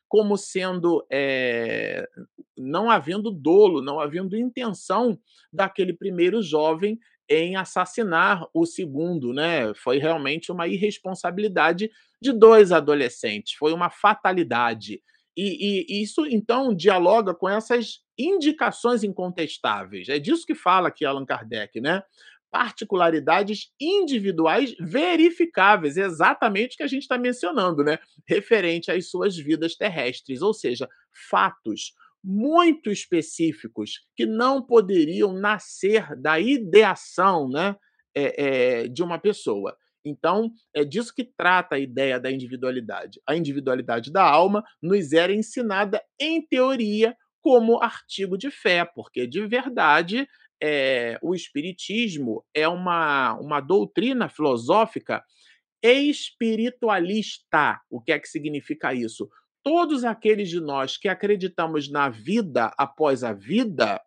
como 0.09 0.37
sendo 0.37 1.05
é, 1.11 2.09
não 2.57 2.91
havendo 2.91 3.31
dolo, 3.31 3.83
não 3.83 3.99
havendo 3.99 4.37
intenção 4.37 5.19
daquele 5.53 5.93
primeiro 5.93 6.43
jovem 6.43 6.99
em 7.29 7.57
assassinar 7.57 8.47
o 8.55 8.65
segundo, 8.65 9.33
né? 9.33 9.75
Foi 9.75 9.99
realmente 9.99 10.53
uma 10.53 10.69
irresponsabilidade 10.69 11.91
de 12.23 12.33
dois 12.33 12.71
adolescentes, 12.71 13.55
foi 13.55 13.73
uma 13.73 13.91
fatalidade. 13.91 15.03
E, 15.37 15.85
e, 15.89 16.03
isso 16.03 16.25
então 16.27 16.75
dialoga 16.75 17.35
com 17.35 17.49
essas 17.49 18.01
indicações 18.19 19.05
incontestáveis. 19.05 20.09
É 20.09 20.19
disso 20.19 20.47
que 20.47 20.55
fala 20.55 20.89
aqui 20.89 21.05
Allan 21.05 21.27
Kardec, 21.27 21.81
né? 21.81 22.03
particularidades 22.51 23.71
individuais 23.79 24.75
verificáveis, 24.81 25.99
exatamente 25.99 26.75
o 26.75 26.77
que 26.79 26.83
a 26.83 26.87
gente 26.87 27.03
está 27.03 27.19
mencionando, 27.19 27.85
né? 27.85 27.99
Referente 28.27 28.91
às 28.91 29.11
suas 29.11 29.37
vidas 29.37 29.75
terrestres, 29.77 30.41
ou 30.41 30.55
seja, 30.55 30.89
fatos 31.29 31.93
muito 32.25 32.91
específicos 32.91 34.07
que 34.17 34.25
não 34.25 34.63
poderiam 34.63 35.33
nascer 35.33 36.17
da 36.17 36.41
ideação 36.41 37.49
né, 37.49 37.77
é, 38.15 38.83
é, 38.83 38.89
de 38.89 39.03
uma 39.03 39.19
pessoa. 39.19 39.77
Então, 40.07 40.53
é 40.73 40.85
disso 40.85 41.13
que 41.13 41.25
trata 41.25 41.75
a 41.75 41.79
ideia 41.81 42.21
da 42.21 42.31
individualidade. 42.31 43.21
A 43.29 43.35
individualidade 43.35 44.13
da 44.13 44.23
alma 44.23 44.63
nos 44.81 45.13
era 45.13 45.35
ensinada, 45.35 46.01
em 46.21 46.41
teoria, 46.47 47.17
como 47.43 47.83
artigo 47.83 48.39
de 48.39 48.51
fé, 48.51 48.85
porque 48.85 49.27
de 49.27 49.47
verdade 49.47 50.29
é, 50.63 51.19
o 51.23 51.35
Espiritismo 51.35 52.45
é 52.55 52.67
uma, 52.69 53.35
uma 53.35 53.61
doutrina 53.61 54.29
filosófica 54.29 55.23
espiritualista. 55.83 57.81
O 57.91 58.01
que 58.01 58.13
é 58.13 58.19
que 58.19 58.29
significa 58.29 58.93
isso? 58.95 59.29
Todos 59.63 60.05
aqueles 60.05 60.49
de 60.49 60.61
nós 60.61 60.97
que 60.97 61.09
acreditamos 61.09 61.91
na 61.91 62.09
vida 62.09 62.73
após 62.79 63.23
a 63.23 63.33
vida, 63.33 64.01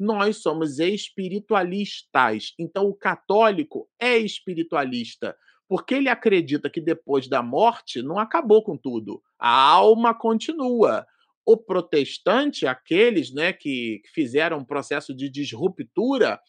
nós 0.00 0.38
somos 0.38 0.78
espiritualistas. 0.78 2.54
Então, 2.58 2.86
o 2.86 2.94
católico 2.94 3.86
é 4.00 4.16
espiritualista, 4.16 5.36
porque 5.68 5.94
ele 5.94 6.08
acredita 6.08 6.70
que 6.70 6.80
depois 6.80 7.28
da 7.28 7.42
morte 7.42 8.02
não 8.02 8.18
acabou 8.18 8.64
com 8.64 8.78
tudo, 8.78 9.22
a 9.38 9.50
alma 9.50 10.14
continua. 10.14 11.06
O 11.44 11.56
protestante, 11.56 12.66
aqueles 12.66 13.32
né, 13.32 13.52
que 13.52 14.00
fizeram 14.14 14.58
um 14.58 14.64
processo 14.64 15.14
de 15.14 15.28
disruptura 15.28 16.40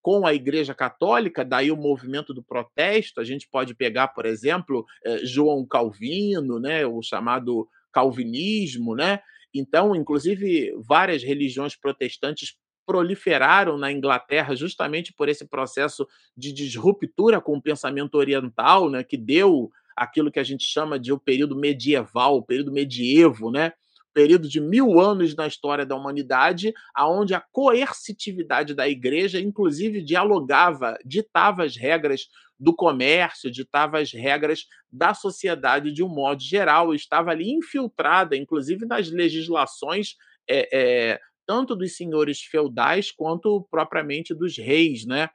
com 0.00 0.26
a 0.26 0.32
Igreja 0.32 0.74
Católica, 0.74 1.44
daí 1.44 1.70
o 1.70 1.76
movimento 1.76 2.32
do 2.32 2.42
protesto, 2.42 3.20
a 3.20 3.24
gente 3.24 3.48
pode 3.50 3.74
pegar, 3.74 4.08
por 4.08 4.24
exemplo, 4.24 4.86
eh, 5.04 5.24
João 5.24 5.66
Calvino, 5.66 6.58
né, 6.58 6.86
o 6.86 7.02
chamado 7.02 7.68
calvinismo, 7.92 8.94
né? 8.94 9.20
Então, 9.52 9.94
inclusive, 9.94 10.72
várias 10.86 11.22
religiões 11.22 11.76
protestantes 11.76 12.54
proliferaram 12.90 13.78
na 13.78 13.92
Inglaterra 13.92 14.56
justamente 14.56 15.12
por 15.12 15.28
esse 15.28 15.46
processo 15.46 16.08
de 16.36 16.52
disruptura 16.52 17.40
com 17.40 17.56
o 17.56 17.62
pensamento 17.62 18.16
oriental, 18.16 18.90
né, 18.90 19.04
que 19.04 19.16
deu 19.16 19.70
aquilo 19.96 20.28
que 20.28 20.40
a 20.40 20.42
gente 20.42 20.64
chama 20.64 20.98
de 20.98 21.12
o 21.12 21.18
período 21.18 21.54
medieval, 21.54 22.38
o 22.38 22.42
período 22.42 22.72
medievo, 22.72 23.48
né? 23.48 23.72
período 24.12 24.48
de 24.48 24.60
mil 24.60 24.98
anos 24.98 25.36
na 25.36 25.46
história 25.46 25.86
da 25.86 25.94
humanidade, 25.94 26.74
aonde 26.92 27.32
a 27.32 27.40
coercitividade 27.52 28.74
da 28.74 28.88
igreja, 28.88 29.38
inclusive, 29.38 30.02
dialogava, 30.02 30.98
ditava 31.04 31.62
as 31.62 31.76
regras 31.76 32.26
do 32.58 32.74
comércio, 32.74 33.52
ditava 33.52 34.00
as 34.00 34.10
regras 34.10 34.66
da 34.90 35.14
sociedade 35.14 35.92
de 35.92 36.02
um 36.02 36.08
modo 36.08 36.42
geral, 36.42 36.92
estava 36.92 37.30
ali 37.30 37.52
infiltrada, 37.52 38.36
inclusive 38.36 38.84
nas 38.84 39.08
legislações 39.08 40.16
é, 40.48 40.68
é, 40.72 41.20
tanto 41.50 41.74
dos 41.74 41.96
senhores 41.96 42.42
feudais 42.42 43.10
quanto 43.10 43.66
propriamente 43.68 44.32
dos 44.32 44.56
reis, 44.56 45.04
né? 45.04 45.28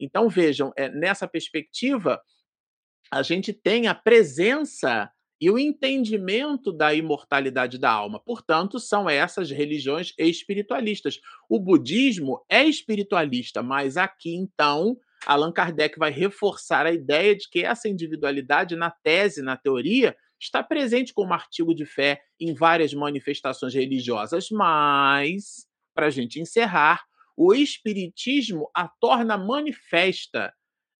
Então 0.00 0.28
vejam, 0.28 0.72
é, 0.76 0.88
nessa 0.88 1.28
perspectiva, 1.28 2.20
a 3.08 3.22
gente 3.22 3.52
tem 3.52 3.86
a 3.86 3.94
presença 3.94 5.08
e 5.40 5.48
o 5.48 5.56
entendimento 5.56 6.72
da 6.72 6.92
imortalidade 6.92 7.78
da 7.78 7.88
alma. 7.88 8.18
Portanto, 8.18 8.80
são 8.80 9.08
essas 9.08 9.48
religiões 9.52 10.12
espiritualistas. 10.18 11.20
O 11.48 11.60
budismo 11.60 12.44
é 12.50 12.64
espiritualista, 12.64 13.62
mas 13.62 13.96
aqui 13.96 14.34
então 14.34 14.96
Allan 15.24 15.52
Kardec 15.52 15.96
vai 16.00 16.10
reforçar 16.10 16.84
a 16.84 16.92
ideia 16.92 17.36
de 17.36 17.48
que 17.48 17.64
essa 17.64 17.88
individualidade, 17.88 18.74
na 18.74 18.90
tese, 18.90 19.40
na 19.40 19.56
teoria, 19.56 20.16
está 20.40 20.62
presente 20.62 21.12
como 21.12 21.34
artigo 21.34 21.74
de 21.74 21.84
fé 21.84 22.22
em 22.40 22.54
várias 22.54 22.94
manifestações 22.94 23.74
religiosas. 23.74 24.48
Mas, 24.50 25.66
para 25.94 26.06
a 26.06 26.10
gente 26.10 26.40
encerrar, 26.40 27.04
o 27.36 27.54
Espiritismo 27.54 28.70
a 28.74 28.88
torna 28.88 29.36
manifesta 29.36 30.52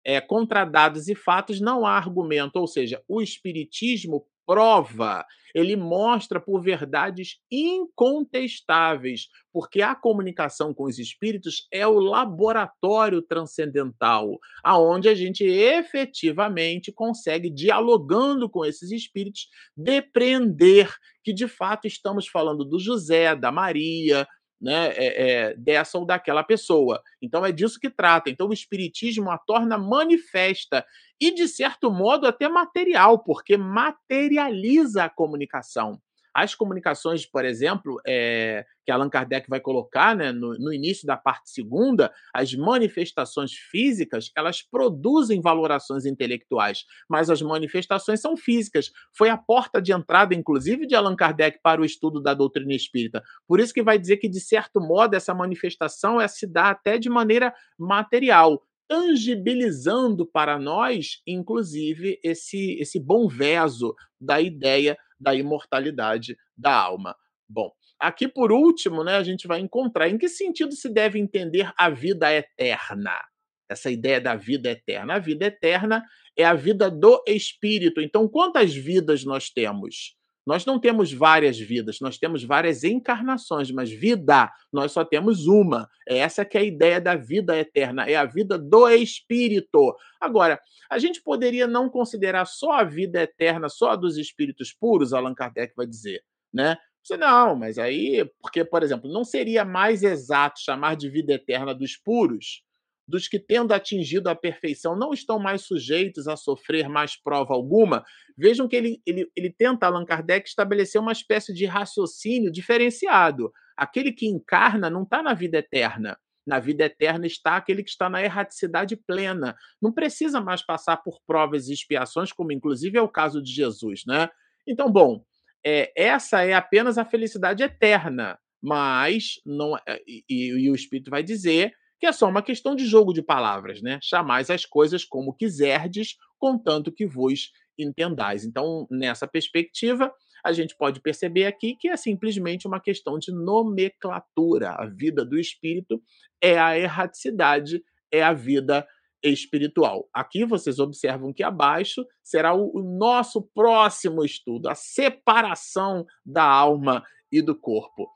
é, 0.05 0.21
contra 0.21 0.65
dados 0.65 1.09
e 1.09 1.15
fatos 1.15 1.61
não 1.61 1.85
há 1.85 1.97
argumento, 1.97 2.57
ou 2.57 2.67
seja, 2.67 3.03
o 3.09 3.21
Espiritismo 3.21 4.27
prova, 4.47 5.25
ele 5.55 5.77
mostra 5.77 6.41
por 6.41 6.61
verdades 6.63 7.39
incontestáveis, 7.51 9.29
porque 9.53 9.83
a 9.83 9.95
comunicação 9.95 10.73
com 10.73 10.85
os 10.85 10.99
espíritos 10.99 11.67
é 11.73 11.87
o 11.87 11.99
laboratório 11.99 13.21
transcendental, 13.23 14.39
aonde 14.63 15.09
a 15.09 15.15
gente 15.15 15.45
efetivamente 15.45 16.93
consegue, 16.93 17.51
dialogando 17.51 18.49
com 18.49 18.65
esses 18.65 18.91
espíritos, 18.91 19.49
depreender 19.77 20.93
que 21.23 21.33
de 21.33 21.47
fato 21.47 21.87
estamos 21.87 22.27
falando 22.27 22.65
do 22.65 22.79
José, 22.79 23.35
da 23.35 23.53
Maria, 23.53 24.27
né, 24.61 24.89
é, 24.89 25.31
é, 25.31 25.55
dessa 25.55 25.99
ou 25.99 26.05
daquela 26.05 26.45
pessoa. 26.45 27.03
Então 27.23 27.45
é 27.47 27.53
disso 27.53 27.81
que 27.81 27.89
trata. 27.89 28.29
Então 28.29 28.49
o 28.49 28.53
espiritismo 28.53 29.31
a 29.31 29.39
torna 29.39 29.79
manifesta 29.79 30.85
e 31.21 31.33
de 31.33 31.49
certo 31.49 31.91
modo 31.91 32.27
até 32.27 32.49
material, 32.49 33.21
porque 33.21 33.57
materializa 33.57 35.05
a 35.05 35.11
comunicação. 35.11 36.01
As 36.41 36.55
comunicações, 36.55 37.27
por 37.27 37.45
exemplo, 37.45 38.01
é, 38.07 38.65
que 38.83 38.91
Allan 38.91 39.11
Kardec 39.11 39.47
vai 39.47 39.61
colocar 39.61 40.17
né, 40.17 40.33
no, 40.33 40.59
no, 40.59 40.73
início 40.73 41.07
da 41.07 41.15
parte 41.15 41.51
segunda, 41.51 42.11
as 42.35 42.55
manifestações 42.55 43.53
físicas, 43.53 44.31
elas 44.35 44.63
produzem 44.63 45.39
valorações 45.43 46.07
intelectuais, 46.07 46.87
mas 47.07 47.29
as 47.29 47.43
manifestações 47.43 48.23
são 48.23 48.39
físicas. 48.39 48.91
Foi 49.13 49.29
a 49.29 49.37
porta 49.37 49.83
de 49.83 49.93
entrada, 49.93 50.35
inclusive, 50.35 50.87
de 50.87 50.95
Allan 50.95 51.15
Kardec 51.15 51.61
para 51.63 51.83
o 51.83 51.85
estudo 51.85 52.23
da 52.23 52.33
doutrina 52.33 52.73
espírita. 52.73 53.23
Por 53.47 53.61
isso 53.61 53.75
que 53.75 53.83
vai 53.83 53.99
dizer 53.99 54.17
que, 54.17 54.27
de 54.27 54.41
certo 54.41 54.81
modo, 54.81 55.15
essa 55.15 55.35
manifestação 55.35 56.27
se 56.27 56.47
dá 56.47 56.71
até 56.71 56.97
de 56.97 57.11
maneira 57.11 57.53
material 57.79 58.63
tangibilizando 58.89 60.27
para 60.27 60.59
nós, 60.59 61.23
inclusive, 61.25 62.19
esse, 62.25 62.77
esse 62.81 62.99
bom 62.99 63.29
verso 63.29 63.95
da 64.21 64.41
ideia 64.41 64.99
da 65.21 65.35
imortalidade 65.35 66.37
da 66.57 66.75
alma. 66.75 67.15
Bom, 67.49 67.71
aqui 67.99 68.27
por 68.27 68.53
último, 68.53 69.05
né, 69.05 69.17
a 69.17 69.23
gente 69.23 69.47
vai 69.47 69.61
encontrar 69.61 70.09
em 70.09 70.17
que 70.17 70.29
sentido 70.29 70.73
se 70.73 70.89
deve 70.89 71.19
entender 71.19 71.71
a 71.77 71.91
vida 71.91 72.33
eterna. 72.33 73.21
Essa 73.69 73.91
ideia 73.91 74.21
da 74.21 74.35
vida 74.35 74.71
eterna. 74.71 75.15
A 75.15 75.19
vida 75.19 75.47
eterna 75.47 76.05
é 76.37 76.45
a 76.45 76.55
vida 76.55 76.91
do 76.91 77.23
espírito. 77.27 78.01
Então, 78.01 78.29
quantas 78.29 78.75
vidas 78.75 79.25
nós 79.25 79.51
temos? 79.51 80.17
Nós 80.47 80.65
não 80.65 80.81
temos 80.81 81.13
várias 81.13 81.59
vidas, 81.59 81.99
nós 82.01 82.19
temos 82.19 82.43
várias 82.43 82.83
encarnações, 82.83 83.71
mas 83.71 83.91
vida 83.91 84.51
nós 84.73 84.93
só 84.93 85.05
temos 85.05 85.47
uma. 85.47 85.89
É 86.09 86.19
essa 86.19 86.45
que 86.45 86.57
é 86.57 86.61
a 86.61 86.65
ideia 86.65 87.01
da 87.01 87.15
vida 87.15 87.57
eterna, 87.57 88.09
é 88.09 88.17
a 88.17 88.25
vida 88.25 88.59
do 88.59 88.89
espírito. 88.89 89.95
Agora, 90.21 90.59
a 90.91 90.99
gente 90.99 91.23
poderia 91.23 91.67
não 91.67 91.89
considerar 91.89 92.47
só 92.47 92.73
a 92.73 92.85
vida 92.85 93.23
eterna, 93.23 93.69
só 93.69 93.91
a 93.91 93.97
dos 93.97 94.17
espíritos 94.17 94.73
puros, 94.73 95.13
Allan 95.13 95.35
Kardec 95.35 95.75
vai 95.77 95.87
dizer, 95.87 96.23
né? 96.53 96.77
Não, 97.19 97.57
mas 97.57 97.79
aí, 97.79 98.29
porque, 98.41 98.65
por 98.65 98.83
exemplo, 98.83 99.11
não 99.11 99.25
seria 99.25 99.65
mais 99.65 100.03
exato 100.03 100.61
chamar 100.61 100.97
de 100.97 101.09
vida 101.09 101.33
eterna 101.33 101.75
dos 101.75 101.97
puros 101.97 102.63
dos 103.11 103.27
que, 103.27 103.39
tendo 103.39 103.73
atingido 103.73 104.29
a 104.29 104.37
perfeição, 104.37 104.97
não 104.97 105.13
estão 105.13 105.39
mais 105.39 105.63
sujeitos 105.63 106.29
a 106.29 106.37
sofrer 106.37 106.89
mais 106.89 107.21
prova 107.21 107.53
alguma, 107.53 108.05
vejam 108.39 108.69
que 108.69 108.77
ele, 108.77 109.03
ele, 109.05 109.31
ele 109.37 109.51
tenta, 109.51 109.87
Allan 109.87 110.05
Kardec, 110.05 110.49
estabelecer 110.49 111.01
uma 111.01 111.13
espécie 111.13 111.53
de 111.53 111.67
raciocínio 111.67 112.53
diferenciado. 112.53 113.53
Aquele 113.77 114.13
que 114.13 114.27
encarna 114.27 114.89
não 114.89 115.03
está 115.03 115.23
na 115.23 115.35
vida 115.35 115.59
eterna. 115.59 116.17
Na 116.47 116.61
vida 116.61 116.85
eterna 116.85 117.27
está 117.27 117.57
aquele 117.57 117.83
que 117.83 117.91
está 117.91 118.09
na 118.09 118.23
erraticidade 118.23 118.97
plena. 118.97 119.57
Não 119.83 119.93
precisa 119.93 120.41
mais 120.41 120.63
passar 120.65 120.97
por 120.99 121.21
provas 121.27 121.69
e 121.69 121.73
expiações, 121.73 122.33
como 122.33 122.53
inclusive 122.53 122.97
é 122.97 123.03
o 123.03 123.09
caso 123.09 123.43
de 123.43 123.53
Jesus, 123.53 124.03
né? 124.07 124.29
Então, 124.67 124.91
bom, 124.91 125.25
é, 125.67 125.93
essa 125.97 126.43
é 126.43 126.55
apenas 126.55 126.97
a 126.97 127.05
felicidade 127.05 127.63
eterna, 127.63 128.39
mas 128.63 129.41
não 129.45 129.77
é, 129.77 130.01
e, 130.07 130.25
e 130.29 130.71
o 130.71 130.75
Espírito 130.75 131.11
vai 131.11 131.23
dizer 131.23 131.75
que 132.01 132.07
é 132.07 132.13
só 132.13 132.27
uma 132.29 132.43
questão 132.43 132.75
de 132.75 132.87
jogo 132.87 133.13
de 133.13 133.23
palavras, 133.23 133.83
né? 133.83 133.99
Chamais 134.03 134.49
as 134.49 134.65
coisas 134.65 135.05
como 135.05 135.35
quiserdes, 135.35 136.17
contanto 136.39 136.91
que 136.91 137.07
vos 137.07 137.53
entendais. 137.79 138.45
Então, 138.45 138.87
nessa 138.91 139.29
perspectiva, 139.29 140.11
a 140.43 140.53
gente 140.53 140.75
pode 140.77 141.01
perceber 141.01 141.45
aqui 141.45 141.77
que 141.79 141.89
é 141.89 141.97
simplesmente 141.99 142.67
uma 142.67 142.81
questão 142.81 143.19
de 143.19 143.31
nomenclatura. 143.31 144.71
A 144.71 144.87
vida 144.87 145.25
do 145.25 145.39
espírito 145.39 146.03
é 146.43 146.59
a 146.59 146.79
erraticidade, 146.79 147.83
é 148.11 148.23
a 148.23 148.33
vida 148.33 148.87
espiritual. 149.23 150.09
Aqui 150.15 150.47
vocês 150.47 150.79
observam 150.79 151.35
que 151.35 151.43
abaixo 151.43 152.07
será 152.23 152.55
o, 152.55 152.83
nosso 152.83 153.43
próximo 153.55 154.25
estudo, 154.25 154.71
a 154.71 154.75
separação 154.75 156.07
da 156.25 156.45
alma 156.45 157.03
e 157.31 157.43
do 157.43 157.55
corpo. 157.55 158.09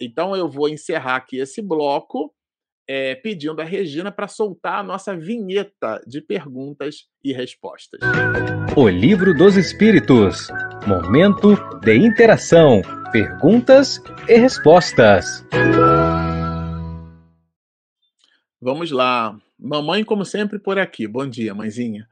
Então 0.00 0.34
eu 0.34 0.48
vou 0.48 0.70
encerrar 0.70 1.16
aqui 1.16 1.36
esse 1.36 1.60
bloco 1.60 2.34
é, 2.88 3.14
pedindo 3.14 3.60
a 3.60 3.64
Regina 3.64 4.12
para 4.12 4.28
soltar 4.28 4.80
a 4.80 4.82
nossa 4.82 5.16
vinheta 5.16 6.02
de 6.06 6.20
perguntas 6.20 7.06
e 7.22 7.32
respostas. 7.32 8.00
O 8.76 8.88
Livro 8.88 9.34
dos 9.34 9.56
Espíritos 9.56 10.48
Momento 10.86 11.56
de 11.80 11.96
interação, 11.96 12.80
perguntas 13.10 14.00
e 14.28 14.36
respostas. 14.36 15.44
Vamos 18.60 18.92
lá. 18.92 19.36
Mamãe, 19.58 20.04
como 20.04 20.24
sempre, 20.24 20.60
por 20.60 20.78
aqui. 20.78 21.08
Bom 21.08 21.28
dia, 21.28 21.52
mãezinha. 21.52 22.06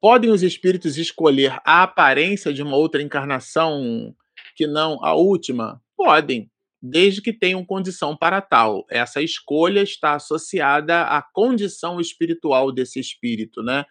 Podem 0.00 0.30
os 0.30 0.42
espíritos 0.42 0.98
escolher 0.98 1.56
a 1.64 1.84
aparência 1.84 2.52
de 2.52 2.64
uma 2.64 2.76
outra 2.76 3.00
encarnação 3.00 4.12
que 4.56 4.66
não 4.66 4.98
a 5.04 5.14
última? 5.14 5.80
Podem 5.96 6.50
desde 6.82 7.22
que 7.22 7.32
tenham 7.32 7.64
condição 7.64 8.16
para 8.16 8.40
tal. 8.40 8.84
Essa 8.90 9.22
escolha 9.22 9.82
está 9.82 10.14
associada 10.14 11.02
à 11.02 11.22
condição 11.22 12.00
espiritual 12.00 12.72
desse 12.72 12.98
espírito, 12.98 13.62
né? 13.62 13.84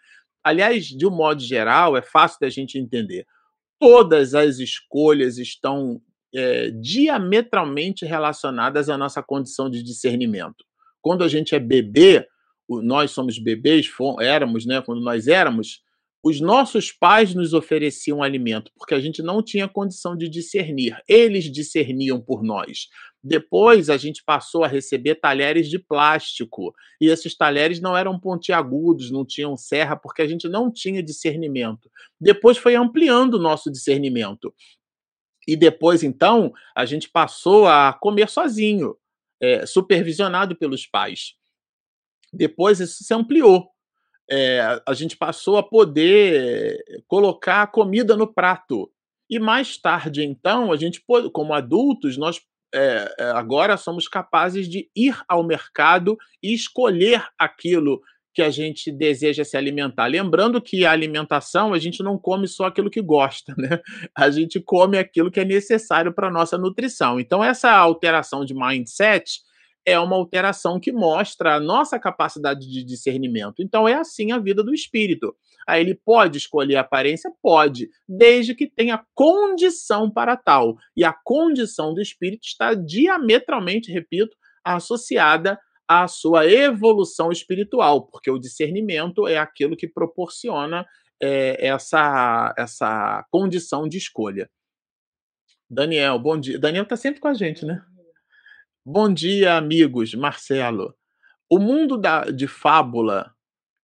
Aliás, 0.44 0.88
de 0.88 1.06
um 1.06 1.12
modo 1.12 1.42
geral, 1.42 1.96
é 1.96 2.02
fácil 2.02 2.39
da 2.42 2.50
gente 2.50 2.78
entender. 2.78 3.26
Todas 3.80 4.36
as 4.36 4.60
escolhas 4.60 5.38
estão 5.38 6.02
é, 6.36 6.72
diametralmente 6.72 8.06
relacionadas 8.06 8.89
à 8.89 8.98
nossa 8.98 9.24
condição 9.24 9.70
de 9.70 9.82
discernimento. 9.82 10.66
Quando 11.02 11.24
a 11.24 11.28
gente 11.28 11.56
é 11.56 11.60
bebê, 11.60 12.28
nós 12.68 13.12
somos 13.12 13.39
bebês, 13.39 13.89
éramos, 14.20 14.66
né? 14.66 14.82
Quando 14.82 15.02
nós 15.02 15.28
éramos, 15.28 15.82
os 16.24 16.39
nossos 16.39 16.91
pais 16.91 17.34
nos 17.34 17.53
ofereciam 17.53 18.22
alimento 18.22 18.72
porque 18.78 18.93
a 18.93 18.99
gente 18.99 19.24
não 19.24 19.41
tinha 19.41 19.67
condição 19.67 20.15
de 20.15 20.30
discernir. 20.30 21.01
Eles 21.07 21.45
discerniam 21.51 22.22
por 22.22 22.43
nós. 22.43 22.88
Depois 23.24 23.89
a 23.89 23.97
gente 23.97 24.24
passou 24.24 24.63
a 24.63 24.67
receber 24.67 25.15
talheres 25.15 25.67
de 25.69 25.80
plástico 25.80 26.74
e 26.99 27.07
esses 27.07 27.36
talheres 27.36 27.82
não 27.82 27.97
eram 27.97 28.19
pontiagudos, 28.19 29.11
não 29.11 29.26
tinham 29.26 29.57
serra 29.57 29.95
porque 29.95 30.22
a 30.22 30.28
gente 30.28 30.47
não 30.47 30.72
tinha 30.72 31.01
discernimento. 31.01 31.89
Depois 32.19 32.57
foi 32.57 32.76
ampliando 32.76 33.36
o 33.36 33.41
nosso 33.41 33.72
discernimento. 33.72 34.53
E 35.47 35.55
depois, 35.55 36.03
então, 36.03 36.53
a 36.76 36.86
gente 36.86 37.09
passou 37.09 37.67
a 37.67 37.93
comer 37.93 38.30
sozinho, 38.30 38.95
é, 39.41 39.65
supervisionado 39.65 40.55
pelos 40.55 40.86
pais. 40.86 41.34
Depois 42.32 42.80
isso 42.80 43.03
se 43.03 43.13
ampliou 43.13 43.70
é, 44.32 44.82
a 44.88 44.94
gente 44.94 45.18
passou 45.18 45.58
a 45.58 45.64
poder 45.64 46.82
colocar 47.06 47.64
a 47.64 47.68
comida 47.68 48.16
no 48.16 48.26
prato. 48.26 48.90
E 49.30 49.38
mais 49.38 49.78
tarde, 49.78 50.24
então, 50.24 50.72
a 50.72 50.78
gente, 50.78 51.04
como 51.34 51.54
adultos, 51.54 52.18
nós 52.18 52.40
é, 52.74 53.14
agora 53.34 53.76
somos 53.76 54.08
capazes 54.08 54.70
de 54.70 54.90
ir 54.96 55.18
ao 55.28 55.44
mercado 55.44 56.18
e 56.42 56.54
escolher 56.54 57.26
aquilo 57.38 58.02
que 58.34 58.42
a 58.42 58.50
gente 58.50 58.90
deseja 58.90 59.44
se 59.44 59.58
alimentar. 59.58 60.06
Lembrando 60.06 60.62
que 60.62 60.86
a 60.86 60.92
alimentação 60.92 61.74
a 61.74 61.80
gente 61.80 62.02
não 62.02 62.18
come 62.18 62.48
só 62.48 62.66
aquilo 62.66 62.90
que 62.90 63.02
gosta, 63.02 63.54
né? 63.60 63.82
A 64.16 64.30
gente 64.30 64.62
come 64.62 64.98
aquilo 64.98 65.30
que 65.30 65.42
é 65.42 65.46
necessário 65.46 66.14
para 66.14 66.30
a 66.30 66.32
nossa 66.32 66.58
nutrição. 66.58 67.20
Então, 67.20 67.44
essa 67.44 67.70
alteração 67.70 68.46
de 68.46 68.54
mindset 68.54 69.42
é 69.86 70.00
uma 70.00 70.16
alteração 70.16 70.80
que 70.80 70.92
mostra 70.92 71.56
a 71.56 71.60
nossa 71.60 72.00
capacidade 72.00 72.68
de 72.68 72.84
discernimento. 72.84 73.62
Então 73.62 73.88
é 73.88 73.94
assim 73.94 74.32
a 74.32 74.38
vida 74.38 74.64
do 74.64 74.74
espírito. 74.74 75.36
Aí 75.68 75.82
ele 75.82 75.96
pode 75.96 76.38
escolher 76.38 76.76
a 76.76 76.82
aparência? 76.82 77.32
Pode, 77.42 77.90
desde 78.08 78.54
que 78.56 78.68
tenha 78.68 79.04
condição 79.14 80.10
para 80.10 80.38
tal. 80.38 80.76
E 80.96 81.04
a 81.04 81.14
condição 81.14 81.94
do 81.94 82.02
espírito 82.02 82.46
está 82.46 82.74
diametralmente, 82.74 83.92
repito, 83.92 84.36
associada 84.64 85.60
à 85.88 86.08
sua 86.08 86.46
evolução 86.46 87.32
espiritual, 87.32 88.08
porque 88.08 88.32
o 88.32 88.40
discernimento 88.40 89.28
é 89.28 89.38
aquilo 89.38 89.76
que 89.76 89.88
proporciona 89.88 90.86
é, 91.22 91.68
essa, 91.68 92.54
essa 92.58 93.26
condição 93.30 93.88
de 93.88 93.98
escolha. 93.98 94.50
Daniel, 95.70 96.20
bom 96.20 96.38
dia. 96.38 96.60
Daniel 96.60 96.84
está 96.84 96.98
sempre 96.98 97.22
com 97.22 97.28
a 97.28 97.34
gente, 97.34 97.66
né? 97.66 97.82
Bom 98.84 99.14
dia, 99.14 99.58
amigos. 99.58 100.16
Marcelo. 100.16 100.96
O 101.48 101.60
mundo 101.60 102.00
da, 102.00 102.24
de 102.24 102.48
fábula 102.48 103.32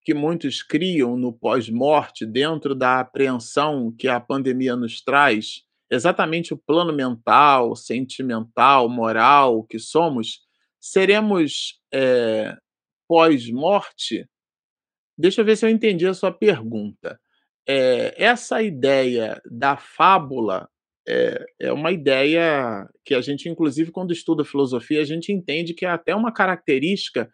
que 0.02 0.12
muitos 0.12 0.64
criam 0.64 1.16
no 1.16 1.32
pós-morte, 1.32 2.26
dentro 2.26 2.74
da 2.74 3.02
apreensão 3.02 3.92
que 3.96 4.08
a 4.08 4.20
pandemia 4.20 4.76
nos 4.76 5.00
traz, 5.00 5.62
exatamente 5.88 6.52
o 6.52 6.58
plano 6.58 6.92
mental, 6.92 7.76
sentimental, 7.76 8.90
moral 8.90 9.64
que 9.66 9.78
somos, 9.78 10.40
seremos 10.80 11.80
é, 11.94 12.58
pós-morte? 13.08 14.28
Deixa 15.16 15.42
eu 15.42 15.46
ver 15.46 15.58
se 15.58 15.66
eu 15.68 15.70
entendi 15.70 16.08
a 16.08 16.14
sua 16.16 16.32
pergunta. 16.32 17.20
É, 17.70 18.16
essa 18.18 18.64
ideia 18.64 19.40
da 19.46 19.78
fábula 19.78 20.68
é, 21.08 21.46
é 21.60 21.72
uma 21.72 21.92
ideia 21.92 22.88
que 23.06 23.16
a 23.16 23.22
gente, 23.22 23.48
inclusive, 23.48 23.92
quando 23.92 24.12
estuda 24.12 24.44
filosofia, 24.44 25.02
a 25.02 25.06
gente 25.06 25.32
entende 25.32 25.74
que 25.74 25.86
é 25.86 25.90
até 25.90 26.14
uma 26.14 26.32
característica 26.32 27.30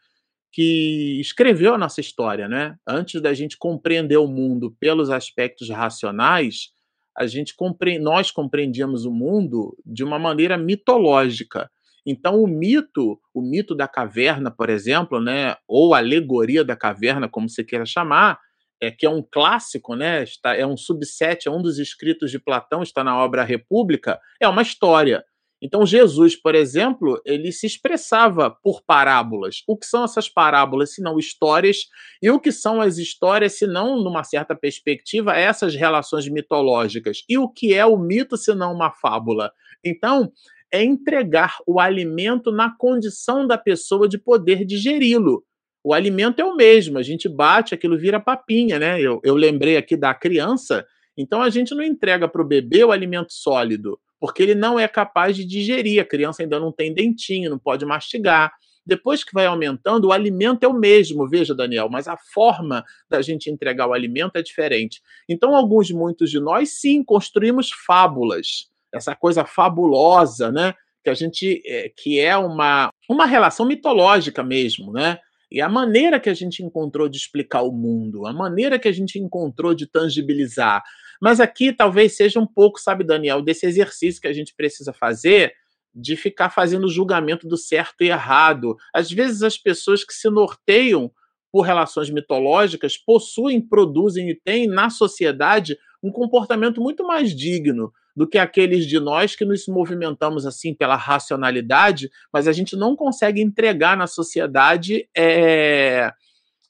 que 0.51 1.19
escreveu 1.19 1.73
a 1.73 1.77
nossa 1.77 1.99
história, 1.99 2.47
né? 2.47 2.75
Antes 2.87 3.19
da 3.19 3.33
gente 3.33 3.57
compreender 3.57 4.17
o 4.17 4.27
mundo 4.27 4.75
pelos 4.79 5.09
aspectos 5.09 5.69
racionais, 5.69 6.69
a 7.17 7.25
gente 7.25 7.55
compre... 7.55 7.97
nós 7.97 8.29
compreendíamos 8.29 9.05
o 9.05 9.11
mundo 9.11 9.75
de 9.83 10.03
uma 10.03 10.19
maneira 10.19 10.55
mitológica. 10.55 11.69
Então, 12.05 12.43
o 12.43 12.47
mito, 12.47 13.19
o 13.33 13.41
mito 13.41 13.73
da 13.73 13.87
caverna, 13.87 14.51
por 14.51 14.69
exemplo, 14.69 15.19
né, 15.19 15.55
ou 15.67 15.95
alegoria 15.95 16.63
da 16.63 16.75
caverna, 16.75 17.27
como 17.27 17.49
você 17.49 17.63
queira 17.63 17.85
chamar, 17.85 18.37
é, 18.83 18.91
que 18.91 19.05
é 19.05 19.09
um 19.09 19.21
clássico, 19.21 19.95
né? 19.95 20.23
Está, 20.23 20.55
é 20.55 20.65
um 20.65 20.77
subset, 20.77 21.47
é 21.47 21.51
um 21.51 21.61
dos 21.61 21.79
escritos 21.79 22.31
de 22.31 22.39
Platão, 22.39 22.83
está 22.83 23.03
na 23.03 23.17
obra 23.17 23.43
República, 23.43 24.19
é 24.41 24.47
uma 24.47 24.61
história. 24.61 25.23
Então, 25.61 25.85
Jesus, 25.85 26.35
por 26.35 26.55
exemplo, 26.55 27.21
ele 27.25 27.49
se 27.53 27.65
expressava 27.65 28.51
por 28.51 28.81
parábolas. 28.83 29.63
O 29.65 29.77
que 29.77 29.85
são 29.85 30.03
essas 30.03 30.27
parábolas, 30.27 30.93
se 30.93 31.01
não 31.01 31.17
histórias? 31.17 31.87
E 32.21 32.29
o 32.29 32.37
que 32.37 32.51
são 32.51 32.81
as 32.81 32.97
histórias, 32.97 33.53
se 33.53 33.65
não, 33.65 34.03
numa 34.03 34.25
certa 34.25 34.53
perspectiva, 34.53 35.37
essas 35.37 35.73
relações 35.73 36.27
mitológicas? 36.27 37.23
E 37.29 37.37
o 37.37 37.47
que 37.47 37.73
é 37.73 37.85
o 37.85 37.97
mito, 37.97 38.35
se 38.35 38.53
não 38.53 38.73
uma 38.73 38.91
fábula? 38.91 39.53
Então, 39.85 40.33
é 40.69 40.83
entregar 40.83 41.55
o 41.65 41.79
alimento 41.79 42.51
na 42.51 42.75
condição 42.75 43.47
da 43.47 43.57
pessoa 43.57 44.09
de 44.09 44.17
poder 44.17 44.65
digeri-lo. 44.65 45.45
O 45.83 45.93
alimento 45.93 46.39
é 46.39 46.45
o 46.45 46.55
mesmo, 46.55 46.97
a 46.97 47.03
gente 47.03 47.27
bate, 47.27 47.73
aquilo 47.73 47.97
vira 47.97 48.19
papinha, 48.19 48.79
né? 48.79 49.01
Eu, 49.01 49.19
eu 49.23 49.35
lembrei 49.35 49.75
aqui 49.75 49.97
da 49.97 50.13
criança, 50.13 50.85
então 51.17 51.41
a 51.41 51.49
gente 51.49 51.75
não 51.75 51.83
entrega 51.83 52.27
para 52.27 52.41
o 52.41 52.47
bebê 52.47 52.83
o 52.83 52.91
alimento 52.91 53.33
sólido, 53.33 53.99
porque 54.19 54.41
ele 54.41 54.55
não 54.55 54.79
é 54.79 54.87
capaz 54.87 55.35
de 55.35 55.45
digerir, 55.45 56.01
a 56.01 56.05
criança 56.05 56.41
ainda 56.41 56.57
não 56.57 56.71
tem 56.71 56.93
dentinho, 56.93 57.49
não 57.49 57.59
pode 57.59 57.85
mastigar. 57.85 58.53
Depois 58.85 59.23
que 59.23 59.33
vai 59.33 59.45
aumentando, 59.45 60.07
o 60.07 60.11
alimento 60.11 60.63
é 60.63 60.67
o 60.67 60.73
mesmo, 60.73 61.27
veja, 61.27 61.53
Daniel, 61.53 61.89
mas 61.89 62.07
a 62.07 62.17
forma 62.33 62.83
da 63.09 63.21
gente 63.21 63.49
entregar 63.49 63.87
o 63.87 63.93
alimento 63.93 64.37
é 64.37 64.41
diferente. 64.41 65.01
Então, 65.27 65.55
alguns, 65.55 65.91
muitos 65.91 66.29
de 66.29 66.39
nós, 66.39 66.79
sim, 66.79 67.03
construímos 67.03 67.69
fábulas, 67.85 68.69
essa 68.93 69.15
coisa 69.15 69.45
fabulosa, 69.45 70.51
né? 70.51 70.73
Que 71.03 71.09
a 71.09 71.13
gente, 71.13 71.61
é, 71.65 71.89
que 71.89 72.19
é 72.19 72.37
uma, 72.37 72.89
uma 73.09 73.25
relação 73.25 73.65
mitológica 73.65 74.43
mesmo, 74.43 74.91
né? 74.91 75.19
E 75.53 75.61
a 75.61 75.69
maneira 75.69 76.19
que 76.19 76.31
a 76.31 76.33
gente 76.33 76.63
encontrou 76.63 77.07
de 77.07 77.15
explicar 77.15 77.61
o 77.61 77.71
mundo, 77.71 78.25
a 78.25 78.33
maneira 78.33 78.79
que 78.79 78.87
a 78.87 78.91
gente 78.91 79.19
encontrou 79.19 79.75
de 79.75 79.85
tangibilizar. 79.85 80.83
Mas 81.21 81.39
aqui 81.39 81.71
talvez 81.71 82.17
seja 82.17 82.39
um 82.39 82.47
pouco, 82.47 82.81
sabe, 82.81 83.03
Daniel, 83.03 83.39
desse 83.39 83.67
exercício 83.67 84.19
que 84.19 84.27
a 84.27 84.33
gente 84.33 84.55
precisa 84.55 84.91
fazer 84.91 85.53
de 85.93 86.15
ficar 86.15 86.49
fazendo 86.49 86.89
julgamento 86.89 87.47
do 87.47 87.55
certo 87.55 88.03
e 88.03 88.09
errado. 88.09 88.75
Às 88.91 89.11
vezes, 89.11 89.43
as 89.43 89.55
pessoas 89.55 90.03
que 90.03 90.15
se 90.15 90.27
norteiam 90.27 91.11
por 91.51 91.61
relações 91.61 92.09
mitológicas 92.09 92.97
possuem, 92.97 93.61
produzem 93.61 94.31
e 94.31 94.35
têm 94.35 94.65
na 94.65 94.89
sociedade 94.89 95.77
um 96.01 96.11
comportamento 96.11 96.81
muito 96.81 97.05
mais 97.05 97.29
digno 97.29 97.93
do 98.15 98.27
que 98.27 98.37
aqueles 98.37 98.85
de 98.85 98.99
nós 98.99 99.35
que 99.35 99.45
nos 99.45 99.67
movimentamos 99.67 100.45
assim 100.45 100.73
pela 100.73 100.95
racionalidade, 100.95 102.09
mas 102.31 102.47
a 102.47 102.51
gente 102.51 102.75
não 102.75 102.95
consegue 102.95 103.41
entregar 103.41 103.97
na 103.97 104.07
sociedade 104.07 105.09
é, 105.15 106.11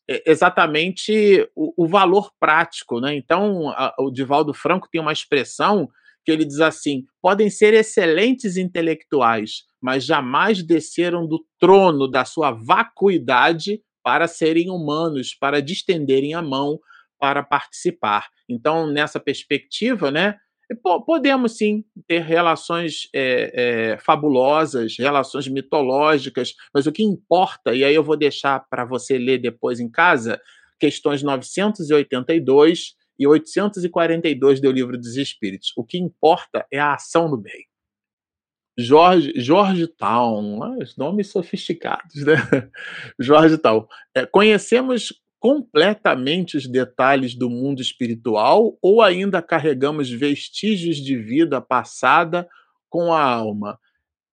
é 0.10 0.32
exatamente 0.32 1.50
o, 1.56 1.84
o, 1.84 1.88
valor 1.88 2.32
prático. 2.40 3.00
Né? 3.00 3.16
Então, 3.16 3.70
a, 3.70 3.94
o 4.00 4.12
Divaldo 4.12 4.54
Franco 4.54 4.88
tem 4.90 5.02
uma 5.02 5.14
expressão 5.14 5.90
que 6.26 6.32
ele 6.32 6.46
diz 6.46 6.60
assim: 6.60 7.06
podem 7.22 7.50
ser 7.50 7.74
excelentes 7.74 8.58
intelectuais, 8.58 9.64
mas 9.82 10.06
jamais 10.06 10.64
desceram 10.64 11.28
do 11.28 11.46
trono 11.60 12.08
da 12.08 12.24
sua 12.24 12.52
vacuidade 12.52 13.82
para 14.02 14.28
serem 14.28 14.70
humanos, 14.70 15.34
para 15.34 15.62
distenderem 15.62 16.34
a 16.34 16.42
mão 16.42 16.80
para 17.20 17.42
participar. 17.42 18.28
Então, 18.50 18.88
nessa 18.88 19.20
perspectiva, 19.20 20.12
né, 20.12 20.36
podemos 21.06 21.58
sim 21.58 21.84
ter 22.08 22.20
relações 22.20 23.10
é, 23.14 23.94
é, 23.94 23.98
fabulosas, 23.98 24.96
relações 24.98 25.48
mitológicas, 25.48 26.54
mas 26.74 26.88
o 26.88 26.92
que 26.92 27.04
importa, 27.04 27.74
e 27.74 27.84
aí 27.84 27.94
eu 27.94 28.04
vou 28.04 28.18
deixar 28.18 28.60
para 28.70 28.86
você 28.86 29.18
ler 29.18 29.40
depois 29.40 29.80
em 29.80 29.90
casa, 29.90 30.40
questões 30.80 31.22
982 31.24 32.96
e 33.20 33.28
842 33.28 34.60
do 34.60 34.72
Livro 34.72 34.98
dos 34.98 35.16
Espíritos. 35.18 35.72
O 35.78 35.84
que 35.84 35.98
importa 35.98 36.66
é 36.72 36.80
a 36.80 36.94
ação 36.94 37.30
do 37.30 37.38
bem. 37.38 37.66
Jorge, 38.78 39.34
Jorge 39.36 39.88
Town, 39.88 40.64
ah, 40.64 40.78
os 40.82 40.98
nomes 40.98 41.28
sofisticados, 41.28 42.26
né? 42.26 42.36
Jorge 43.20 43.58
Town. 43.58 43.88
É, 44.16 44.26
conhecemos 44.26 45.14
completamente 45.44 46.56
os 46.56 46.66
detalhes 46.66 47.36
do 47.36 47.50
mundo 47.50 47.82
espiritual 47.82 48.78
ou 48.82 49.02
ainda 49.02 49.42
carregamos 49.42 50.10
vestígios 50.10 50.96
de 50.96 51.18
vida 51.18 51.60
passada 51.60 52.48
com 52.90 53.12
a 53.12 53.22
alma? 53.22 53.78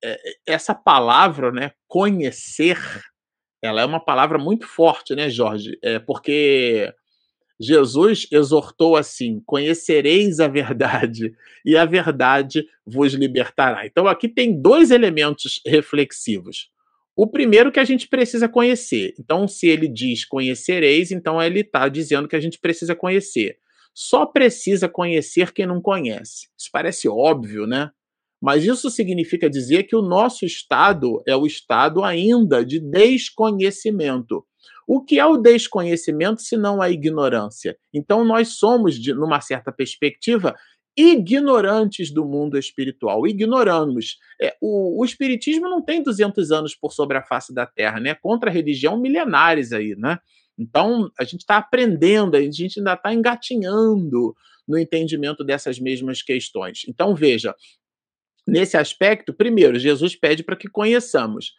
É, 0.05 0.17
essa 0.47 0.73
palavra, 0.73 1.51
né, 1.51 1.73
conhecer, 1.89 2.79
ela 3.61 3.81
é 3.81 3.85
uma 3.85 3.99
palavra 3.99 4.39
muito 4.39 4.69
forte, 4.69 5.17
né, 5.17 5.29
Jorge? 5.29 5.77
É 5.83 5.99
porque 5.99 6.95
Jesus 7.61 8.29
exortou 8.31 8.95
assim: 8.95 9.43
conhecereis 9.45 10.39
a 10.39 10.47
verdade, 10.47 11.35
e 11.65 11.77
a 11.77 11.85
verdade 11.85 12.65
vos 12.87 13.15
libertará. 13.15 13.85
Então, 13.85 14.07
aqui 14.07 14.29
tem 14.29 14.63
dois 14.63 14.93
elementos 14.93 15.61
reflexivos. 15.67 16.71
O 17.17 17.27
primeiro 17.27 17.73
que 17.73 17.81
a 17.81 17.85
gente 17.85 18.09
precisa 18.09 18.49
conhecer. 18.49 19.15
Então, 19.19 19.47
se 19.47 19.69
ele 19.69 19.89
diz 19.89 20.25
conhecereis, 20.25 21.11
então 21.11 21.43
ele 21.43 21.61
está 21.61 21.89
dizendo 21.89 22.29
que 22.29 22.37
a 22.37 22.41
gente 22.41 22.59
precisa 22.59 22.95
conhecer. 22.95 23.59
Só 23.95 24.25
precisa 24.25 24.89
conhecer 24.89 25.53
quem 25.53 25.67
não 25.67 25.81
conhece. 25.81 26.49
Isso 26.59 26.71
parece 26.73 27.09
óbvio, 27.09 27.67
né? 27.67 27.91
Mas 28.41 28.65
isso 28.65 28.89
significa 28.89 29.51
dizer 29.51 29.83
que 29.83 29.95
o 29.95 30.01
nosso 30.01 30.47
estado 30.47 31.23
é 31.27 31.37
o 31.37 31.47
estado 31.47 32.03
ainda 32.03 32.65
de 32.65 32.81
desconhecimento. 32.81 34.45
O 34.87 35.05
que 35.05 35.19
é 35.21 35.27
o 35.27 35.37
desconhecimento 35.37 36.41
se 36.41 36.57
não 36.57 36.81
a 36.81 36.91
ignorância? 36.91 37.77
Então, 37.93 38.25
nós 38.25 38.57
somos, 38.57 38.99
de, 38.99 39.13
numa 39.13 39.41
certa 39.41 39.71
perspectiva, 39.71 40.57
ignorantes 41.01 42.11
do 42.11 42.25
mundo 42.25 42.59
espiritual. 42.59 43.27
Ignoramos. 43.27 44.19
É, 44.41 44.57
o, 44.61 45.01
o, 45.01 45.05
Espiritismo 45.05 45.69
não 45.69 45.83
tem 45.83 46.03
200 46.03 46.51
anos 46.51 46.75
por 46.75 46.93
sobre 46.93 47.17
a 47.17 47.23
face 47.23 47.55
da 47.55 47.67
Terra, 47.67 48.01
né? 48.01 48.15
Contra 48.15 48.51
a 48.51 48.53
religião 48.53 48.99
milenares 48.99 49.73
aí, 49.73 49.95
né? 49.97 50.19
Então, 50.59 51.11
a 51.19 51.25
gente 51.25 51.41
está 51.41 51.57
aprendendo, 51.57 52.37
a 52.37 52.43
gente 52.43 52.79
ainda 52.79 52.95
está 52.95 53.15
engatinhando 53.15 54.35
no 54.69 54.79
entendimento 54.79 55.43
dessas 55.43 55.79
mesmas 55.79 56.23
questões. 56.23 56.83
Então, 56.87 57.15
veja, 57.15 57.55
nesse 58.47 58.77
aspecto, 58.77 59.33
primeiro, 59.33 59.79
Jesus 59.79 60.15
pede 60.15 60.43
para 60.43 60.57
que 60.57 60.69
conheçamos 60.69 61.55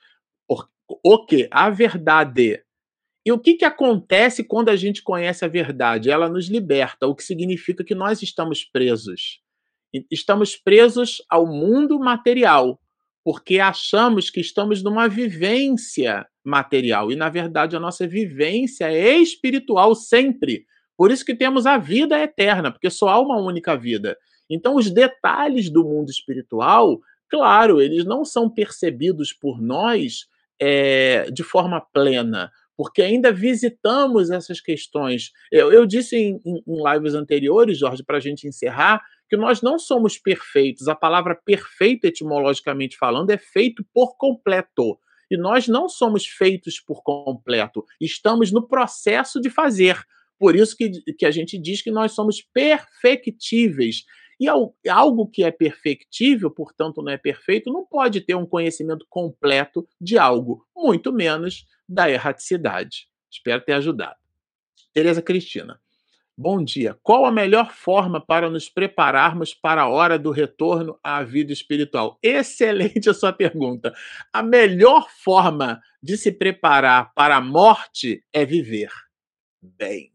o 1.03 1.25
que? 1.25 1.47
A 1.51 1.69
verdade. 1.69 2.63
E 3.25 3.31
o 3.31 3.39
que, 3.39 3.53
que 3.53 3.65
acontece 3.65 4.43
quando 4.43 4.69
a 4.69 4.75
gente 4.75 5.03
conhece 5.03 5.45
a 5.45 5.47
verdade? 5.47 6.09
Ela 6.09 6.27
nos 6.27 6.47
liberta, 6.47 7.07
o 7.07 7.15
que 7.15 7.23
significa 7.23 7.83
que 7.83 7.93
nós 7.93 8.21
estamos 8.23 8.63
presos. 8.63 9.39
Estamos 10.09 10.55
presos 10.55 11.21
ao 11.29 11.45
mundo 11.45 11.99
material, 11.99 12.79
porque 13.23 13.59
achamos 13.59 14.31
que 14.31 14.39
estamos 14.39 14.81
numa 14.81 15.07
vivência 15.07 16.25
material. 16.43 17.11
E, 17.11 17.15
na 17.15 17.29
verdade, 17.29 17.75
a 17.75 17.79
nossa 17.79 18.07
vivência 18.07 18.91
é 18.91 19.17
espiritual 19.17 19.93
sempre. 19.93 20.65
Por 20.97 21.11
isso 21.11 21.25
que 21.25 21.35
temos 21.35 21.67
a 21.67 21.77
vida 21.77 22.19
eterna, 22.19 22.71
porque 22.71 22.89
só 22.89 23.09
há 23.09 23.19
uma 23.19 23.39
única 23.39 23.75
vida. 23.75 24.17
Então, 24.49 24.75
os 24.75 24.89
detalhes 24.89 25.69
do 25.69 25.83
mundo 25.83 26.09
espiritual, 26.09 26.99
claro, 27.29 27.79
eles 27.79 28.03
não 28.03 28.25
são 28.25 28.49
percebidos 28.49 29.31
por 29.31 29.61
nós 29.61 30.25
é, 30.59 31.29
de 31.31 31.43
forma 31.43 31.81
plena 31.93 32.51
porque 32.81 33.03
ainda 33.03 33.31
visitamos 33.31 34.31
essas 34.31 34.59
questões. 34.59 35.29
Eu, 35.51 35.71
eu 35.71 35.85
disse 35.85 36.15
em, 36.15 36.41
em, 36.43 36.63
em 36.67 36.91
lives 36.91 37.13
anteriores, 37.13 37.77
Jorge, 37.77 38.03
para 38.03 38.17
a 38.17 38.19
gente 38.19 38.47
encerrar, 38.47 39.03
que 39.29 39.37
nós 39.37 39.61
não 39.61 39.77
somos 39.77 40.17
perfeitos. 40.17 40.87
A 40.87 40.95
palavra 40.95 41.39
perfeito, 41.45 42.05
etimologicamente 42.05 42.97
falando, 42.97 43.29
é 43.29 43.37
feito 43.37 43.85
por 43.93 44.17
completo. 44.17 44.97
E 45.29 45.37
nós 45.37 45.67
não 45.67 45.87
somos 45.87 46.25
feitos 46.25 46.79
por 46.79 47.03
completo. 47.03 47.85
Estamos 48.01 48.51
no 48.51 48.67
processo 48.67 49.39
de 49.39 49.51
fazer. 49.51 50.01
Por 50.39 50.55
isso 50.55 50.75
que, 50.75 50.89
que 51.19 51.27
a 51.27 51.29
gente 51.29 51.59
diz 51.59 51.83
que 51.83 51.91
nós 51.91 52.13
somos 52.13 52.41
perfectíveis. 52.51 54.05
E 54.41 54.47
algo 54.89 55.27
que 55.27 55.43
é 55.43 55.51
perfectível, 55.51 56.49
portanto 56.49 57.03
não 57.03 57.11
é 57.11 57.17
perfeito, 57.17 57.71
não 57.71 57.85
pode 57.85 58.21
ter 58.21 58.33
um 58.33 58.43
conhecimento 58.43 59.05
completo 59.07 59.87
de 60.01 60.17
algo, 60.17 60.65
muito 60.75 61.13
menos 61.13 61.67
da 61.87 62.09
erraticidade. 62.09 63.07
Espero 63.29 63.61
ter 63.63 63.73
ajudado. 63.73 64.15
Tereza 64.91 65.21
Cristina. 65.21 65.79
Bom 66.35 66.63
dia. 66.63 66.97
Qual 67.03 67.23
a 67.23 67.31
melhor 67.31 67.71
forma 67.71 68.19
para 68.19 68.49
nos 68.49 68.67
prepararmos 68.67 69.53
para 69.53 69.83
a 69.83 69.89
hora 69.89 70.17
do 70.17 70.31
retorno 70.31 70.97
à 71.03 71.21
vida 71.21 71.53
espiritual? 71.53 72.17
Excelente 72.23 73.11
a 73.11 73.13
sua 73.13 73.31
pergunta. 73.31 73.93
A 74.33 74.41
melhor 74.41 75.07
forma 75.07 75.79
de 76.01 76.17
se 76.17 76.31
preparar 76.31 77.13
para 77.13 77.35
a 77.35 77.41
morte 77.41 78.25
é 78.33 78.43
viver 78.43 78.91
bem. 79.61 80.11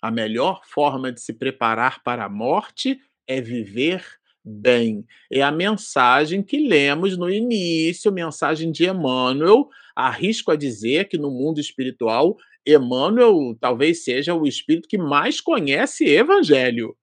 A 0.00 0.10
melhor 0.10 0.62
forma 0.64 1.12
de 1.12 1.20
se 1.20 1.34
preparar 1.34 2.02
para 2.02 2.24
a 2.24 2.30
morte 2.30 2.98
é 3.36 3.40
viver 3.40 4.04
bem. 4.44 5.04
É 5.30 5.42
a 5.42 5.52
mensagem 5.52 6.42
que 6.42 6.58
lemos 6.58 7.16
no 7.16 7.30
início, 7.30 8.12
mensagem 8.12 8.70
de 8.70 8.88
Emmanuel. 8.88 9.68
Arrisco 9.94 10.50
a 10.50 10.56
dizer 10.56 11.08
que 11.08 11.18
no 11.18 11.30
mundo 11.30 11.60
espiritual, 11.60 12.36
Emmanuel 12.66 13.56
talvez 13.60 14.04
seja 14.04 14.34
o 14.34 14.46
espírito 14.46 14.88
que 14.88 14.98
mais 14.98 15.40
conhece 15.40 16.04
evangelho. 16.04 16.96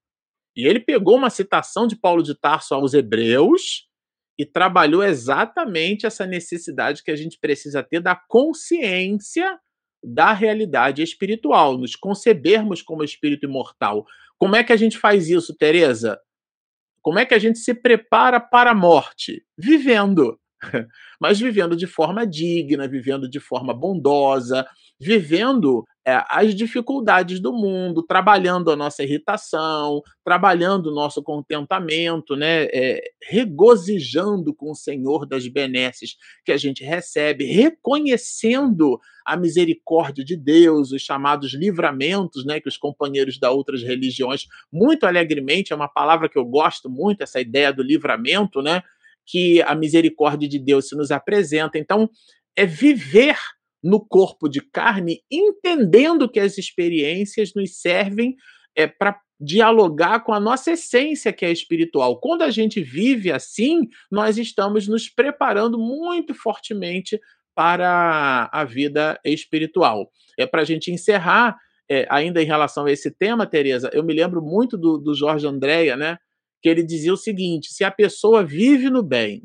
E 0.55 0.65
ele 0.65 0.79
pegou 0.79 1.15
uma 1.17 1.29
citação 1.29 1.87
de 1.87 1.95
Paulo 1.95 2.23
de 2.23 2.35
Tarso 2.35 2.73
aos 2.73 2.93
Hebreus 2.93 3.87
e 4.37 4.45
trabalhou 4.45 5.03
exatamente 5.03 6.05
essa 6.05 6.25
necessidade 6.25 7.03
que 7.03 7.11
a 7.11 7.15
gente 7.15 7.37
precisa 7.39 7.83
ter 7.83 8.01
da 8.01 8.15
consciência 8.15 9.59
da 10.03 10.31
realidade 10.31 11.03
espiritual, 11.03 11.77
nos 11.77 11.95
concebermos 11.95 12.81
como 12.81 13.03
espírito 13.03 13.45
imortal. 13.45 14.05
Como 14.39 14.55
é 14.55 14.63
que 14.63 14.71
a 14.71 14.77
gente 14.77 14.97
faz 14.97 15.29
isso, 15.29 15.55
Teresa? 15.55 16.17
Como 17.01 17.19
é 17.19 17.25
que 17.25 17.33
a 17.33 17.39
gente 17.39 17.59
se 17.59 17.73
prepara 17.73 18.39
para 18.39 18.71
a 18.71 18.75
morte? 18.75 19.45
Vivendo. 19.57 20.39
Mas 21.19 21.39
vivendo 21.39 21.75
de 21.75 21.87
forma 21.87 22.25
digna, 22.25 22.87
vivendo 22.87 23.29
de 23.29 23.39
forma 23.39 23.73
bondosa, 23.73 24.65
vivendo 24.99 25.85
é, 26.05 26.23
as 26.29 26.55
dificuldades 26.55 27.39
do 27.39 27.53
mundo, 27.53 28.03
trabalhando 28.03 28.71
a 28.71 28.75
nossa 28.75 29.03
irritação, 29.03 30.01
trabalhando 30.23 30.87
o 30.87 30.93
nosso 30.93 31.21
contentamento, 31.21 32.35
né? 32.35 32.65
É, 32.73 33.01
regozijando 33.29 34.53
com 34.53 34.71
o 34.71 34.75
Senhor 34.75 35.25
das 35.25 35.47
benesses 35.47 36.15
que 36.43 36.51
a 36.51 36.57
gente 36.57 36.83
recebe, 36.83 37.45
reconhecendo 37.45 38.99
a 39.25 39.37
misericórdia 39.37 40.25
de 40.25 40.35
Deus, 40.35 40.91
os 40.91 41.01
chamados 41.01 41.53
livramentos, 41.53 42.45
né? 42.45 42.59
Que 42.59 42.67
os 42.69 42.77
companheiros 42.77 43.39
da 43.39 43.51
outras 43.51 43.83
religiões, 43.83 44.47
muito 44.71 45.05
alegremente, 45.05 45.71
é 45.71 45.75
uma 45.75 45.87
palavra 45.87 46.27
que 46.27 46.37
eu 46.37 46.45
gosto 46.45 46.89
muito, 46.89 47.21
essa 47.21 47.39
ideia 47.39 47.71
do 47.71 47.83
livramento, 47.83 48.61
né? 48.61 48.81
Que 49.29 49.61
a 49.61 49.75
misericórdia 49.75 50.47
de 50.47 50.57
Deus 50.57 50.87
se 50.89 50.95
nos 50.95 51.11
apresenta. 51.11 51.77
Então, 51.77 52.09
é 52.55 52.65
viver 52.65 53.37
no 53.83 54.05
corpo 54.05 54.49
de 54.49 54.61
carne, 54.61 55.21
entendendo 55.31 56.29
que 56.29 56.39
as 56.39 56.57
experiências 56.57 57.53
nos 57.53 57.79
servem 57.79 58.35
é, 58.75 58.87
para 58.87 59.19
dialogar 59.39 60.19
com 60.21 60.33
a 60.33 60.39
nossa 60.39 60.71
essência 60.71 61.31
que 61.31 61.45
é 61.45 61.51
espiritual. 61.51 62.19
Quando 62.19 62.41
a 62.41 62.49
gente 62.49 62.81
vive 62.81 63.31
assim, 63.31 63.87
nós 64.11 64.37
estamos 64.37 64.87
nos 64.87 65.07
preparando 65.07 65.79
muito 65.79 66.33
fortemente 66.33 67.19
para 67.55 68.49
a 68.51 68.63
vida 68.65 69.19
espiritual. 69.23 70.11
É 70.37 70.45
para 70.45 70.61
a 70.61 70.65
gente 70.65 70.91
encerrar, 70.91 71.57
é, 71.89 72.05
ainda 72.09 72.41
em 72.41 72.45
relação 72.45 72.85
a 72.85 72.91
esse 72.91 73.11
tema, 73.11 73.47
Tereza, 73.47 73.89
eu 73.93 74.03
me 74.03 74.13
lembro 74.13 74.41
muito 74.41 74.77
do, 74.77 74.97
do 74.97 75.15
Jorge 75.15 75.47
Andréia, 75.47 75.95
né? 75.95 76.17
Que 76.61 76.69
ele 76.69 76.83
dizia 76.83 77.13
o 77.13 77.17
seguinte: 77.17 77.73
se 77.73 77.83
a 77.83 77.91
pessoa 77.91 78.43
vive 78.43 78.89
no 78.89 79.03
bem, 79.03 79.43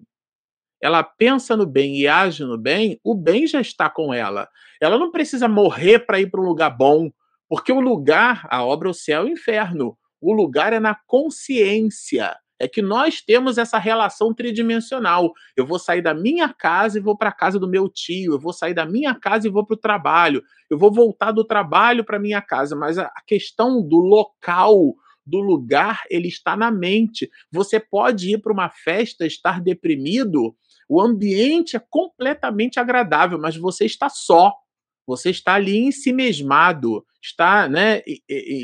ela 0.83 1.03
pensa 1.03 1.57
no 1.57 1.65
bem 1.65 1.97
e 1.97 2.07
age 2.07 2.45
no 2.45 2.59
bem, 2.59 3.01
o 3.03 3.15
bem 3.15 3.47
já 3.47 3.61
está 3.61 3.89
com 3.89 4.13
ela. 4.13 4.49
Ela 4.81 4.99
não 4.99 5.11
precisa 5.11 5.49
morrer 5.49 6.01
para 6.01 6.21
ir 6.21 6.31
para 6.31 6.41
um 6.41 6.45
lugar 6.45 6.71
bom, 6.71 7.11
porque 7.49 7.73
o 7.73 7.81
lugar, 7.81 8.47
a 8.51 8.65
obra, 8.65 8.89
é 8.89 8.91
o 8.91 8.95
céu 8.95 9.27
e 9.27 9.31
o 9.31 9.33
inferno. 9.33 9.97
O 10.21 10.33
lugar 10.33 10.73
é 10.73 10.81
na 10.81 10.95
consciência. 11.07 12.37
É 12.61 12.69
que 12.69 12.81
nós 12.81 13.21
temos 13.21 13.59
essa 13.59 13.79
relação 13.79 14.33
tridimensional. 14.33 15.33
Eu 15.57 15.67
vou 15.67 15.79
sair 15.79 16.03
da 16.03 16.15
minha 16.15 16.49
casa 16.53 16.99
e 16.99 17.03
vou 17.03 17.17
para 17.17 17.31
a 17.31 17.35
casa 17.35 17.59
do 17.59 17.69
meu 17.69 17.89
tio. 17.89 18.35
Eu 18.35 18.39
vou 18.39 18.53
sair 18.53 18.75
da 18.75 18.87
minha 18.87 19.15
casa 19.15 19.49
e 19.49 19.51
vou 19.51 19.67
para 19.67 19.75
o 19.75 19.79
trabalho. 19.79 20.43
Eu 20.71 20.79
vou 20.79 20.93
voltar 20.93 21.33
do 21.33 21.45
trabalho 21.45 22.05
para 22.05 22.19
minha 22.19 22.41
casa. 22.41 22.77
Mas 22.77 22.99
a 22.99 23.11
questão 23.27 23.83
do 23.83 23.99
local, 23.99 24.95
do 25.27 25.41
lugar, 25.41 26.03
ele 26.11 26.29
está 26.29 26.57
na 26.57 26.71
mente. 26.71 27.31
Você 27.51 27.81
pode 27.81 28.35
ir 28.35 28.39
para 28.39 28.53
uma 28.53 28.69
festa, 28.69 29.27
estar 29.27 29.61
deprimido 29.61 30.55
o 30.89 31.01
ambiente 31.01 31.77
é 31.77 31.83
completamente 31.91 32.79
agradável, 32.79 33.39
mas 33.39 33.57
você 33.57 33.85
está 33.85 34.09
só. 34.09 34.53
Você 35.07 35.31
está 35.31 35.55
ali 35.55 35.77
em 35.77 35.93
si 35.93 36.13
mesmado, 36.13 37.05
está 37.23 37.69
né, 37.69 38.03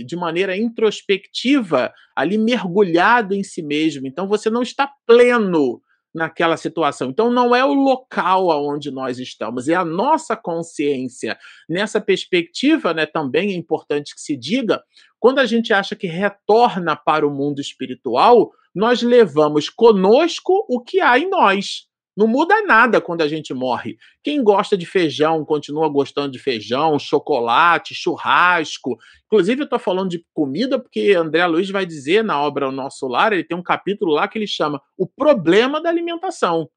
de 0.06 0.16
maneira 0.16 0.56
introspectiva, 0.56 1.92
ali 2.16 2.38
mergulhado 2.38 3.34
em 3.34 3.42
si 3.42 3.62
mesmo. 3.62 4.06
Então 4.06 4.26
você 4.26 4.48
não 4.48 4.62
está 4.62 4.90
pleno 5.06 5.82
naquela 6.14 6.56
situação. 6.56 7.10
Então 7.10 7.30
não 7.30 7.54
é 7.54 7.64
o 7.64 7.72
local 7.72 8.50
aonde 8.50 8.90
nós 8.90 9.18
estamos, 9.18 9.68
é 9.68 9.74
a 9.74 9.84
nossa 9.84 10.36
consciência. 10.36 11.38
Nessa 11.68 12.00
perspectiva, 12.00 12.92
né, 12.92 13.06
também 13.06 13.50
é 13.50 13.56
importante 13.56 14.14
que 14.14 14.20
se 14.20 14.36
diga, 14.36 14.82
quando 15.18 15.38
a 15.38 15.46
gente 15.46 15.72
acha 15.72 15.94
que 15.94 16.06
retorna 16.06 16.96
para 16.96 17.26
o 17.26 17.30
mundo 17.30 17.60
espiritual, 17.60 18.50
nós 18.74 19.02
levamos 19.02 19.68
conosco 19.68 20.64
o 20.68 20.80
que 20.80 21.00
há 21.00 21.18
em 21.18 21.28
nós. 21.28 21.89
Não 22.16 22.26
muda 22.26 22.62
nada 22.62 23.00
quando 23.00 23.22
a 23.22 23.28
gente 23.28 23.54
morre. 23.54 23.96
Quem 24.22 24.42
gosta 24.42 24.76
de 24.76 24.84
feijão 24.84 25.44
continua 25.44 25.88
gostando 25.88 26.32
de 26.32 26.38
feijão, 26.38 26.98
chocolate, 26.98 27.94
churrasco. 27.94 28.98
Inclusive, 29.26 29.62
eu 29.62 29.64
estou 29.64 29.78
falando 29.78 30.10
de 30.10 30.24
comida 30.34 30.78
porque 30.78 31.12
André 31.12 31.46
Luiz 31.46 31.70
vai 31.70 31.86
dizer 31.86 32.24
na 32.24 32.40
obra 32.40 32.68
O 32.68 32.72
Nosso 32.72 33.06
Lar, 33.06 33.32
ele 33.32 33.44
tem 33.44 33.56
um 33.56 33.62
capítulo 33.62 34.12
lá 34.12 34.26
que 34.26 34.38
ele 34.38 34.46
chama 34.46 34.82
O 34.98 35.06
Problema 35.06 35.80
da 35.80 35.88
Alimentação. 35.88 36.68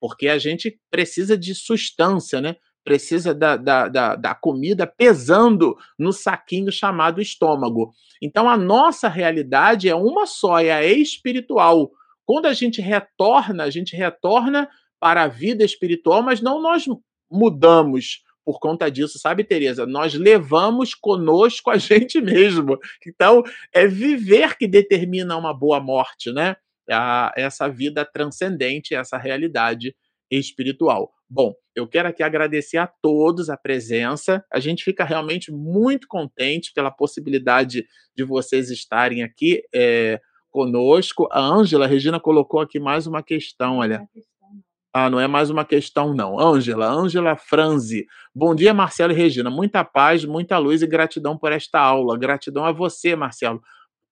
Porque 0.00 0.28
a 0.28 0.38
gente 0.38 0.80
precisa 0.90 1.36
de 1.36 1.54
substância, 1.54 2.40
né? 2.40 2.56
Precisa 2.82 3.34
da, 3.34 3.58
da, 3.58 3.88
da, 3.88 4.16
da 4.16 4.34
comida 4.34 4.86
pesando 4.86 5.76
no 5.98 6.10
saquinho 6.10 6.72
chamado 6.72 7.20
estômago. 7.20 7.92
Então, 8.22 8.48
a 8.48 8.56
nossa 8.56 9.08
realidade 9.08 9.90
é 9.90 9.94
uma 9.94 10.26
só, 10.26 10.58
é 10.58 10.72
a 10.72 10.82
espiritual. 10.82 11.90
Quando 12.30 12.46
a 12.46 12.52
gente 12.52 12.80
retorna, 12.80 13.64
a 13.64 13.70
gente 13.70 13.96
retorna 13.96 14.70
para 15.00 15.24
a 15.24 15.26
vida 15.26 15.64
espiritual, 15.64 16.22
mas 16.22 16.40
não 16.40 16.62
nós 16.62 16.84
mudamos 17.28 18.22
por 18.44 18.60
conta 18.60 18.88
disso, 18.88 19.18
sabe, 19.18 19.42
Tereza? 19.42 19.84
Nós 19.84 20.14
levamos 20.14 20.94
conosco 20.94 21.70
a 21.70 21.76
gente 21.76 22.20
mesmo. 22.20 22.78
Então, 23.04 23.42
é 23.74 23.84
viver 23.88 24.56
que 24.56 24.68
determina 24.68 25.36
uma 25.36 25.52
boa 25.52 25.80
morte, 25.80 26.30
né? 26.32 26.54
A, 26.88 27.32
essa 27.36 27.68
vida 27.68 28.04
transcendente, 28.04 28.94
essa 28.94 29.18
realidade 29.18 29.92
espiritual. 30.30 31.12
Bom, 31.28 31.52
eu 31.74 31.88
quero 31.88 32.06
aqui 32.06 32.22
agradecer 32.22 32.78
a 32.78 32.86
todos 32.86 33.50
a 33.50 33.56
presença. 33.56 34.44
A 34.52 34.60
gente 34.60 34.84
fica 34.84 35.02
realmente 35.02 35.50
muito 35.50 36.06
contente 36.06 36.72
pela 36.72 36.92
possibilidade 36.92 37.84
de 38.16 38.22
vocês 38.22 38.70
estarem 38.70 39.24
aqui. 39.24 39.64
É, 39.74 40.20
conosco. 40.50 41.28
A 41.30 41.40
Ângela, 41.40 41.84
a 41.84 41.88
Regina 41.88 42.20
colocou 42.20 42.60
aqui 42.60 42.78
mais 42.78 43.06
uma 43.06 43.22
questão, 43.22 43.78
olha. 43.78 44.06
Ah, 44.92 45.08
não 45.08 45.20
é 45.20 45.28
mais 45.28 45.50
uma 45.50 45.64
questão, 45.64 46.12
não. 46.12 46.40
Ângela, 46.40 46.90
Ângela 46.90 47.36
Franzi. 47.36 48.06
Bom 48.34 48.56
dia, 48.56 48.74
Marcelo 48.74 49.12
e 49.12 49.16
Regina. 49.16 49.48
Muita 49.48 49.84
paz, 49.84 50.24
muita 50.24 50.58
luz 50.58 50.82
e 50.82 50.86
gratidão 50.86 51.38
por 51.38 51.52
esta 51.52 51.78
aula. 51.78 52.18
Gratidão 52.18 52.64
a 52.64 52.72
você, 52.72 53.14
Marcelo, 53.14 53.62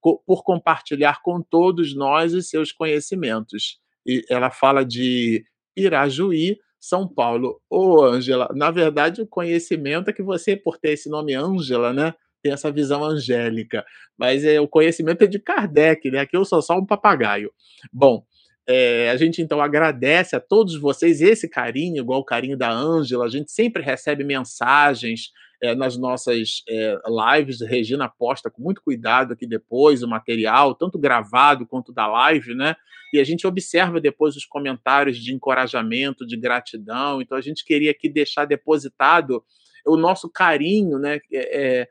por 0.01 0.43
compartilhar 0.43 1.21
com 1.21 1.41
todos 1.41 1.93
nós 1.93 2.33
os 2.33 2.49
seus 2.49 2.71
conhecimentos. 2.71 3.77
E 4.05 4.23
ela 4.29 4.49
fala 4.49 4.85
de 4.85 5.43
Irajuí, 5.75 6.57
São 6.79 7.05
Paulo. 7.05 7.61
Ô, 7.69 8.01
Ângela, 8.01 8.47
na 8.55 8.71
verdade, 8.71 9.21
o 9.21 9.27
conhecimento 9.27 10.09
é 10.09 10.13
que 10.13 10.23
você, 10.23 10.55
por 10.55 10.77
ter 10.77 10.91
esse 10.91 11.09
nome 11.09 11.35
Ângela, 11.35 11.91
né? 11.91 12.13
Tem 12.41 12.51
essa 12.51 12.71
visão 12.71 13.03
angélica. 13.03 13.85
Mas 14.17 14.43
é, 14.43 14.59
o 14.59 14.67
conhecimento 14.67 15.23
é 15.23 15.27
de 15.27 15.39
Kardec, 15.39 16.09
né? 16.11 16.19
Aqui 16.19 16.35
eu 16.35 16.45
sou 16.45 16.61
só 16.61 16.77
um 16.77 16.85
papagaio. 16.85 17.51
Bom, 17.91 18.23
é, 18.67 19.09
a 19.09 19.17
gente 19.17 19.41
então 19.41 19.59
agradece 19.61 20.35
a 20.35 20.39
todos 20.39 20.79
vocês 20.79 21.21
esse 21.21 21.49
carinho, 21.49 22.01
igual 22.01 22.19
o 22.19 22.25
carinho 22.25 22.55
da 22.55 22.71
Ângela. 22.71 23.25
A 23.25 23.29
gente 23.29 23.51
sempre 23.51 23.81
recebe 23.81 24.23
mensagens 24.23 25.31
é, 25.61 25.73
nas 25.73 25.97
nossas 25.97 26.63
é, 26.69 26.95
lives. 27.35 27.61
Regina 27.61 28.07
posta 28.07 28.49
com 28.49 28.61
muito 28.61 28.81
cuidado 28.81 29.33
aqui 29.33 29.47
depois 29.47 30.03
o 30.03 30.07
material, 30.07 30.75
tanto 30.75 30.99
gravado 30.99 31.65
quanto 31.65 31.91
da 31.91 32.05
live, 32.07 32.53
né? 32.53 32.75
E 33.11 33.19
a 33.19 33.23
gente 33.23 33.47
observa 33.47 33.99
depois 33.99 34.35
os 34.35 34.45
comentários 34.45 35.17
de 35.17 35.33
encorajamento, 35.33 36.25
de 36.25 36.37
gratidão. 36.37 37.21
Então 37.21 37.37
a 37.37 37.41
gente 37.41 37.65
queria 37.65 37.89
aqui 37.89 38.07
deixar 38.07 38.45
depositado 38.45 39.43
o 39.85 39.97
nosso 39.97 40.29
carinho, 40.29 40.99
né? 40.99 41.19
É, 41.33 41.87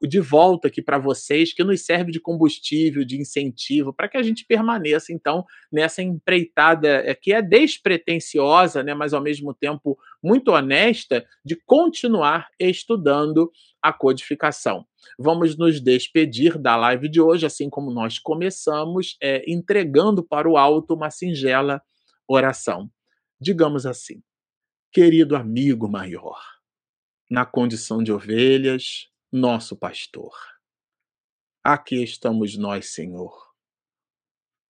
de 0.00 0.20
volta 0.20 0.68
aqui 0.68 0.82
para 0.82 0.98
vocês, 0.98 1.52
que 1.52 1.62
nos 1.62 1.84
serve 1.84 2.10
de 2.10 2.20
combustível, 2.20 3.04
de 3.04 3.20
incentivo, 3.20 3.92
para 3.92 4.08
que 4.08 4.16
a 4.16 4.22
gente 4.22 4.44
permaneça, 4.44 5.12
então, 5.12 5.44
nessa 5.70 6.02
empreitada 6.02 6.88
é, 6.88 7.14
que 7.14 7.32
é 7.32 7.40
despretensiosa, 7.40 8.82
né, 8.82 8.94
mas 8.94 9.14
ao 9.14 9.22
mesmo 9.22 9.54
tempo 9.54 9.96
muito 10.22 10.50
honesta, 10.50 11.24
de 11.44 11.56
continuar 11.64 12.48
estudando 12.58 13.50
a 13.80 13.92
codificação. 13.92 14.84
Vamos 15.18 15.56
nos 15.56 15.80
despedir 15.80 16.58
da 16.58 16.76
live 16.76 17.08
de 17.08 17.20
hoje, 17.20 17.46
assim 17.46 17.68
como 17.68 17.92
nós 17.92 18.18
começamos, 18.18 19.16
é, 19.22 19.44
entregando 19.50 20.22
para 20.22 20.48
o 20.48 20.56
alto 20.56 20.94
uma 20.94 21.10
singela 21.10 21.82
oração. 22.28 22.90
Digamos 23.40 23.86
assim, 23.86 24.22
querido 24.92 25.34
amigo 25.34 25.88
maior, 25.88 26.40
na 27.30 27.44
condição 27.44 28.02
de 28.02 28.12
ovelhas, 28.12 29.11
nosso 29.32 29.74
pastor. 29.74 30.36
Aqui 31.64 32.02
estamos 32.02 32.54
nós, 32.58 32.92
Senhor, 32.92 33.50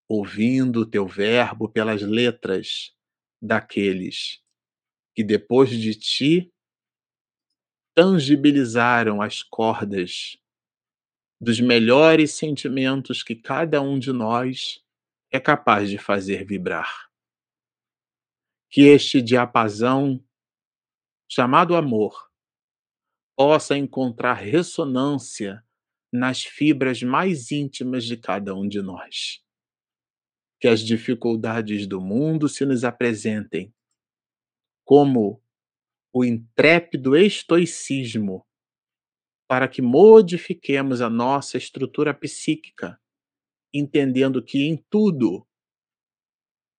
ouvindo 0.09 0.83
o 0.83 0.87
teu 0.87 1.05
verbo 1.05 1.69
pelas 1.69 2.01
letras 2.03 2.95
daqueles 3.41 4.41
que 5.15 5.25
depois 5.25 5.71
de 5.71 5.99
ti 5.99 6.55
tangibilizaram 7.93 9.21
as 9.21 9.43
cordas 9.43 10.39
dos 11.41 11.61
melhores 11.61 12.33
sentimentos 12.33 13.23
que 13.23 13.35
cada 13.35 13.83
um 13.83 13.99
de 13.99 14.13
nós 14.13 14.81
é 15.31 15.41
capaz 15.41 15.91
de 15.91 15.99
fazer 15.99 16.45
vibrar. 16.45 17.11
Que 18.71 18.83
este 18.83 19.21
diapasão 19.21 20.25
chamado 21.29 21.75
amor 21.75 22.32
possa 23.37 23.77
encontrar 23.77 24.35
ressonância 24.35 25.63
nas 26.13 26.43
fibras 26.45 27.03
mais 27.03 27.51
íntimas 27.51 28.05
de 28.05 28.17
cada 28.17 28.55
um 28.55 28.69
de 28.69 28.83
nós. 28.83 29.43
que 30.61 30.69
as 30.69 30.81
dificuldades 30.81 31.87
do 31.87 32.01
mundo 32.01 32.49
se 32.49 32.65
nos 32.65 32.85
apresentem 32.85 33.75
como 34.85 35.43
o 36.13 36.25
intrépido 36.25 37.17
estoicismo 37.17 38.47
para 39.49 39.69
que 39.69 39.83
modifiquemos 39.83 41.01
a 41.01 41.11
nossa 41.11 41.59
estrutura 41.59 42.15
psíquica, 42.15 42.99
entendendo 43.73 44.43
que 44.43 44.63
em 44.67 44.77
tudo 44.91 45.47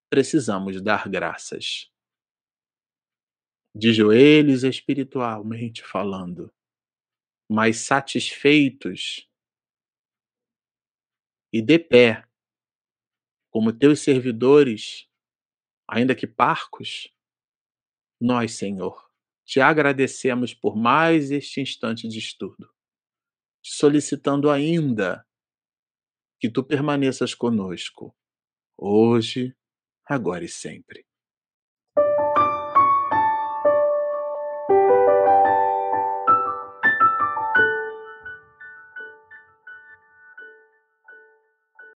precisamos 0.09 0.81
dar 0.81 1.09
graças. 1.09 1.91
De 3.75 3.91
joelhos 3.91 4.63
espiritualmente 4.63 5.83
falando, 5.83 6.53
mas 7.49 7.77
satisfeitos 7.77 9.27
e 11.51 11.61
de 11.61 11.79
pé, 11.79 12.23
como 13.51 13.71
teus 13.71 13.99
servidores, 13.99 15.07
ainda 15.87 16.15
que 16.15 16.27
parcos, 16.27 17.11
nós, 18.19 18.53
Senhor, 18.53 19.11
te 19.45 19.59
agradecemos 19.59 20.53
por 20.53 20.75
mais 20.75 21.29
este 21.31 21.61
instante 21.61 22.07
de 22.07 22.17
estudo, 22.17 22.71
solicitando 23.61 24.49
ainda 24.49 25.27
que 26.39 26.49
tu 26.49 26.63
permaneças 26.63 27.35
conosco, 27.35 28.15
hoje, 28.77 29.55
agora 30.05 30.43
e 30.43 30.49
sempre. 30.49 31.05